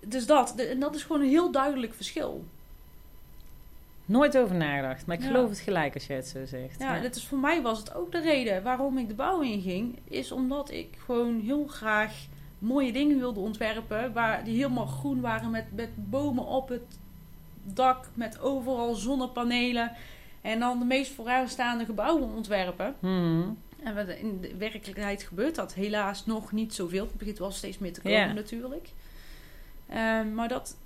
Dus 0.00 0.26
dat. 0.26 0.54
En 0.54 0.80
dat 0.80 0.94
is 0.94 1.02
gewoon 1.02 1.22
een 1.22 1.28
heel 1.28 1.50
duidelijk 1.50 1.94
verschil. 1.94 2.44
Nooit 4.06 4.38
over 4.38 4.56
nagedacht, 4.56 5.06
maar 5.06 5.16
ik 5.16 5.22
Ja. 5.22 5.28
geloof 5.28 5.48
het 5.48 5.58
gelijk 5.58 5.94
als 5.94 6.06
je 6.06 6.12
het 6.12 6.26
zo 6.28 6.44
zegt. 6.44 6.78
Ja, 6.80 7.00
dit 7.00 7.16
is 7.16 7.26
voor 7.26 7.38
mij 7.38 7.62
was 7.62 7.78
het 7.78 7.94
ook 7.94 8.12
de 8.12 8.20
reden 8.20 8.62
waarom 8.62 8.98
ik 8.98 9.08
de 9.08 9.14
bouw 9.14 9.40
inging. 9.40 9.98
Is 10.04 10.32
omdat 10.32 10.70
ik 10.70 10.88
gewoon 11.04 11.40
heel 11.40 11.66
graag 11.66 12.26
mooie 12.58 12.92
dingen 12.92 13.18
wilde 13.18 13.40
ontwerpen. 13.40 14.12
Waar, 14.12 14.44
die 14.44 14.56
helemaal 14.56 14.86
groen 14.86 15.20
waren 15.20 15.50
met, 15.50 15.64
met 15.74 15.88
bomen 15.94 16.44
op 16.44 16.68
het 16.68 16.98
dak. 17.62 18.08
Met 18.14 18.40
overal 18.40 18.94
zonnepanelen. 18.94 19.92
En 20.40 20.58
dan 20.58 20.78
de 20.78 20.84
meest 20.84 21.12
vooraanstaande 21.12 21.84
gebouwen 21.84 22.34
ontwerpen. 22.34 22.94
Hmm. 23.00 23.58
En 23.82 24.18
in 24.18 24.40
de 24.40 24.56
werkelijkheid 24.56 25.22
gebeurt 25.22 25.54
dat 25.54 25.74
helaas 25.74 26.26
nog 26.26 26.52
niet 26.52 26.74
zoveel. 26.74 27.04
Het 27.06 27.16
begint 27.16 27.38
wel 27.38 27.50
steeds 27.50 27.78
meer 27.78 27.92
te 27.92 28.00
komen 28.00 28.34
natuurlijk. 28.34 28.88
Ehm, 29.88 30.34
maar 30.34 30.48
dat 30.48 30.76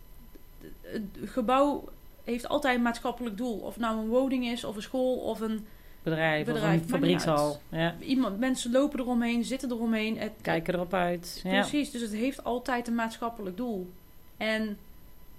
het 0.81 1.03
gebouw 1.25 1.89
heeft 2.31 2.49
altijd 2.49 2.77
een 2.77 2.83
maatschappelijk 2.83 3.37
doel. 3.37 3.59
Of 3.59 3.79
nou 3.79 3.99
een 3.99 4.09
woning 4.09 4.47
is, 4.47 4.65
of 4.65 4.77
een 4.77 4.83
school, 4.83 5.17
of 5.17 5.41
een 5.41 5.67
Bedrijf, 6.03 6.47
Bedrijf, 6.47 6.77
of 6.77 6.83
een 6.83 6.89
fabriekshal. 6.89 7.61
Ja. 7.69 7.95
iemand. 8.01 8.39
Mensen 8.39 8.73
lopen 8.73 9.01
eromheen, 9.01 9.45
zitten 9.45 9.71
eromheen. 9.71 10.19
Het, 10.19 10.33
Kijken 10.43 10.75
erop 10.75 10.95
uit. 10.95 11.41
Ja. 11.45 11.61
Precies, 11.61 11.91
dus 11.91 12.01
het 12.01 12.13
heeft 12.13 12.45
altijd 12.45 12.89
een 12.89 12.95
maatschappelijk 12.95 13.57
doel. 13.57 13.91
En 14.37 14.79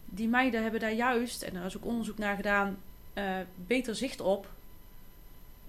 die 0.05 0.27
meiden 0.27 0.61
hebben 0.61 0.79
daar 0.79 0.93
juist, 0.93 1.41
en 1.41 1.53
daar 1.53 1.65
is 1.65 1.77
ook 1.77 1.85
onderzoek 1.85 2.17
naar 2.17 2.35
gedaan, 2.35 2.77
eh, 3.13 3.35
beter 3.67 3.95
zicht 3.95 4.21
op 4.21 4.47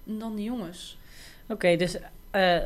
dan 0.03 0.35
de 0.35 0.43
jongens. 0.43 0.97
Oké, 1.47 1.75
dus 1.75 1.97
eh, 2.31 2.57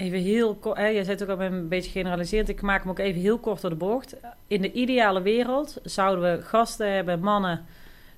even 0.00 0.18
heel 0.18 0.54
kort. 0.54 0.78
Jij 0.78 1.04
zei 1.04 1.18
het 1.18 1.22
ook 1.22 1.38
al 1.38 1.44
een 1.44 1.68
beetje 1.68 1.90
generaliserend. 1.90 2.48
Ik 2.48 2.60
maak 2.60 2.82
hem 2.82 2.90
ook 2.90 2.98
even 2.98 3.20
heel 3.20 3.38
kort 3.38 3.60
door 3.60 3.70
de 3.70 3.76
bocht. 3.76 4.16
In 4.46 4.60
de 4.60 4.72
ideale 4.72 5.22
wereld 5.22 5.78
zouden 5.82 6.36
we 6.36 6.42
gasten 6.42 6.92
hebben, 6.92 7.20
mannen 7.20 7.66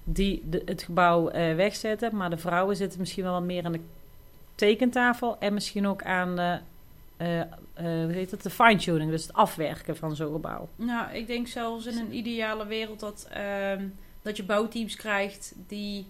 die 0.05 0.43
de, 0.45 0.63
het 0.65 0.83
gebouw 0.83 1.29
eh, 1.29 1.55
wegzetten. 1.55 2.17
Maar 2.17 2.31
de 2.31 2.39
vrouwen 2.39 2.77
zitten 2.77 3.01
misschien 3.01 3.25
wel 3.25 3.33
wat 3.33 3.43
meer 3.43 3.65
aan 3.65 3.73
de 3.73 3.81
tekentafel 4.55 5.37
en 5.39 5.55
misschien 5.55 5.87
ook 5.87 6.03
aan 6.03 6.37
de, 6.37 6.59
heet 8.13 8.31
het, 8.31 8.43
de 8.43 8.51
fine-tuning, 8.51 9.11
dus 9.11 9.23
het 9.23 9.33
afwerken 9.33 9.97
van 9.97 10.17
zo'n 10.17 10.33
gebouw. 10.33 10.69
Nou, 10.77 11.13
ik 11.13 11.27
denk 11.27 11.47
zelfs 11.47 11.87
in 11.87 11.99
een 11.99 12.15
ideale 12.15 12.67
wereld 12.67 13.01
dat, 13.01 13.29
ehm, 13.31 13.87
dat 14.23 14.37
je 14.37 14.45
bouwteams 14.45 14.97
krijgt 14.97 15.55
die 15.67 16.07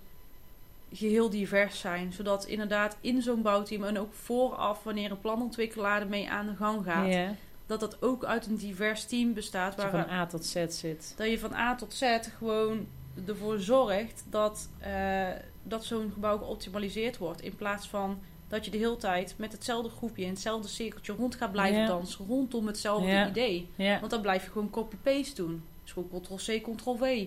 geheel 0.93 1.31
divers 1.31 1.81
zijn. 1.81 2.13
Zodat 2.13 2.47
inderdaad 2.47 2.97
in 3.01 3.23
zo'n 3.23 3.43
bouwteam 3.43 3.85
en 3.85 3.99
ook 3.99 4.13
vooraf, 4.15 4.83
wanneer 4.83 5.11
een 5.11 5.21
planontwikkelaar 5.21 6.01
ermee 6.01 6.31
aan 6.31 6.47
de 6.47 6.57
gang 6.57 6.85
gaat, 6.85 7.35
dat 7.67 7.81
dat 7.81 8.03
ook 8.03 8.25
uit 8.25 8.47
een 8.47 8.57
divers 8.57 9.05
team 9.05 9.33
bestaat. 9.35 9.77
dat 9.77 9.85
je 9.85 9.91
Waar 9.91 10.07
van 10.07 10.15
A 10.15 10.27
tot 10.27 10.45
Z 10.45 10.67
zit. 10.69 11.15
dat 11.17 11.27
je 11.31 11.39
van 11.39 11.55
A 11.55 11.75
tot 11.75 11.95
Z 11.95 12.19
gewoon 12.39 12.87
ervoor 13.27 13.59
zorgt 13.59 14.25
dat, 14.31 14.69
eh, 14.79 15.27
dat 15.63 15.85
zo'n 15.85 16.11
gebouw 16.15 16.39
geoptimaliseerd 16.39 17.19
wordt. 17.19 17.43
In 17.43 17.57
plaats 17.57 17.89
van 17.89 18.19
dat 18.49 18.65
je 18.65 18.71
de 18.71 18.79
hele 18.79 18.97
tijd 18.97 19.35
met 19.37 19.53
hetzelfde 19.53 19.89
groepje 19.91 20.23
in 20.23 20.31
hetzelfde 20.31 20.69
cirkeltje 20.69 21.13
rond 21.13 21.35
gaat 21.35 21.53
blijven 21.53 21.87
dansen. 21.87 22.27
Rondom 22.27 22.67
hetzelfde 22.67 23.27
idee. 23.29 23.69
Want 23.99 24.11
dan 24.11 24.21
blijf 24.21 24.45
je 24.45 24.51
gewoon 24.51 24.71
copy-paste 24.71 25.35
doen. 25.35 25.63
Dus 25.83 25.93
gewoon 25.93 26.21
ctrl-c, 26.23 26.63
ctrl-v. 26.63 27.27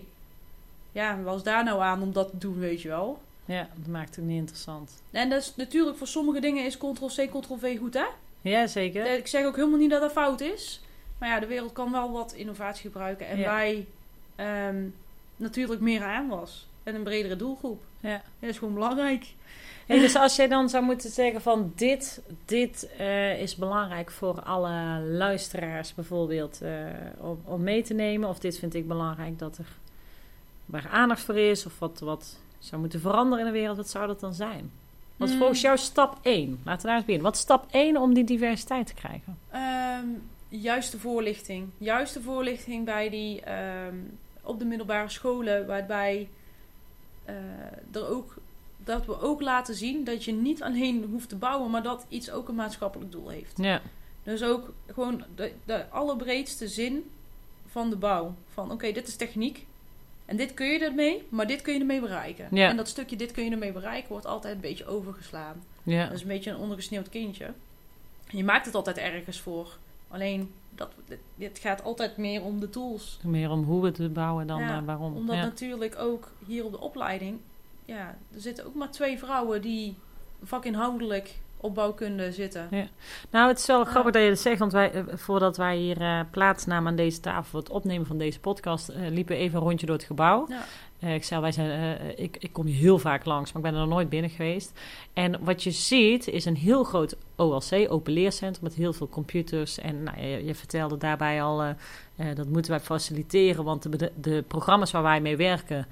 Ja, 0.92 1.22
wat 1.22 1.36
is 1.36 1.44
daar 1.44 1.64
nou 1.64 1.82
aan 1.82 2.02
om 2.02 2.12
dat 2.14 2.30
te 2.30 2.38
doen, 2.38 2.60
weet 2.60 2.82
je 2.82 2.88
wel? 2.88 3.22
Ja, 3.46 3.70
dat 3.76 3.88
maakt 3.88 4.16
het 4.16 4.26
niet 4.26 4.38
interessant. 4.38 5.02
En 5.12 5.30
dat 5.30 5.42
is 5.42 5.54
natuurlijk 5.56 5.98
voor 5.98 6.08
sommige 6.08 6.40
dingen 6.40 6.66
is 6.66 6.78
ctrl-c, 6.78 7.30
ctrl-v 7.30 7.78
goed, 7.78 7.94
hè? 7.94 8.06
Ja, 8.42 8.68
zeker. 8.68 9.18
Ik 9.18 9.28
zeg 9.28 9.46
ook 9.46 9.56
helemaal 9.56 9.80
niet 9.80 9.90
dat 9.90 10.02
dat 10.02 10.12
fout 10.12 10.42
is. 10.42 10.82
Maar 11.18 11.30
ja, 11.30 11.40
de 11.40 11.46
wereld 11.46 11.74
kan 11.74 11.92
wel 11.92 12.12
wat 12.12 12.34
innovatie 12.34 12.82
gebruiken. 12.82 13.28
En 13.28 13.38
Ja. 13.38 13.46
wij 13.46 13.86
ehm, 14.36 14.84
natuurlijk 15.36 15.82
meer 15.82 16.04
aanwas. 16.04 16.68
En 16.84 16.96
een 16.96 17.04
bredere 17.04 17.36
doelgroep. 17.36 17.84
Ja. 18.00 18.22
Dat 18.40 18.50
is 18.50 18.58
gewoon 18.58 18.74
belangrijk. 18.74 19.26
Hey, 19.86 20.00
dus 20.00 20.16
als 20.16 20.36
jij 20.36 20.48
dan 20.48 20.70
zou 20.70 20.84
moeten 20.84 21.10
zeggen 21.10 21.42
van 21.42 21.72
dit, 21.76 22.22
dit 22.46 22.90
eh, 22.98 23.42
is 23.42 23.56
belangrijk 23.56 24.12
voor 24.12 24.42
alle 24.42 25.00
luisteraars 25.02 25.94
bijvoorbeeld 25.94 26.62
eh, 26.62 26.72
om, 27.18 27.42
om 27.44 27.64
mee 27.64 27.84
te 27.84 27.94
nemen. 27.94 28.30
Of 28.30 28.40
dit 28.40 28.60
vind 28.60 28.74
ik 28.74 28.88
belangrijk 28.88 29.40
dat 29.40 29.58
er 29.58 29.68
waar 30.66 30.88
aandacht 30.92 31.22
voor 31.22 31.38
is. 31.38 31.66
Of 31.66 31.80
wat, 31.80 32.00
wat 32.00 32.40
zou 32.60 32.82
moeten 32.82 33.00
veranderen 33.00 33.46
in 33.46 33.54
de 33.54 33.60
wereld. 33.60 33.78
Wat 33.78 33.90
zou 33.90 34.08
dat 34.08 34.20
dan 34.20 34.34
zijn? 34.34 34.72
Wat 35.18 35.28
is 35.28 35.34
Hmm. 35.34 35.38
volgens 35.44 35.62
jou 35.62 35.78
stap 35.78 36.18
1? 36.22 36.60
Laten 36.64 36.82
we 36.82 36.88
daar 36.88 36.96
eens 36.96 37.06
beginnen. 37.06 37.24
Wat 37.24 37.36
is 37.36 37.42
stap 37.42 37.66
1 37.72 37.98
om 37.98 38.14
die 38.14 38.24
diversiteit 38.24 38.88
te 38.88 38.94
krijgen? 38.94 39.38
Ehm, 39.52 40.06
juiste 40.50 41.00
voorlichting. 41.00 41.68
Juiste 41.78 42.22
voorlichting 42.22 42.86
bij 42.86 43.10
die, 43.10 43.42
ehm, 43.42 43.96
op 44.42 44.60
de 44.60 44.66
middelbare 44.66 45.10
scholen. 45.10 45.68
Waarbij 45.68 46.30
eh, 47.26 47.36
er 47.92 48.08
ook, 48.10 48.34
dat 48.78 49.06
we 49.06 49.22
ook 49.22 49.42
laten 49.42 49.76
zien 49.76 50.04
dat 50.04 50.24
je 50.24 50.32
niet 50.32 50.64
alleen 50.64 51.08
hoeft 51.12 51.30
te 51.30 51.36
bouwen. 51.36 51.72
Maar 51.72 51.84
dat 51.84 52.06
iets 52.10 52.32
ook 52.32 52.48
een 52.48 52.56
maatschappelijk 52.56 53.12
doel 53.12 53.30
heeft. 53.30 53.54
Ja, 53.58 53.82
Dus 54.24 54.44
ook 54.44 54.74
gewoon 54.94 55.24
de, 55.36 55.52
de 55.66 55.90
allerbreedste 55.90 56.68
zin 56.68 57.10
van 57.68 57.90
de 57.90 57.96
bouw. 57.96 58.34
Van 58.54 58.72
oké, 58.72 58.92
dit 58.92 59.08
is 59.08 59.16
techniek. 59.16 59.66
En 60.26 60.38
dit 60.38 60.54
kun 60.54 60.68
je 60.68 60.80
ermee, 60.80 61.24
maar 61.30 61.48
dit 61.48 61.62
kun 61.62 61.74
je 61.74 61.80
ermee 61.80 62.00
bereiken. 62.00 62.48
Ja. 62.52 62.70
En 62.70 62.78
dat 62.78 62.88
stukje 62.88 63.16
dit 63.16 63.32
kun 63.32 63.46
je 63.46 63.52
ermee 63.52 63.72
bereiken 63.72 64.10
wordt 64.10 64.26
altijd 64.26 64.56
een 64.56 64.62
beetje 64.62 64.86
overgeslaan. 64.86 65.64
ja. 65.84 66.04
Dat 66.06 66.14
is 66.14 66.22
een 66.22 66.28
beetje 66.28 66.52
een 66.52 66.58
ondergesneeuwd 66.58 67.10
kindje. 67.10 67.46
En 68.28 68.38
je 68.38 68.44
maakt 68.44 68.66
het 68.66 68.76
altijd 68.76 68.98
ergens 68.98 69.40
voor. 69.40 69.78
Alleen, 70.08 70.54
dat, 70.70 70.92
dit, 71.08 71.20
dit 71.36 71.60
gaat 71.60 71.84
altijd 71.84 72.18
meer 72.18 72.44
om 72.44 72.60
de 72.60 72.70
tools. 72.70 73.20
Meer 73.24 73.50
om 73.50 73.64
hoe 73.64 73.82
we 73.82 74.04
het 74.04 74.14
bouwen 74.14 74.48
dan 74.48 74.60
Ja, 74.60 74.78
eh, 74.78 74.86
waarom. 74.86 75.16
Omdat 75.16 75.36
natuurlijk 75.36 75.96
ook 76.00 76.32
hier 76.46 76.66
op 76.66 76.72
de 76.72 76.80
opleiding... 76.80 77.40
Ja, 77.86 78.18
er 78.34 78.42
zitten 78.42 78.66
ook 78.66 78.74
maar 78.74 78.92
twee 78.92 79.18
vrouwen 79.20 79.62
die 79.62 79.96
vakinhoudelijk 80.44 81.36
op 81.66 81.76
bouwkunde 81.76 82.32
zitten. 82.32 82.68
Nou, 83.32 83.48
het 83.48 83.60
is 83.60 83.66
wel 83.66 83.80
Ja. 83.80 83.86
grappig 83.86 84.14
dat 84.14 84.24
je 84.24 84.30
dat 84.30 84.40
zegt, 84.40 84.60
want 84.60 84.72
wij, 84.72 84.92
eh, 84.92 85.04
voordat 85.14 85.58
wij 85.58 85.78
hier 85.78 86.02
eh, 86.02 86.20
plaatsnamen 86.32 86.88
aan 86.90 86.96
deze 86.96 87.20
tafel 87.20 87.44
voor 87.44 87.60
het 87.60 87.70
opnemen 87.70 88.08
van 88.08 88.18
deze 88.18 88.40
podcast, 88.40 88.90
eh, 88.90 89.10
liepen 89.10 89.36
we 89.36 89.42
even 89.42 89.58
een 89.58 89.64
rondje 89.66 89.86
door 89.86 89.96
het 89.96 90.06
gebouw. 90.06 90.48
Ja. 90.50 90.64
Ik 91.14 91.24
zei, 91.24 91.42
wij 91.42 91.52
zijn, 91.52 91.98
ik, 92.18 92.38
ik 92.40 92.54
kom 92.54 92.66
hier 92.66 92.80
heel 92.80 93.00
vaak 93.00 93.26
langs, 93.26 93.52
maar 93.52 93.64
ik 93.64 93.72
ben 93.72 93.80
er 93.80 93.86
nog 93.88 93.96
nooit 93.96 94.10
binnen 94.10 94.30
geweest. 94.30 94.72
En 95.14 95.44
wat 95.44 95.64
je 95.64 95.72
ziet 95.72 96.28
is 96.28 96.46
een 96.46 96.56
heel 96.56 96.84
groot 96.84 97.16
OLC, 97.36 97.86
open 97.88 98.14
leercentrum, 98.14 98.64
met 98.64 98.74
heel 98.74 98.94
veel 98.94 99.10
computers. 99.10 99.80
En 99.80 100.04
nou, 100.04 100.22
je, 100.22 100.46
je 100.46 100.56
vertelde 100.56 100.98
daarbij 100.98 101.44
al, 101.44 101.64
dat 102.36 102.48
moeten 102.48 102.72
wij 102.72 102.80
faciliteren, 102.80 103.64
want 103.64 104.00
de, 104.00 104.12
de 104.22 104.44
programma's 104.48 104.92
waar 104.92 105.04
wij 105.04 105.22
mee 105.22 105.38
werken, 105.38 105.88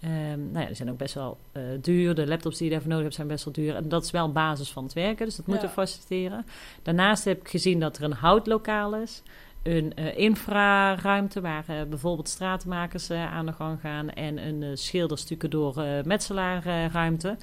ehm, 0.00 0.50
nou 0.50 0.58
ja, 0.60 0.66
die 0.66 0.74
zijn 0.76 0.90
ook 0.90 0.98
best 0.98 1.14
wel 1.14 1.38
eh, 1.52 1.62
duur. 1.80 2.14
De 2.14 2.26
laptops 2.26 2.56
die 2.56 2.64
je 2.66 2.70
daarvoor 2.72 2.88
nodig 2.88 3.04
hebt 3.04 3.16
zijn 3.16 3.28
best 3.28 3.44
wel 3.44 3.54
duur. 3.54 3.74
En 3.74 3.88
dat 3.88 4.04
is 4.04 4.10
wel 4.10 4.24
een 4.24 4.32
basis 4.32 4.70
van 4.70 4.84
het 4.84 4.92
werken, 4.92 5.26
dus 5.26 5.36
dat 5.36 5.46
moeten 5.46 5.68
Ja. 5.68 5.74
we 5.74 5.80
faciliteren. 5.80 6.46
Daarnaast 6.82 7.24
heb 7.24 7.40
ik 7.40 7.48
gezien 7.48 7.80
dat 7.80 7.96
er 7.96 8.02
een 8.04 8.12
houtlokaal 8.12 8.94
is. 8.94 9.22
Een 9.62 9.92
eh, 9.94 10.18
infraruimte 10.18 11.40
waar 11.40 11.64
eh, 11.66 11.82
bijvoorbeeld 11.88 12.28
stratenmakers 12.28 13.08
eh, 13.08 13.32
aan 13.32 13.46
de 13.46 13.52
gang 13.52 13.80
gaan. 13.80 14.10
En 14.10 14.46
een 14.46 14.62
uh, 14.62 14.68
schilderstukken 14.74 15.50
door 15.50 15.84
metselaarruimte. 16.04 17.36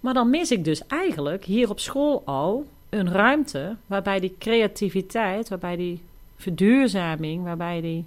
maar 0.00 0.14
dan 0.14 0.30
mis 0.30 0.50
ik 0.50 0.64
dus 0.64 0.86
eigenlijk 0.86 1.44
hier 1.44 1.70
op 1.70 1.80
school 1.80 2.22
al 2.24 2.66
een 2.88 3.12
ruimte 3.12 3.76
waarbij 3.86 4.20
die 4.20 4.34
creativiteit, 4.38 5.48
waarbij 5.48 5.76
die 5.76 6.02
verduurzaming, 6.36 7.44
waarbij 7.44 7.80
die 7.80 8.04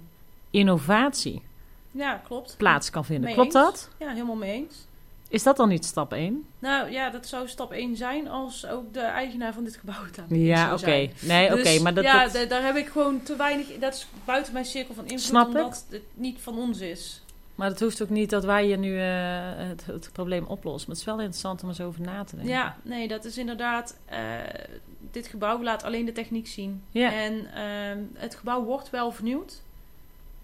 innovatie 0.50 1.42
Ja, 1.90 2.20
klopt. 2.26 2.54
plaats 2.58 2.90
kan 2.90 3.04
vinden. 3.04 3.24
Mee 3.24 3.34
Klopt 3.34 3.54
eens. 3.54 3.64
dat? 3.64 3.88
Ja, 3.98 4.08
helemaal 4.10 4.36
mee 4.36 4.52
eens. 4.52 4.74
Is 5.28 5.42
dat 5.42 5.56
dan 5.56 5.68
niet 5.68 5.84
stap 5.84 6.12
1? 6.12 6.46
Nou 6.58 6.90
ja, 6.90 7.10
dat 7.10 7.26
zou 7.26 7.48
stap 7.48 7.72
1 7.72 7.96
zijn 7.96 8.28
als 8.28 8.66
ook 8.66 8.92
de 8.92 9.00
eigenaar 9.00 9.52
van 9.52 9.64
dit 9.64 9.76
gebouw 9.76 10.04
het 10.04 10.18
aan 10.18 10.38
Ja, 10.38 10.74
oké. 10.74 11.08
Nee, 11.20 11.52
oké, 11.52 11.62
Dus, 11.62 11.78
maar 11.80 11.94
dat, 11.94 12.04
ja, 12.04 12.24
dat- 12.24 12.32
da- 12.32 12.44
daar 12.44 12.62
heb 12.64 12.76
ik 12.76 12.88
gewoon 12.88 13.22
te 13.22 13.36
weinig... 13.36 13.66
Dat 13.78 13.94
is 13.94 14.06
buiten 14.24 14.52
mijn 14.52 14.64
cirkel 14.64 14.94
van 14.94 15.04
invloed, 15.04 15.20
Snap 15.20 15.48
ik. 15.50 15.54
omdat 15.56 15.84
het 15.90 16.02
niet 16.14 16.38
van 16.40 16.58
ons 16.58 16.80
is. 16.80 17.22
maar 17.54 17.68
het 17.68 17.80
hoeft 17.80 18.02
ook 18.02 18.08
niet 18.08 18.30
dat 18.30 18.44
wij 18.44 18.64
hier 18.64 18.78
nu 18.78 18.98
eh, 18.98 19.06
het, 19.68 19.86
het 19.86 20.10
probleem 20.12 20.44
oplossen. 20.44 20.88
Maar 20.90 20.98
het 20.98 21.06
is 21.06 21.12
wel 21.12 21.18
interessant 21.20 21.62
om 21.62 21.68
eens 21.68 21.80
over 21.80 22.00
na 22.00 22.24
te 22.24 22.36
denken. 22.36 22.54
Ja, 22.54 22.76
nee, 22.82 23.08
dat 23.08 23.24
is 23.24 23.38
inderdaad... 23.38 23.96
eh, 24.04 24.18
dit 25.10 25.26
gebouw 25.26 25.62
laat 25.62 25.82
alleen 25.82 26.04
de 26.04 26.12
techniek 26.12 26.46
zien. 26.46 26.82
Ja. 26.90 27.12
En 27.12 27.46
ehm, 27.54 27.98
het 28.14 28.34
gebouw 28.34 28.64
wordt 28.64 28.90
wel 28.90 29.10
vernieuwd. 29.12 29.62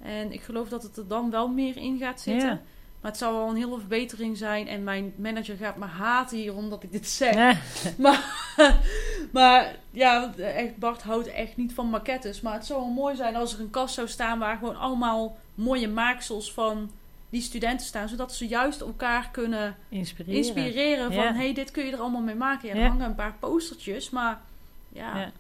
En 0.07 0.33
ik 0.33 0.41
geloof 0.43 0.69
dat 0.69 0.83
het 0.83 0.97
er 0.97 1.09
dan 1.09 1.31
wel 1.31 1.49
meer 1.49 1.77
in 1.77 1.99
gaat 1.99 2.21
zitten. 2.21 2.49
Ja. 2.49 2.61
Maar 3.01 3.11
het 3.11 3.21
zou 3.21 3.35
wel 3.35 3.49
een 3.49 3.57
hele 3.57 3.79
verbetering 3.79 4.37
zijn. 4.37 4.69
En 4.69 4.85
mijn 4.85 5.13
manager 5.17 5.57
gaat 5.57 5.77
me 5.77 5.85
haten 5.85 6.37
hier 6.39 6.55
omdat 6.55 6.83
ik 6.83 6.93
dit 6.93 7.09
zeg. 7.09 7.35
Ja. 7.35 7.55
Maar 9.33 9.77
ja, 9.91 10.35
echt, 10.37 10.77
Bart 10.77 11.03
houdt 11.03 11.27
echt 11.29 11.57
niet 11.57 11.75
van 11.75 11.87
maquettes. 11.91 12.41
Maar 12.41 12.53
het 12.53 12.67
zou 12.67 12.81
wel 12.81 12.89
mooi 12.91 13.17
zijn 13.17 13.37
als 13.37 13.55
er 13.55 13.61
een 13.61 13.71
kast 13.71 13.95
zou 13.95 14.09
staan 14.09 14.39
waar 14.39 14.57
gewoon 14.57 14.77
allemaal 14.77 15.37
mooie 15.55 15.89
maaksels 15.89 16.53
van 16.53 16.91
die 17.31 17.41
studenten 17.43 17.87
staan. 17.87 18.09
Zodat 18.09 18.35
ze 18.35 18.47
juist 18.47 18.81
elkaar 18.81 19.29
kunnen 19.31 19.77
Inspireren. 19.89 20.37
inspireren 20.37 21.13
van 21.13 21.25
Ja. 21.25 21.35
hey, 21.35 21.55
dit 21.55 21.71
kun 21.71 21.85
je 21.87 21.93
er 21.93 22.01
allemaal 22.01 22.21
mee 22.23 22.35
maken. 22.35 22.69
Ja, 22.69 22.75
er 22.75 22.81
Ja. 22.81 22.89
hangen 22.89 23.07
een 23.07 23.15
paar 23.15 23.35
postertjes, 23.41 24.11
maar 24.11 24.41
ja. 24.89 25.33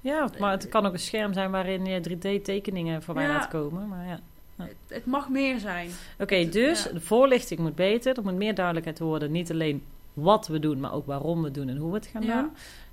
Ja. 0.00 0.28
Maar 0.38 0.50
het 0.50 0.68
kan 0.68 0.86
ook 0.86 0.92
een 0.92 0.98
scherm 0.98 1.32
zijn 1.32 1.50
waarin 1.50 1.84
je 1.86 2.00
3D-tekeningen 2.00 3.02
voorbij 3.02 3.24
Ja. 3.24 3.32
laat 3.32 3.48
komen. 3.48 3.88
Maar 3.88 4.06
ja. 4.06 4.20
Het, 4.56 4.74
het 4.88 5.06
mag 5.06 5.28
meer 5.28 5.58
zijn. 5.58 5.90
Oké, 6.18 6.48
dus 6.48 6.84
ja. 6.84 6.92
de 6.92 7.00
voorlichting 7.00 7.60
moet 7.60 7.74
beter. 7.74 8.16
Er 8.16 8.22
moet 8.22 8.34
meer 8.34 8.54
duidelijkheid 8.54 8.98
worden. 8.98 9.30
Niet 9.32 9.50
alleen 9.50 9.82
wat 10.12 10.46
we 10.46 10.58
doen, 10.58 10.80
maar 10.80 10.92
ook 10.92 11.06
waarom 11.06 11.42
we 11.42 11.50
doen 11.50 11.68
en 11.68 11.76
hoe 11.76 11.90
we 11.90 11.96
het 11.96 12.06
gaan 12.06 12.22
doen. 12.22 12.50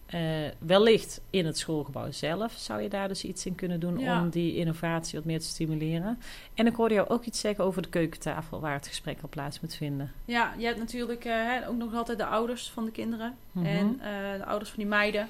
Eh, 0.08 0.22
wellicht 0.60 1.22
in 1.30 1.46
het 1.46 1.58
schoolgebouw 1.58 2.12
zelf 2.12 2.54
zou 2.58 2.82
je 2.82 2.90
daar 2.90 3.08
dus 3.08 3.24
iets 3.24 3.46
in 3.46 3.56
kunnen 3.56 3.80
doen 3.80 4.00
Ja. 4.00 4.22
om 4.22 4.30
die 4.30 4.56
innovatie 4.56 5.18
wat 5.18 5.26
meer 5.28 5.40
te 5.40 5.46
stimuleren. 5.46 6.20
En 6.54 6.68
ik 6.68 6.76
hoorde 6.76 6.94
jou 6.94 7.08
ook 7.10 7.24
iets 7.26 7.40
zeggen 7.40 7.64
over 7.64 7.82
de 7.82 7.90
keukentafel 7.90 8.60
waar 8.60 8.74
het 8.74 8.88
gesprek 8.88 9.18
al 9.22 9.30
plaats 9.30 9.60
moet 9.60 9.76
vinden. 9.76 10.12
Ja, 10.26 10.54
je 10.58 10.66
hebt 10.66 10.78
natuurlijk 10.80 11.26
eh, 11.26 11.52
ook 11.68 11.78
nog 11.78 11.94
altijd 11.94 12.18
de 12.18 12.26
ouders 12.26 12.70
van 12.70 12.86
de 12.86 12.92
kinderen. 12.92 13.36
Mhm. 13.52 13.66
En 13.66 14.00
eh, 14.02 14.38
de 14.38 14.46
ouders 14.46 14.70
van 14.70 14.80
die 14.80 14.88
meiden. 14.90 15.28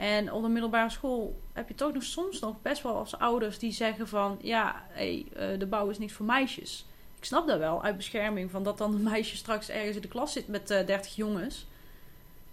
En 0.00 0.32
op 0.32 0.42
de 0.42 0.48
middelbare 0.48 0.90
school 0.90 1.40
heb 1.52 1.68
je 1.68 1.74
toch 1.74 1.92
nog 1.92 2.02
soms 2.02 2.40
nog 2.40 2.54
best 2.62 2.82
wel 2.82 2.96
als 2.96 3.18
ouders 3.18 3.58
die 3.58 3.72
zeggen 3.72 4.08
van... 4.08 4.38
Ja, 4.42 4.82
hey, 4.88 5.24
eh, 5.34 5.58
de 5.58 5.66
bouw 5.66 5.88
is 5.88 5.98
niks 5.98 6.12
voor 6.12 6.26
meisjes. 6.26 6.86
Ik 7.18 7.24
snap 7.24 7.46
dat 7.46 7.58
wel, 7.58 7.82
uit 7.82 7.96
bescherming. 7.96 8.50
Van 8.50 8.62
dat 8.62 8.78
dan 8.78 8.94
een 8.94 9.02
meisje 9.02 9.36
straks 9.36 9.68
ergens 9.68 9.96
in 9.96 10.02
de 10.02 10.08
klas 10.08 10.32
zit 10.32 10.48
met 10.48 10.70
eh 10.70 10.86
30 10.86 11.16
jongens. 11.16 11.66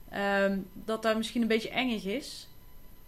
Ehm, 0.10 0.58
dat 0.74 1.02
daar 1.02 1.18
misschien 1.18 1.42
een 1.42 1.48
beetje 1.48 1.70
engig 1.70 2.06
is. 2.06 2.48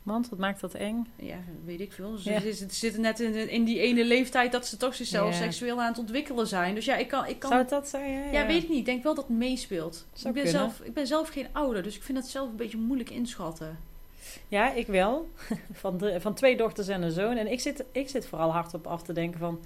Want 0.03 0.29
wat 0.29 0.39
maakt 0.39 0.59
dat 0.61 0.73
eng? 0.73 1.07
Ja, 1.15 1.37
weet 1.65 1.79
ik 1.79 1.91
veel. 1.93 2.17
Ze, 2.17 2.31
Ja. 2.31 2.41
zitten 2.69 3.01
net 3.01 3.19
in, 3.19 3.49
in 3.49 3.63
die 3.63 3.79
ene 3.79 4.05
leeftijd 4.05 4.51
dat 4.51 4.67
ze 4.67 4.77
toch 4.77 4.95
zichzelf 4.95 5.29
Ja. 5.31 5.37
seksueel 5.37 5.81
aan 5.81 5.87
het 5.87 5.97
ontwikkelen 5.99 6.47
zijn. 6.47 6.75
Dus 6.75 6.85
ja, 6.85 6.95
ik 6.95 7.07
kan... 7.07 7.25
Ik 7.25 7.39
kan 7.39 7.49
Zou 7.49 7.61
het 7.61 7.69
dat 7.69 7.87
zijn? 7.87 8.11
Ja, 8.11 8.31
ja, 8.39 8.45
weet 8.47 8.63
ik 8.63 8.69
niet. 8.69 8.77
Ik 8.79 8.85
denk 8.85 9.03
wel 9.03 9.15
dat 9.15 9.27
het 9.27 9.37
meespeelt. 9.37 10.05
Zou 10.13 10.27
Ik 10.35 10.43
ben, 10.43 10.51
kunnen. 10.51 10.51
zelf, 10.71 10.79
ik 10.87 10.93
ben 10.93 11.07
zelf 11.07 11.29
geen 11.29 11.47
ouder, 11.51 11.83
dus 11.83 11.95
ik 11.95 12.03
vind 12.03 12.17
het 12.17 12.27
zelf 12.27 12.49
een 12.49 12.55
beetje 12.55 12.77
moeilijk 12.77 13.09
inschatten. 13.09 13.79
Ja, 14.47 14.73
ik 14.73 14.87
wel. 14.87 15.29
Van, 15.71 15.97
drie- 15.97 16.19
van 16.19 16.33
twee 16.33 16.57
dochters 16.57 16.87
en 16.87 17.01
een 17.01 17.11
zoon. 17.11 17.37
En 17.37 17.51
ik 17.51 17.59
zit, 17.59 17.83
ik 17.91 18.09
zit 18.09 18.27
vooral 18.27 18.51
hard 18.51 18.73
op 18.73 18.87
af 18.87 19.03
te 19.03 19.13
denken 19.13 19.39
van... 19.39 19.59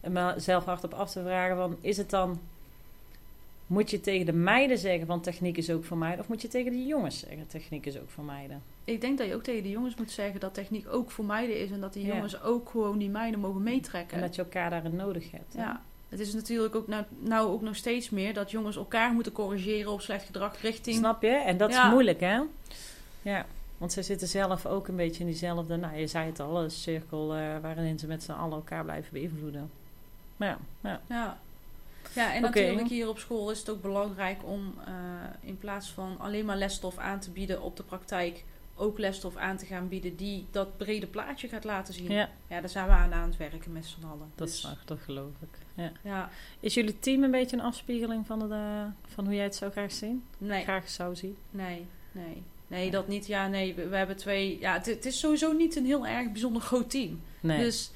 en 0.00 0.12
mezelf 0.12 0.64
hard 0.64 0.84
op 0.84 0.94
af 0.94 1.10
te 1.10 1.20
vragen 1.22 1.56
van... 1.56 1.76
is 1.80 1.96
het 1.96 2.10
dan 2.10 2.40
Moet 3.66 3.90
je 3.90 4.00
tegen 4.00 4.26
de 4.26 4.32
meiden 4.32 4.78
zeggen 4.78 5.06
van 5.06 5.20
techniek 5.20 5.56
is 5.56 5.70
ook 5.70 5.84
voor 5.84 5.96
meiden? 5.96 6.20
Of 6.20 6.28
moet 6.28 6.42
je 6.42 6.48
tegen 6.48 6.72
de 6.72 6.86
jongens 6.86 7.18
zeggen 7.18 7.46
techniek 7.46 7.86
is 7.86 7.98
ook 7.98 8.10
voor 8.10 8.24
meiden? 8.24 8.62
Ik 8.84 9.00
denk 9.00 9.18
dat 9.18 9.26
je 9.26 9.34
ook 9.34 9.42
tegen 9.42 9.62
de 9.62 9.70
jongens 9.70 9.94
moet 9.96 10.10
zeggen 10.10 10.40
dat 10.40 10.54
techniek 10.54 10.86
ook 10.88 11.10
voor 11.10 11.24
meiden 11.24 11.60
is. 11.60 11.70
En 11.70 11.80
dat 11.80 11.92
die 11.92 12.06
Ja. 12.06 12.14
jongens 12.14 12.42
ook 12.42 12.68
gewoon 12.70 12.98
die 12.98 13.08
meiden 13.10 13.40
mogen 13.40 13.62
meetrekken. 13.62 14.16
En 14.16 14.22
dat 14.22 14.34
je 14.34 14.42
elkaar 14.42 14.70
daarin 14.70 14.96
nodig 14.96 15.30
hebt. 15.30 15.54
hè? 15.56 15.62
Ja. 15.62 15.82
Het 16.08 16.20
is 16.20 16.34
natuurlijk 16.34 16.74
ook 16.74 16.86
nou, 16.88 17.04
nou 17.18 17.48
ook 17.48 17.60
nog 17.62 17.76
steeds 17.76 18.10
meer 18.10 18.34
dat 18.34 18.50
jongens 18.50 18.76
elkaar 18.76 19.12
moeten 19.12 19.32
corrigeren 19.32 19.92
op 19.92 20.00
slecht 20.00 20.26
gedrag 20.26 20.60
richting... 20.60 20.96
Snap 20.96 21.22
je? 21.22 21.28
En 21.28 21.56
dat 21.56 21.70
is 21.70 21.84
moeilijk, 21.90 22.20
hè? 22.20 22.40
Ja, 23.22 23.46
want 23.78 23.92
ze 23.92 24.02
zitten 24.02 24.28
zelf 24.28 24.66
ook 24.66 24.88
een 24.88 24.96
beetje 24.96 25.20
in 25.20 25.26
diezelfde, 25.26 25.76
nou 25.76 25.96
je 25.96 26.06
zei 26.06 26.26
het 26.26 26.40
al, 26.40 26.62
een 26.62 26.70
cirkel 26.70 27.34
eh, 27.34 27.58
waarin 27.62 27.98
ze 27.98 28.06
met 28.06 28.22
z'n 28.22 28.32
allen 28.32 28.56
elkaar 28.56 28.84
blijven 28.84 29.12
beïnvloeden. 29.12 29.70
Maar 30.36 30.48
ja, 30.48 30.58
ja. 30.80 31.00
Ja. 31.08 31.38
Ja, 32.14 32.34
en 32.34 32.42
natuurlijk 32.42 32.88
hier 32.88 33.08
op 33.08 33.18
school 33.18 33.50
is 33.50 33.58
het 33.58 33.70
ook 33.70 33.82
belangrijk 33.82 34.38
om 34.44 34.74
eh, 34.86 34.92
in 35.40 35.58
plaats 35.58 35.90
van 35.90 36.16
alleen 36.18 36.44
maar 36.44 36.56
lesstof 36.56 36.98
aan 36.98 37.20
te 37.20 37.30
bieden 37.30 37.62
op 37.62 37.76
de 37.76 37.82
praktijk, 37.82 38.44
ook 38.74 38.98
lesstof 38.98 39.36
aan 39.36 39.56
te 39.56 39.66
gaan 39.66 39.88
bieden 39.88 40.16
die 40.16 40.46
dat 40.50 40.76
brede 40.76 41.06
plaatje 41.06 41.48
gaat 41.48 41.64
laten 41.64 41.94
zien. 41.94 42.10
ja 42.10 42.28
Ja, 42.48 42.60
daar 42.60 42.68
zijn 42.68 42.86
we 42.86 42.92
aan 42.92 43.12
aan 43.12 43.28
het 43.28 43.36
werken 43.36 43.72
met 43.72 43.84
z'n 43.86 44.04
allen. 44.04 44.30
dat, 44.34 44.46
Dus, 44.48 44.56
is 44.56 44.62
waar, 44.62 44.78
dat 44.84 44.98
geloof 44.98 45.30
ik. 45.40 45.48
Ja. 45.74 45.92
Ja, 46.02 46.30
Is 46.60 46.74
jullie 46.74 46.98
team 46.98 47.22
een 47.22 47.30
beetje 47.30 47.56
een 47.56 47.62
afspiegeling 47.62 48.26
van, 48.26 48.38
de, 48.38 48.54
eh, 48.54 49.12
van 49.14 49.24
hoe 49.24 49.34
jij 49.34 49.44
het 49.44 49.54
zou 49.56 49.70
graag 49.70 49.92
zien? 49.92 50.24
nee, 50.38 50.62
Graag 50.62 50.88
zou 50.88 51.16
zien? 51.16 51.36
nee, 51.50 51.86
nee. 52.12 52.42
Nee, 52.66 52.90
dat 52.90 53.08
niet. 53.08 53.26
Ja, 53.26 53.46
nee, 53.48 53.74
we, 53.74 53.88
we 53.88 53.96
hebben 53.96 54.16
twee... 54.16 54.56
Ja, 54.60 54.72
het, 54.72 54.86
het 54.86 55.04
is 55.06 55.18
sowieso 55.18 55.52
niet 55.52 55.76
een 55.76 55.86
heel 55.86 56.06
erg 56.06 56.30
bijzonder 56.32 56.62
groot 56.62 56.90
team. 56.90 57.20
Nee, 57.40 57.58
Dus 57.58 57.90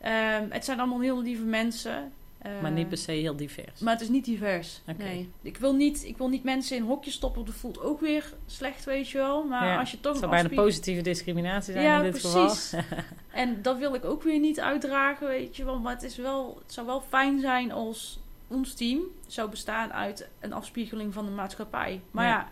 ehm, 0.00 0.44
het 0.50 0.64
zijn 0.64 0.78
allemaal 0.78 1.00
heel 1.00 1.22
lieve 1.22 1.42
mensen. 1.42 2.12
eh, 2.38 2.50
maar 2.62 2.70
niet 2.70 2.88
per 2.88 2.98
se 2.98 3.12
heel 3.12 3.36
divers. 3.36 3.80
Maar 3.80 3.92
het 3.92 4.02
is 4.02 4.08
niet 4.08 4.24
divers. 4.24 4.80
Oké. 4.88 5.02
Nee. 5.02 5.28
Ik 5.42 5.56
wil, 5.56 5.74
niet, 5.74 6.04
ik 6.04 6.16
wil 6.18 6.28
niet 6.28 6.44
mensen 6.44 6.76
in 6.76 6.82
hokjes 6.82 7.14
stoppen. 7.14 7.44
Dat 7.44 7.54
voelt 7.54 7.80
ook 7.80 8.00
weer 8.00 8.32
slecht, 8.46 8.84
weet 8.84 9.08
je 9.08 9.18
wel. 9.18 9.44
Maar 9.44 9.66
Ja, 9.66 9.78
als 9.78 9.90
je 9.90 9.96
toch 10.00 10.10
het 10.12 10.18
zou 10.20 10.30
bijna 10.30 10.44
afspiegel- 10.48 10.64
positieve 10.68 11.02
discriminatie 11.02 11.72
zijn 11.72 11.84
Ja, 11.84 11.96
in 11.96 12.02
dit 12.12 12.20
precies. 12.20 12.68
geval. 12.70 12.80
En 13.32 13.62
dat 13.62 13.78
wil 13.78 13.94
ik 13.94 14.04
ook 14.04 14.22
weer 14.22 14.38
niet 14.38 14.60
uitdragen, 14.60 15.26
weet 15.26 15.56
je 15.56 15.64
wel. 15.64 15.78
Maar 15.78 15.92
het, 15.94 16.02
is 16.02 16.16
wel, 16.16 16.58
het 16.62 16.72
zou 16.72 16.86
wel 16.86 17.00
fijn 17.08 17.40
zijn 17.40 17.72
als 17.72 18.18
ons 18.48 18.74
team 18.74 19.00
zou 19.26 19.50
bestaan 19.50 19.92
uit 19.92 20.28
een 20.40 20.52
afspiegeling 20.52 21.12
van 21.14 21.24
de 21.24 21.30
maatschappij. 21.30 22.00
Maar 22.10 22.24
Ja. 22.26 22.30
ja, 22.30 22.48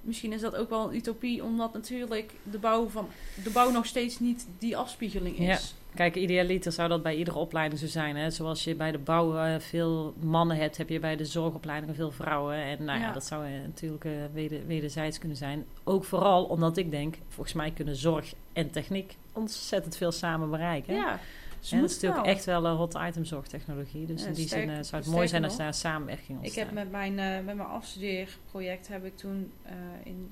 misschien 0.00 0.32
is 0.32 0.40
dat 0.40 0.56
ook 0.56 0.70
wel 0.70 0.88
een 0.88 0.96
utopie, 0.96 1.44
omdat 1.44 1.72
natuurlijk 1.72 2.32
de 2.50 2.58
bouw, 2.58 2.88
van, 2.88 3.08
de 3.44 3.50
bouw 3.50 3.70
nog 3.70 3.86
steeds 3.86 4.18
niet 4.18 4.46
die 4.58 4.76
afspiegeling 4.76 5.38
is. 5.38 5.74
Kijk, 5.94 6.16
idealiter 6.16 6.72
zou 6.72 6.88
dat 6.88 7.02
bij 7.02 7.16
iedere 7.16 7.38
opleiding 7.38 7.80
zo 7.80 7.86
zijn. 7.86 8.16
Hè? 8.16 8.30
Zoals 8.30 8.64
je 8.64 8.74
bij 8.74 8.92
de 8.92 8.98
bouw 8.98 9.36
eh, 9.36 9.58
veel 9.58 10.14
mannen 10.20 10.56
hebt, 10.56 10.76
heb 10.76 10.88
je 10.88 11.00
bij 11.00 11.16
de 11.16 11.24
zorgopleidingen 11.24 11.94
veel 11.94 12.10
vrouwen. 12.10 12.54
En 12.54 12.84
nou 12.84 12.98
ja, 12.98 13.06
Ja. 13.06 13.12
dat 13.12 13.24
zou 13.24 13.46
eh, 13.46 13.52
natuurlijk 13.62 14.04
eh, 14.04 14.12
weder, 14.32 14.66
wederzijds 14.66 15.18
kunnen 15.18 15.36
zijn. 15.36 15.66
Ook 15.84 16.04
vooral 16.04 16.44
omdat 16.44 16.76
ik 16.76 16.90
denk, 16.90 17.14
volgens 17.28 17.54
mij 17.54 17.70
kunnen 17.70 17.96
zorg 17.96 18.34
en 18.52 18.70
techniek 18.70 19.16
ontzettend 19.32 19.96
veel 19.96 20.12
samen 20.12 20.50
bereiken. 20.50 20.94
Ja, 20.94 21.20
ze 21.60 21.74
en 21.74 21.80
dat 21.80 21.90
is 21.90 21.96
moeten 21.96 22.08
natuurlijk 22.08 22.36
echt 22.36 22.44
wel 22.44 22.64
een 22.66 22.76
hot 22.76 22.94
item 23.08 23.24
zorgtechnologie. 23.24 24.06
Dus 24.06 24.22
Ja, 24.22 24.28
in 24.28 24.32
die 24.34 24.46
sterk- 24.46 24.62
zin 24.68 24.76
eh, 24.78 24.82
zou 24.82 25.02
het 25.02 25.10
mooi 25.10 25.28
zijn 25.28 25.44
als 25.44 25.56
daar 25.56 25.66
een 25.66 25.74
samenwerking 25.74 26.38
Ik 26.38 26.44
ontstaat. 26.44 26.64
heb 26.64 26.74
met 26.74 26.90
mijn, 26.90 27.18
eh, 27.18 27.34
met 27.44 27.56
mijn 27.56 27.68
afstudeerproject 27.68 28.88
heb 28.88 29.04
ik 29.04 29.16
toen 29.16 29.52
eh, 29.62 29.72
in, 30.04 30.30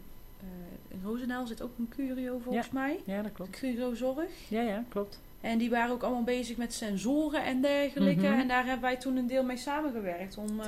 in 0.89 1.01
Roosendaal 1.05 1.47
zit 1.47 1.63
ook 1.63 1.79
een 1.79 1.89
curio 1.97 2.39
volgens 2.39 2.71
mij. 2.71 3.01
Ja, 3.05 3.23
dat 3.23 3.33
klopt. 3.33 3.51
Curio 3.51 3.95
zorg. 3.95 4.29
Ja, 4.49 4.61
ja, 4.63 4.85
klopt. 4.89 5.21
En 5.41 5.59
die 5.59 5.71
waren 5.71 5.91
ook 5.95 6.03
allemaal 6.03 6.23
bezig 6.23 6.57
met 6.57 6.73
sensoren 6.75 7.45
en 7.45 7.61
dergelijke. 7.61 8.27
Mhm. 8.29 8.39
En 8.41 8.49
daar 8.49 8.65
hebben 8.65 8.81
wij 8.83 8.97
toen 8.97 9.17
een 9.17 9.27
deel 9.27 9.45
mee 9.45 9.57
samengewerkt 9.57 10.37
om 10.37 10.61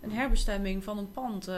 een 0.00 0.10
herbestemming 0.12 0.84
van 0.84 0.98
een 0.98 1.12
pand 1.12 1.48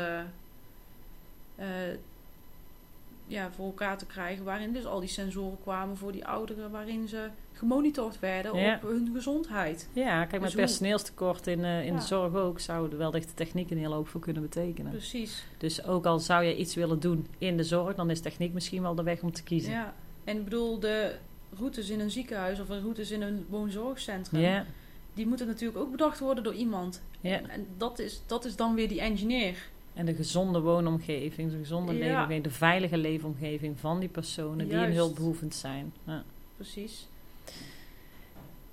ja, 3.30 3.50
voor 3.52 3.66
elkaar 3.66 3.98
te 3.98 4.06
krijgen. 4.06 4.44
Waarin 4.44 4.72
dus 4.72 4.84
al 4.86 5.00
die 5.00 5.08
sensoren 5.08 5.58
kwamen 5.62 5.96
voor 5.96 6.12
die 6.12 6.26
ouderen, 6.26 6.70
waarin 6.70 7.08
ze 7.08 7.28
gemonitord 7.52 8.18
werden 8.20 8.56
Ja. 8.58 8.74
op 8.74 8.82
hun 8.90 9.10
gezondheid. 9.14 9.88
Ja, 9.92 10.18
kijk, 10.20 10.30
met 10.30 10.40
Dus 10.40 10.52
hoe- 10.52 10.60
personeelstekort 10.60 11.46
in, 11.46 11.64
eh, 11.64 11.86
in 11.86 11.92
Ja. 11.92 11.98
de 11.98 12.04
zorg 12.06 12.34
ook 12.34 12.60
zou 12.60 12.90
er 12.90 12.96
wellicht 12.98 13.28
de 13.28 13.34
techniek 13.34 13.70
een 13.70 13.78
hele 13.78 13.94
hoop 13.94 14.08
voor 14.08 14.20
kunnen 14.20 14.42
betekenen. 14.42 14.90
Precies. 14.92 15.44
Dus 15.58 15.84
ook 15.84 16.06
al 16.06 16.18
zou 16.18 16.44
je 16.44 16.56
iets 16.56 16.74
willen 16.74 17.00
doen 17.00 17.26
in 17.38 17.56
de 17.56 17.64
zorg, 17.64 17.94
dan 17.96 18.10
is 18.10 18.20
techniek 18.20 18.52
misschien 18.52 18.82
wel 18.82 18.94
de 18.94 19.02
weg 19.02 19.22
om 19.22 19.32
te 19.32 19.42
kiezen. 19.42 19.72
Ja. 19.72 19.94
En 20.24 20.36
ik 20.36 20.44
bedoel, 20.44 20.78
de 20.80 21.14
routes 21.58 21.88
in 21.90 22.00
een 22.00 22.10
ziekenhuis 22.10 22.60
of 22.60 22.66
de 22.66 22.80
routes 22.80 23.10
in 23.10 23.22
een 23.22 23.46
woonzorgcentrum, 23.48 24.40
Ja, 24.40 24.66
die 25.14 25.26
moeten 25.26 25.46
natuurlijk 25.46 25.78
ook 25.78 25.90
bedacht 25.90 26.18
worden 26.18 26.44
door 26.44 26.54
iemand. 26.54 27.02
ja. 27.20 27.36
En, 27.36 27.48
en 27.50 27.66
dat, 27.76 27.98
is, 27.98 28.22
dat 28.26 28.44
is 28.44 28.56
dan 28.56 28.74
weer 28.74 28.88
die 28.88 29.00
engineer. 29.00 29.56
En 30.00 30.06
de 30.06 30.14
gezonde 30.14 30.60
woonomgeving, 30.60 31.50
de 31.50 31.56
gezonde 31.58 31.92
Ja. 31.92 31.98
leefomgeving, 31.98 32.42
de 32.44 32.50
veilige 32.50 32.96
leefomgeving 32.96 33.78
van 33.80 33.98
die 34.00 34.08
personen 34.08 34.68
die 34.68 34.78
in 34.78 34.92
hulpbehoevend 34.92 35.54
zijn. 35.54 35.92
Ja. 36.06 36.22
Precies. 36.56 37.06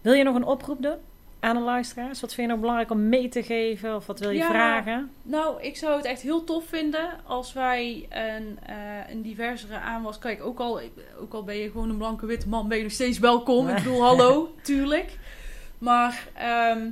Wil 0.01 0.13
je 0.13 0.23
nog 0.23 0.35
een 0.35 0.43
oproep 0.45 0.81
doen 0.81 0.95
aan 1.39 1.55
de 1.55 1.61
luisteraars? 1.61 2.21
Wat 2.21 2.29
vind 2.33 2.41
je 2.41 2.47
nou 2.47 2.59
belangrijk 2.59 2.91
om 2.91 3.09
mee 3.09 3.29
te 3.29 3.43
geven? 3.43 3.95
Of 3.95 4.05
wat 4.05 4.19
wil 4.19 4.29
je 4.29 4.37
Ja. 4.37 4.49
vragen? 4.49 5.11
Nou, 5.23 5.61
ik 5.61 5.77
zou 5.77 5.95
het 5.95 6.05
echt 6.05 6.21
heel 6.21 6.43
tof 6.43 6.65
vinden 6.65 7.09
als 7.25 7.53
wij 7.53 8.05
een, 8.09 8.59
eh, 8.65 9.09
een 9.09 9.21
diversere 9.21 9.77
aanwas... 9.79 10.19
Kijk, 10.19 10.43
ook 10.43 10.59
al, 10.59 10.81
ook 11.19 11.33
al 11.33 11.43
ben 11.43 11.55
je 11.57 11.71
gewoon 11.71 11.89
een 11.89 11.97
blanke 11.97 12.25
witte 12.25 12.49
man, 12.49 12.67
ben 12.67 12.77
je 12.77 12.83
nog 12.83 12.91
steeds 12.91 13.19
welkom. 13.19 13.69
Ik 13.69 13.75
bedoel, 13.83 14.01
hallo, 14.01 14.53
tuurlijk. 14.61 15.17
Maar 15.77 16.27
ehm, 16.33 16.87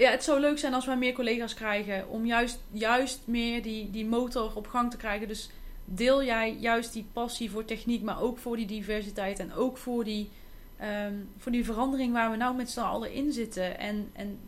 ja, 0.00 0.10
het 0.10 0.24
zou 0.24 0.40
leuk 0.40 0.58
zijn 0.58 0.74
als 0.74 0.86
wij 0.86 0.96
meer 0.96 1.12
collega's 1.12 1.54
krijgen... 1.54 2.08
om 2.08 2.26
juist, 2.26 2.60
juist 2.70 3.20
meer 3.24 3.62
die, 3.62 3.90
die 3.90 4.06
motor 4.06 4.56
op 4.56 4.66
gang 4.66 4.90
te 4.90 4.96
krijgen. 4.96 5.28
Dus 5.28 5.50
deel 5.84 6.24
jij 6.24 6.56
juist 6.60 6.92
die 6.92 7.06
passie 7.12 7.50
voor 7.50 7.64
techniek... 7.64 8.02
maar 8.02 8.22
ook 8.22 8.38
voor 8.38 8.56
die 8.56 8.66
diversiteit 8.66 9.38
en 9.38 9.54
ook 9.54 9.76
voor 9.76 10.04
die, 10.04 10.30
ehm, 10.76 11.14
voor 11.38 11.52
die 11.52 11.64
verandering... 11.64 12.12
waar 12.12 12.30
we 12.30 12.36
nou 12.36 12.56
met 12.56 12.70
z'n 12.70 12.80
allen 12.80 13.12
in 13.12 13.32
zitten. 13.32 13.78
En... 13.78 14.10
en 14.12 14.38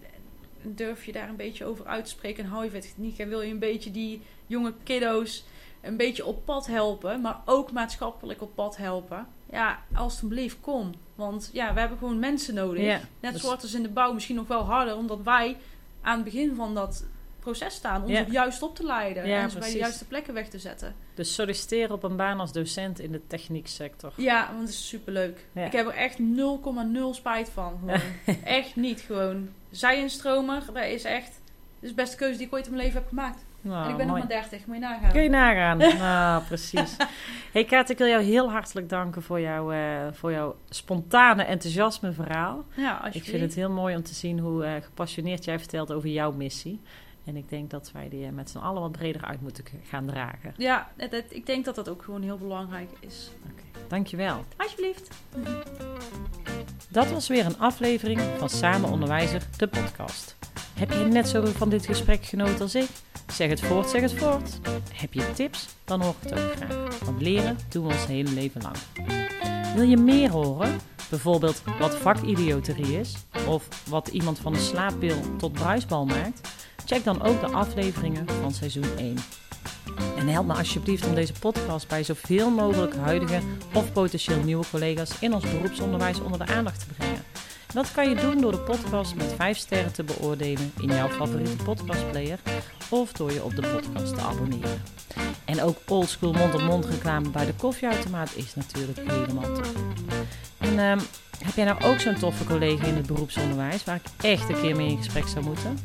durf 0.65 1.05
je 1.05 1.13
daar 1.13 1.29
een 1.29 1.37
beetje 1.37 1.65
over 1.65 1.87
uit 1.87 2.05
te 2.05 2.11
spreken 2.11 2.45
en 2.45 2.51
hou 2.51 2.65
je 2.65 2.79
techniek 2.79 3.19
en 3.19 3.29
wil 3.29 3.43
je 3.43 3.51
een 3.51 3.59
beetje 3.59 3.91
die 3.91 4.21
jonge 4.47 4.75
kiddo's 4.83 5.45
een 5.81 5.97
beetje 5.97 6.27
op 6.27 6.45
pad 6.45 6.67
helpen, 6.67 7.21
maar 7.21 7.41
ook 7.45 7.73
maatschappelijk 7.73 8.43
op 8.43 8.55
pad 8.55 8.77
helpen. 8.77 9.27
Ja, 9.51 9.83
alstublieft, 9.95 10.61
kom. 10.61 10.93
Want 11.23 11.51
ja, 11.53 11.75
we 11.75 11.81
hebben 11.81 11.99
gewoon 11.99 12.19
mensen 12.19 12.55
nodig. 12.55 12.85
Ja, 12.85 13.01
Net 13.21 13.33
dus- 13.33 13.43
zoals 13.43 13.63
als 13.63 13.75
in 13.75 13.83
de 13.83 13.89
bouw, 13.89 14.13
misschien 14.13 14.37
nog 14.37 14.47
wel 14.49 14.63
harder, 14.65 14.97
omdat 14.97 15.19
wij 15.25 15.57
aan 16.03 16.15
het 16.15 16.25
begin 16.25 16.55
van 16.55 16.75
dat 16.75 17.05
proces 17.41 17.75
staan. 17.75 18.03
Om 18.03 18.11
Ja. 18.11 18.25
ze 18.25 18.31
juist 18.31 18.63
op 18.63 18.77
te 18.77 18.85
leiden 18.85 19.27
Ja, 19.27 19.41
en 19.43 19.51
ze 19.51 19.59
bij 19.59 19.73
de 19.73 19.79
juiste 19.79 20.05
plekken 20.05 20.35
weg 20.35 20.49
te 20.49 20.59
zetten. 20.59 20.95
Dus 21.15 21.35
solliciteren 21.35 21.95
op 21.95 22.03
een 22.03 22.17
baan 22.17 22.41
als 22.41 22.53
docent 22.53 23.01
in 23.01 23.13
de 23.13 23.21
technieksector. 23.27 24.13
Ja, 24.17 24.47
want 24.47 24.61
het 24.61 24.69
is 24.69 24.89
superleuk. 24.89 25.47
Ja. 25.53 25.65
Ik 25.65 25.73
heb 25.73 25.87
er 25.87 25.95
echt 25.95 26.19
0,0 26.19 27.15
spijt 27.15 27.49
van. 27.51 27.81
Echt 28.45 28.77
niet 28.77 29.01
gewoon. 29.01 29.49
Zij-instromer, 29.71 30.63
dat 30.73 30.85
is 30.85 31.05
echt... 31.05 31.27
Dat 31.27 31.81
is 31.81 31.89
de 31.89 31.95
beste 31.95 32.17
keuze 32.17 32.39
die 32.39 32.47
ik 32.47 32.53
ooit 32.53 32.67
in 32.67 32.71
mijn 32.73 32.85
leven 32.85 33.01
heb 33.01 33.09
gemaakt. 33.09 33.45
Nou, 33.63 33.85
en 33.85 33.91
ik 33.91 33.97
ben 33.97 34.07
mooi. 34.07 34.21
nog 34.21 34.29
maar 34.31 34.41
30, 34.41 34.67
moet 34.67 34.77
je 34.77 34.83
nagaan. 34.83 35.11
Kun 35.13 35.23
je 35.23 35.29
nagaan. 35.29 35.79
nou, 36.09 36.43
precies. 36.43 36.97
Hey 37.53 37.65
Kaat, 37.65 37.91
ik 37.91 37.99
wil 37.99 38.07
jou 38.07 38.23
heel 38.23 38.51
hartelijk 38.51 38.89
danken 38.89 39.23
voor, 39.23 39.41
jou, 39.41 39.75
eh, 39.75 40.13
voor 40.13 40.33
jouw 40.33 40.57
spontane 40.69 41.43
enthousiasme 41.43 42.13
verhaal. 42.13 42.65
Ja, 42.75 43.13
Ik 43.13 43.25
vind 43.25 43.43
het 43.43 43.55
heel 43.55 43.71
mooi 43.71 43.97
om 43.97 44.03
te 44.03 44.15
zien 44.15 44.39
hoe 44.39 44.65
eh, 44.65 44.83
gepassioneerd 44.83 45.45
jij 45.45 45.59
vertelt 45.59 45.93
over 45.93 46.09
jouw 46.09 46.33
missie. 46.33 46.81
En 47.25 47.37
ik 47.37 47.49
denk 47.49 47.71
dat 47.71 47.91
wij 47.93 48.09
die 48.09 48.27
eh, 48.27 48.33
met 48.33 48.51
z'n 48.51 48.59
allen 48.59 48.83
wat 48.83 48.93
breder 48.93 49.25
uit 49.25 49.41
moeten 49.41 49.65
gaan 49.89 50.07
dragen. 50.07 50.55
Ja, 50.57 50.91
ik 51.29 51.47
denk 51.47 51.65
dat 51.65 51.75
dat 51.75 51.89
ook 51.89 52.03
gewoon 52.03 52.23
heel 52.23 52.39
belangrijk 52.39 52.91
is. 53.01 53.31
Dankjewel. 53.89 54.45
Alsjeblieft. 54.57 55.09
Dat 56.89 57.11
was 57.11 57.29
weer 57.29 57.47
een 57.47 57.59
aflevering 57.59 58.21
van 58.39 58.49
Samen 58.49 58.91
Onderwijzer, 58.91 59.43
de 59.57 59.69
podcast. 59.69 60.37
Heb 60.79 60.91
je 60.91 61.05
net 61.05 61.29
zo 61.29 61.45
van 61.45 61.69
dit 61.69 61.87
gesprek 61.87 62.25
genoten 62.25 62.61
als 62.61 62.75
ik? 62.75 62.89
Zeg 63.35 63.49
het 63.49 63.61
voort, 63.61 63.91
zeg 63.91 64.01
het 64.01 64.13
voort. 64.13 64.61
Heb 64.95 65.13
je 65.13 65.33
tips? 65.33 65.69
Dan 65.85 66.01
hoor 66.01 66.15
ik 66.21 66.31
het 66.31 66.41
ook 66.41 66.53
graag. 66.57 66.99
Want 66.99 67.21
leren 67.21 67.59
doen 67.69 67.87
we 67.87 67.93
ons 67.93 68.07
hele 68.07 68.31
leven 68.31 68.63
lang. 68.63 68.77
Wil 69.75 69.85
je 69.85 69.97
meer 69.97 70.31
horen? 70.31 70.81
Bijvoorbeeld 71.11 71.63
wat 71.79 71.97
vakidioterie 71.97 73.01
is, 73.01 73.15
of 73.47 73.69
wat 73.89 74.09
iemand 74.09 74.39
van 74.39 74.55
een 74.55 74.61
slaappil 74.61 75.37
tot 75.37 75.53
bruisbal 75.53 76.05
maakt? 76.05 76.49
Check 76.85 77.05
dan 77.05 77.23
ook 77.23 77.41
de 77.41 77.47
afleveringen 77.47 78.29
van 78.41 78.53
seizoen 78.53 78.97
1. 78.97 79.17
En 80.17 80.29
help 80.29 80.47
me 80.47 80.55
alsjeblieft 80.55 81.07
om 81.07 81.15
deze 81.15 81.33
podcast 81.33 81.89
bij 81.89 82.05
zoveel 82.05 82.51
mogelijk 82.51 82.97
huidige 82.97 83.41
of 83.73 83.93
potentieel 83.93 84.43
nieuwe 84.43 84.65
collega's 84.71 85.11
in 85.21 85.35
ons 85.35 85.51
beroepsonderwijs 85.51 86.21
onder 86.21 86.47
de 86.47 86.53
aandacht 86.53 86.79
te 86.79 86.87
brengen. 86.95 87.32
Dat 87.73 87.93
kan 87.93 88.09
je 88.09 88.15
doen 88.15 88.41
door 88.41 88.53
de 88.53 88.59
podcast 88.59 89.15
met 89.15 89.33
5 89.37 89.57
sterren 89.57 89.93
te 89.93 90.05
beoordelen 90.05 90.73
in 90.81 90.89
jouw 90.89 91.09
favoriete 91.09 91.65
podcastplayer 91.65 92.39
of 92.89 93.13
door 93.13 93.33
je 93.33 93.43
op 93.43 93.55
de 93.55 93.67
podcast 93.67 94.15
te 94.15 94.21
abonneren. 94.21 94.83
En 95.45 95.63
ook 95.63 95.77
oldschool 95.89 96.33
mond-op-mond 96.33 96.85
reclame 96.85 97.29
bij 97.29 97.47
de 97.47 97.55
koffieautomaat 97.55 98.37
is 98.37 98.55
natuurlijk 98.55 98.99
helemaal 98.99 99.55
top. 99.55 99.67
En 100.59 100.79
ehm, 100.79 101.01
heb 101.45 101.55
jij 101.55 101.65
nou 101.65 101.83
ook 101.83 102.01
zo'n 102.01 102.19
toffe 102.19 102.45
collega 102.45 102.87
in 102.87 102.95
het 102.95 103.07
beroepsonderwijs 103.07 103.85
waar 103.85 103.97
ik 103.97 104.25
echt 104.25 104.49
een 104.49 104.61
keer 104.61 104.77
mee 104.77 104.89
in 104.89 104.97
gesprek 104.97 105.29
zou 105.29 105.45
moeten? 105.45 105.79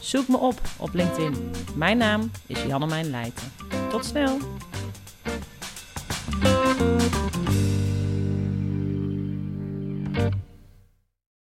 Zoek 0.00 0.28
me 0.28 0.36
op 0.36 0.60
op 0.76 0.94
LinkedIn. 0.94 1.50
Mijn 1.74 1.96
naam 1.96 2.30
is 2.46 2.62
Jannemijn 2.62 3.10
Leijten. 3.10 3.52
Tot 3.90 4.04
snel! 4.04 4.38